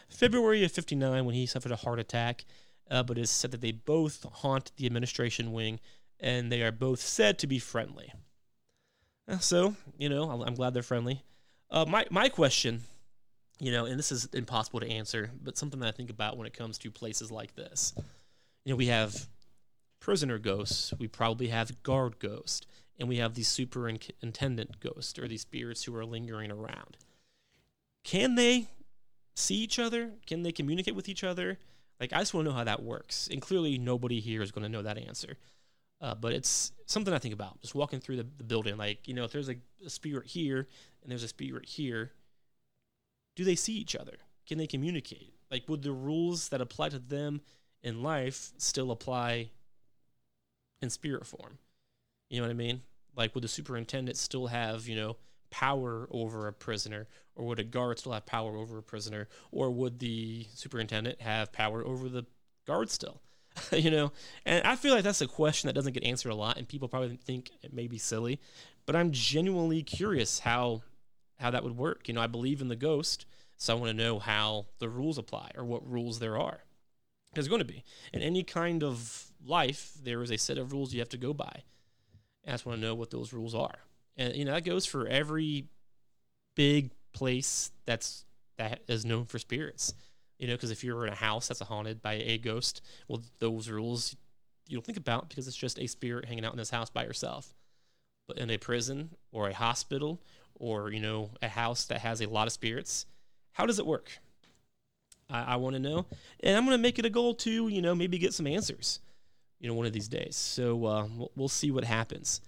February 0.10 0.64
of 0.64 0.72
59 0.72 1.26
when 1.26 1.36
he 1.36 1.46
suffered 1.46 1.72
a 1.72 1.78
heart 1.78 2.00
attack. 2.00 2.46
Uh, 2.90 3.02
but 3.02 3.18
it's 3.18 3.32
said 3.32 3.52
that 3.52 3.62
they 3.62 3.72
both 3.72 4.26
haunt 4.30 4.72
the 4.76 4.86
administration 4.86 5.54
wing 5.54 5.80
and 6.20 6.52
they 6.52 6.62
are 6.62 6.72
both 6.72 7.00
said 7.00 7.40
to 7.40 7.48
be 7.48 7.60
friendly. 7.60 8.12
Uh, 9.28 9.38
so, 9.38 9.76
you 9.98 10.10
know, 10.10 10.30
I'm 10.30 10.56
glad 10.56 10.74
they're 10.74 10.84
friendly. 10.84 11.24
Uh, 11.70 11.86
my, 11.86 12.06
my 12.12 12.28
question, 12.28 12.82
you 13.60 13.72
know, 13.72 13.86
and 13.86 13.98
this 13.98 14.12
is 14.12 14.26
impossible 14.34 14.82
to 14.82 14.90
answer, 14.90 15.32
but 15.42 15.58
something 15.58 15.80
that 15.80 15.88
I 15.88 15.92
think 15.92 16.10
about 16.10 16.36
when 16.36 16.46
it 16.46 16.54
comes 16.54 16.78
to 16.80 16.92
places 16.92 17.32
like 17.32 17.56
this. 17.56 17.94
You 18.66 18.74
know, 18.74 18.76
we 18.76 18.88
have 18.88 19.28
prisoner 20.02 20.38
ghosts, 20.38 20.94
we 21.00 21.08
probably 21.08 21.48
have 21.48 21.82
guard 21.84 22.20
ghosts 22.20 22.68
and 23.02 23.10
we 23.10 23.18
have 23.18 23.34
these 23.34 23.50
superintendent 23.50 24.80
ghosts 24.80 25.20
or 25.20 25.28
these 25.28 25.42
spirits 25.42 25.84
who 25.84 25.96
are 25.96 26.06
lingering 26.06 26.52
around. 26.52 26.98
Can 28.04 28.36
they 28.36 28.68
see 29.36 29.56
each 29.56 29.80
other? 29.80 30.12
Can 30.26 30.44
they 30.44 30.52
communicate 30.52 30.96
with 30.96 31.10
each 31.10 31.24
other? 31.24 31.58
Like, 32.00 32.14
I 32.14 32.20
just 32.20 32.34
want 32.34 32.46
to 32.46 32.52
know 32.52 32.58
how 32.58 32.64
that 32.64 32.84
works. 32.84 33.28
And 33.32 33.42
clearly, 33.42 33.78
nobody 33.78 34.20
here 34.20 34.44
is 34.44 34.52
going 34.52 34.64
to 34.64 34.70
know 34.70 34.84
that 34.84 35.00
answer. 35.00 35.38
Uh, 36.00 36.16
but 36.16 36.32
it's 36.32 36.72
something 36.86 37.14
I 37.14 37.18
think 37.18 37.34
about. 37.34 37.60
Just 37.62 37.76
walking 37.76 38.00
through 38.00 38.18
the, 38.18 38.28
the 38.38 38.44
building, 38.44 38.78
like, 38.78 39.08
you 39.08 39.16
know, 39.16 39.24
if 39.24 39.32
there's 39.32 39.50
a, 39.50 39.56
a 39.84 39.90
spirit 39.90 40.28
here 40.28 40.68
and 41.02 41.12
there's 41.12 41.24
a 41.24 41.28
spirit 41.28 41.66
here, 41.66 42.12
do 43.36 43.44
they 43.44 43.56
see 43.56 43.74
each 43.74 43.96
other? 43.96 44.18
Can 44.48 44.58
they 44.58 44.68
communicate? 44.68 45.34
Like, 45.50 45.68
would 45.68 45.82
the 45.82 45.92
rules 45.92 46.50
that 46.50 46.62
apply 46.62 46.90
to 46.90 47.00
them 47.00 47.42
in 47.84 48.04
life 48.04 48.52
still 48.58 48.92
apply 48.92 49.50
in 50.82 50.90
spirit 50.90 51.26
form. 51.26 51.58
You 52.30 52.40
know 52.40 52.48
what 52.48 52.52
I 52.52 52.56
mean? 52.56 52.82
Like, 53.16 53.36
would 53.36 53.44
the 53.44 53.50
superintendent 53.50 54.18
still 54.18 54.48
have, 54.48 54.88
you 54.88 54.96
know, 54.96 55.18
power 55.50 56.08
over 56.12 56.48
a 56.48 56.54
prisoner, 56.54 57.08
or 57.36 57.46
would 57.46 57.60
a 57.60 57.64
guard 57.64 58.00
still 58.00 58.14
have 58.14 58.26
power 58.26 58.56
over 58.56 58.78
a 58.78 58.84
prisoner, 58.84 59.28
or 59.52 59.70
would 59.70 60.00
the 60.00 60.48
superintendent 60.54 61.22
have 61.22 61.52
power 61.52 61.86
over 61.86 62.10
the 62.10 62.26
guard 62.66 62.90
still? 62.90 63.22
you 63.72 63.92
know, 63.92 64.12
and 64.46 64.66
I 64.66 64.76
feel 64.76 64.94
like 64.94 65.04
that's 65.04 65.22
a 65.22 65.28
question 65.28 65.68
that 65.68 65.74
doesn't 65.74 65.94
get 65.94 66.04
answered 66.04 66.32
a 66.32 66.36
lot, 66.36 66.58
and 66.58 66.68
people 66.68 66.88
probably 66.88 67.18
think 67.18 67.52
it 67.62 67.74
may 67.74 67.88
be 67.88 67.98
silly, 67.98 68.40
but 68.86 68.96
I'm 68.96 69.12
genuinely 69.12 69.84
curious 69.84 70.40
how 70.40 70.84
how 71.38 71.52
that 71.52 71.64
would 71.64 71.76
work. 71.78 72.08
You 72.08 72.14
know, 72.14 72.22
I 72.22 72.28
believe 72.28 72.62
in 72.62 72.68
the 72.68 72.76
ghost, 72.76 73.26
so 73.58 73.76
I 73.76 73.80
want 73.80 73.90
to 73.90 74.04
know 74.04 74.20
how 74.20 74.68
the 74.80 74.90
rules 74.90 75.18
apply 75.18 75.52
or 75.58 75.66
what 75.66 75.90
rules 75.90 76.20
there 76.20 76.38
are. 76.38 76.62
There's 77.34 77.48
going 77.48 77.60
to 77.60 77.66
be 77.66 77.84
in 78.14 78.22
any 78.22 78.44
kind 78.44 78.84
of 78.84 79.32
life, 79.46 79.94
there 80.02 80.22
is 80.22 80.32
a 80.32 80.38
set 80.38 80.58
of 80.58 80.72
rules 80.72 80.94
you 80.94 81.00
have 81.00 81.10
to 81.10 81.18
go 81.18 81.34
by. 81.34 81.64
I 82.48 82.52
just 82.52 82.66
want 82.66 82.80
to 82.80 82.86
know 82.86 82.96
what 82.96 83.12
those 83.12 83.34
rules 83.34 83.56
are, 83.56 83.80
and 84.18 84.36
you 84.36 84.46
know 84.46 84.54
that 84.54 84.66
goes 84.66 84.86
for 84.86 85.08
every 85.08 85.66
big 86.56 86.92
place 87.14 87.72
that's 87.86 88.26
that 88.58 88.82
is 88.88 89.06
known 89.06 89.26
for 89.26 89.40
spirits 89.40 89.94
you 90.42 90.48
know, 90.48 90.54
because 90.54 90.72
if 90.72 90.84
you're 90.84 91.06
in 91.06 91.14
a 91.14 91.16
house 91.16 91.48
that's 91.48 91.60
haunted 91.60 92.02
by 92.02 92.14
a 92.14 92.40
ghost, 92.40 92.82
well, 93.08 93.22
those 93.38 93.70
rules 93.70 94.16
you 94.68 94.76
don't 94.76 94.84
think 94.84 94.98
about 94.98 95.30
because 95.30 95.48
it's 95.48 95.56
just 95.56 95.78
a 95.78 95.86
spirit 95.86 96.26
hanging 96.26 96.44
out 96.44 96.52
in 96.52 96.58
this 96.58 96.72
house 96.72 96.90
by 96.90 97.04
yourself. 97.04 97.54
But 98.28 98.40
in 98.40 98.50
a 98.50 98.58
prison 98.58 99.12
or 99.32 99.50
a 99.50 99.54
hospital 99.54 100.20
or, 100.56 100.92
you 100.92 101.00
know, 101.00 101.30
a 101.44 101.48
house 101.48 101.86
that 101.86 102.00
has 102.00 102.22
a 102.22 102.30
lot 102.30 102.48
of 102.48 102.54
spirits, 102.54 103.06
how 103.52 103.68
does 103.68 103.78
it 103.78 103.86
work? 103.86 104.10
I, 105.30 105.54
I 105.54 105.56
want 105.58 105.76
to 105.76 105.80
know. 105.80 106.08
And 106.40 106.58
I'm 106.58 106.66
going 106.66 106.78
to 106.78 106.82
make 106.82 106.98
it 106.98 107.06
a 107.06 107.10
goal 107.10 107.36
to, 107.36 107.68
you 107.68 107.82
know, 107.82 107.94
maybe 107.94 108.18
get 108.18 108.34
some 108.34 108.48
answers, 108.48 109.00
you 109.62 109.68
know, 109.68 109.76
one 109.76 109.86
of 109.86 109.94
these 109.94 110.08
days. 110.08 110.36
So 110.36 110.86
uh, 110.86 111.08
we'll, 111.16 111.32
we'll 111.36 111.48
see 111.48 111.72
what 111.72 111.86
happens. 111.86 112.42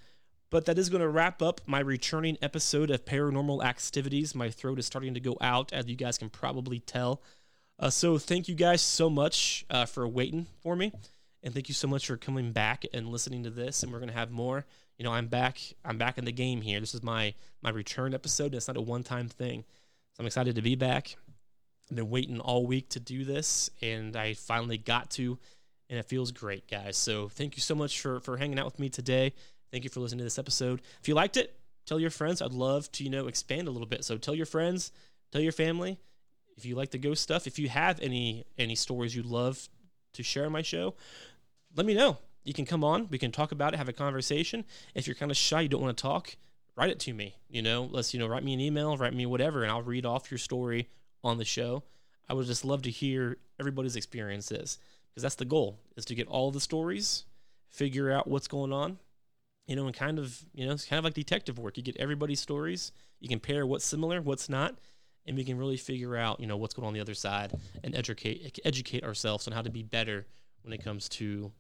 But 0.50 0.66
that 0.66 0.78
is 0.78 0.90
going 0.90 1.02
to 1.02 1.08
wrap 1.08 1.42
up 1.42 1.62
my 1.66 1.80
returning 1.80 2.38
episode 2.42 2.90
of 2.90 3.06
Paranormal 3.06 3.64
Activities. 3.64 4.36
My 4.36 4.50
throat 4.50 4.80
is 4.80 4.86
starting 4.86 5.14
to 5.14 5.20
go 5.20 5.38
out, 5.40 5.72
as 5.72 5.88
you 5.88 5.96
guys 5.96 6.18
can 6.18 6.30
probably 6.30 6.80
tell. 6.80 7.22
Uh, 7.80 7.90
so 7.90 8.18
thank 8.18 8.48
you 8.48 8.56
guys 8.56 8.82
so 8.82 9.10
much 9.10 9.66
uh, 9.70 9.86
for 9.86 10.08
waiting 10.08 10.48
for 10.62 10.76
me, 10.76 10.92
and 11.42 11.54
thank 11.54 11.70
you 11.70 11.74
so 11.74 11.88
much 11.88 12.06
for 12.06 12.18
coming 12.18 12.52
back 12.52 12.86
and 12.94 13.08
listening 13.08 13.44
to 13.44 13.50
this. 13.50 13.82
And 13.82 13.92
we're 13.92 14.00
gonna 14.00 14.12
have 14.12 14.32
more. 14.32 14.66
You 14.98 15.06
know, 15.06 15.12
I'm 15.12 15.28
back. 15.28 15.60
I'm 15.84 15.98
back 15.98 16.20
in 16.20 16.26
the 16.26 16.32
game 16.32 16.62
here. 16.62 16.80
This 16.80 16.94
is 16.94 17.02
my 17.02 17.34
my 17.62 17.72
return 17.72 18.14
episode. 18.14 18.54
It's 18.54 18.68
not 18.68 18.78
a 18.78 18.82
one 18.82 19.04
time 19.04 19.28
thing. 19.28 19.66
So 20.14 20.22
I'm 20.22 20.28
excited 20.28 20.56
to 20.56 20.62
be 20.62 20.76
back. 20.76 21.16
I've 21.90 21.98
been 21.98 22.10
waiting 22.12 22.40
all 22.40 22.66
week 22.66 22.90
to 22.90 23.00
do 23.00 23.26
this, 23.26 23.70
and 23.82 24.16
I 24.16 24.36
finally 24.36 24.78
got 24.78 25.10
to, 25.12 25.40
and 25.94 26.00
it 26.00 26.08
feels 26.08 26.32
great, 26.32 26.68
guys. 26.68 26.98
So 26.98 27.30
thank 27.30 27.56
you 27.56 27.62
so 27.62 27.76
much 27.76 28.02
for 28.02 28.20
for 28.20 28.38
hanging 28.38 28.58
out 28.58 28.66
with 28.66 28.80
me 28.80 28.90
today. 28.90 29.34
Thank 29.72 29.84
you 29.84 29.92
for 29.92 30.00
listening 30.00 30.20
to 30.20 30.24
this 30.24 30.40
episode. 30.40 30.82
If 31.00 31.08
you 31.08 31.14
liked 31.14 31.38
it, 31.38 31.56
tell 31.86 32.00
your 32.00 32.10
friends. 32.10 32.42
I'd 32.42 32.52
love 32.52 32.92
to 32.94 33.04
you 33.04 33.12
know 33.12 33.28
expand 33.28 33.68
a 33.68 33.72
little 33.72 33.88
bit. 33.88 34.04
So 34.04 34.18
tell 34.18 34.34
your 34.34 34.48
friends, 34.48 34.92
tell 35.32 35.42
your 35.42 35.52
family 35.52 36.00
if 36.58 36.66
you 36.66 36.76
like 36.76 36.92
the 36.92 36.98
ghost 36.98 37.22
stuff, 37.22 37.48
if 37.48 37.60
you 37.60 37.70
have 37.70 38.00
any 38.02 38.46
any 38.58 38.76
stories 38.76 39.16
you'd 39.16 39.26
love 39.26 39.70
to 40.14 40.24
share 40.24 40.46
on 40.46 40.52
my 40.52 40.62
show, 40.62 40.96
let 41.76 41.86
me 41.86 41.94
know. 41.94 42.18
You 42.44 42.54
can 42.54 42.66
come 42.66 42.84
on, 42.84 43.08
we 43.10 43.18
can 43.18 43.32
talk 43.32 43.52
about 43.52 43.74
it, 43.74 43.78
have 43.78 43.90
a 43.90 43.94
conversation. 43.94 44.66
If 44.94 45.08
you're 45.08 45.16
kind 45.16 45.32
of 45.32 45.38
shy, 45.38 45.62
you 45.62 45.70
don't 45.70 45.82
want 45.82 45.96
to 45.96 46.02
talk, 46.02 46.36
write 46.76 46.90
it 46.90 47.00
to 47.02 47.14
me. 47.14 47.36
You 47.48 47.62
know, 47.62 47.88
let's 47.90 48.14
you 48.14 48.20
know, 48.20 48.28
write 48.28 48.44
me 48.44 48.54
an 48.54 48.60
email, 48.60 48.98
write 48.98 49.14
me 49.14 49.26
whatever, 49.26 49.64
and 49.64 49.72
I'll 49.72 49.82
read 49.82 50.06
off 50.06 50.30
your 50.30 50.38
story 50.38 50.90
on 51.24 51.38
the 51.38 51.46
show. 51.46 51.84
I 52.28 52.34
would 52.34 52.48
just 52.48 52.66
love 52.66 52.82
to 52.84 52.90
hear 52.90 53.38
everybody's 53.60 53.96
experiences 53.96 54.78
because 55.14 55.24
that's 55.24 55.36
the 55.36 55.46
goal 55.46 55.80
is 55.96 56.06
to 56.06 56.16
get 56.16 56.28
all 56.28 56.52
the 56.52 56.60
stories, 56.60 57.26
figure 57.70 58.12
out 58.12 58.28
what's 58.28 58.48
going 58.48 58.74
on, 58.74 58.98
you 59.68 59.76
know, 59.76 59.86
and 59.86 59.96
kind 59.96 60.20
of, 60.20 60.44
you 60.54 60.66
know, 60.66 60.74
it's 60.74 60.86
kind 60.86 60.98
of 60.98 61.06
like 61.06 61.14
detective 61.14 61.60
work. 61.60 61.78
You 61.78 61.84
get 61.84 61.98
everybody's 61.98 62.40
stories, 62.40 62.92
you 63.20 63.30
compare 63.30 63.66
what's 63.66 63.86
similar, 63.86 64.22
what's 64.22 64.50
not, 64.50 64.76
and 65.26 65.38
we 65.38 65.44
can 65.44 65.58
really 65.58 65.78
figure 65.78 66.16
out 66.16 66.40
you 66.40 66.48
know 66.48 66.58
what's 66.58 66.74
going 66.74 66.88
on, 66.88 66.94
the 66.94 67.00
other 67.00 67.14
side 67.14 67.54
and 67.84 67.96
educate 67.96 68.60
educate 68.66 69.04
ourselves 69.04 69.48
on 69.48 69.54
how 69.54 69.62
to 69.62 69.70
be 69.70 69.84
better 69.84 70.26
when 70.64 70.74
it 70.74 70.84
comes 70.84 71.10
to 71.10 71.52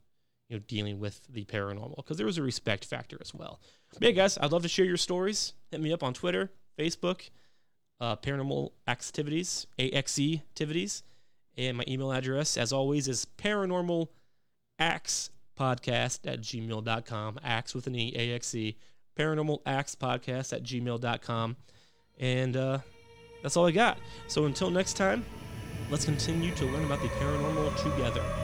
you 0.49 0.57
know 0.57 0.59
dealing 0.67 0.99
with 0.99 1.21
the 1.29 1.45
paranormal 1.45 1.95
because 1.95 2.17
there 2.17 2.27
is 2.27 2.37
a 2.37 2.43
respect 2.43 2.85
factor 2.85 3.17
as 3.21 3.33
well. 3.33 3.59
But 3.93 4.03
yeah, 4.03 4.11
guys, 4.11 4.37
I'd 4.37 4.51
love 4.51 4.63
to 4.63 4.69
share 4.69 4.85
your 4.85 4.97
stories. 4.97 5.53
Hit 5.71 5.81
me 5.81 5.93
up 5.93 6.03
on 6.03 6.13
Twitter, 6.13 6.51
Facebook, 6.77 7.29
uh, 7.99 8.15
Paranormal 8.17 8.71
Activities, 8.87 9.67
AXE 9.79 10.35
Activities, 10.35 11.03
and 11.57 11.77
my 11.77 11.83
email 11.87 12.11
address, 12.11 12.57
as 12.57 12.73
always, 12.73 13.07
is 13.07 13.27
paranormal 13.37 14.07
axe 14.79 15.29
podcast 15.57 16.19
at 16.25 16.41
gmail.com. 16.41 17.39
Axe 17.43 17.75
with 17.75 17.87
an 17.87 17.95
E, 17.95 18.13
A-X-E. 18.15 18.75
Paranormal 19.17 19.59
Axe 19.65 19.95
podcast 19.95 20.53
at 20.53 20.63
gmail.com. 20.63 21.55
And 22.19 22.57
uh, 22.57 22.79
that's 23.41 23.57
all 23.57 23.67
I 23.67 23.71
got. 23.71 23.97
So 24.27 24.45
until 24.45 24.71
next 24.71 24.93
time, 24.93 25.25
let's 25.91 26.05
continue 26.05 26.53
to 26.55 26.65
learn 26.65 26.85
about 26.85 27.01
the 27.01 27.09
paranormal 27.09 27.75
together. 27.83 28.42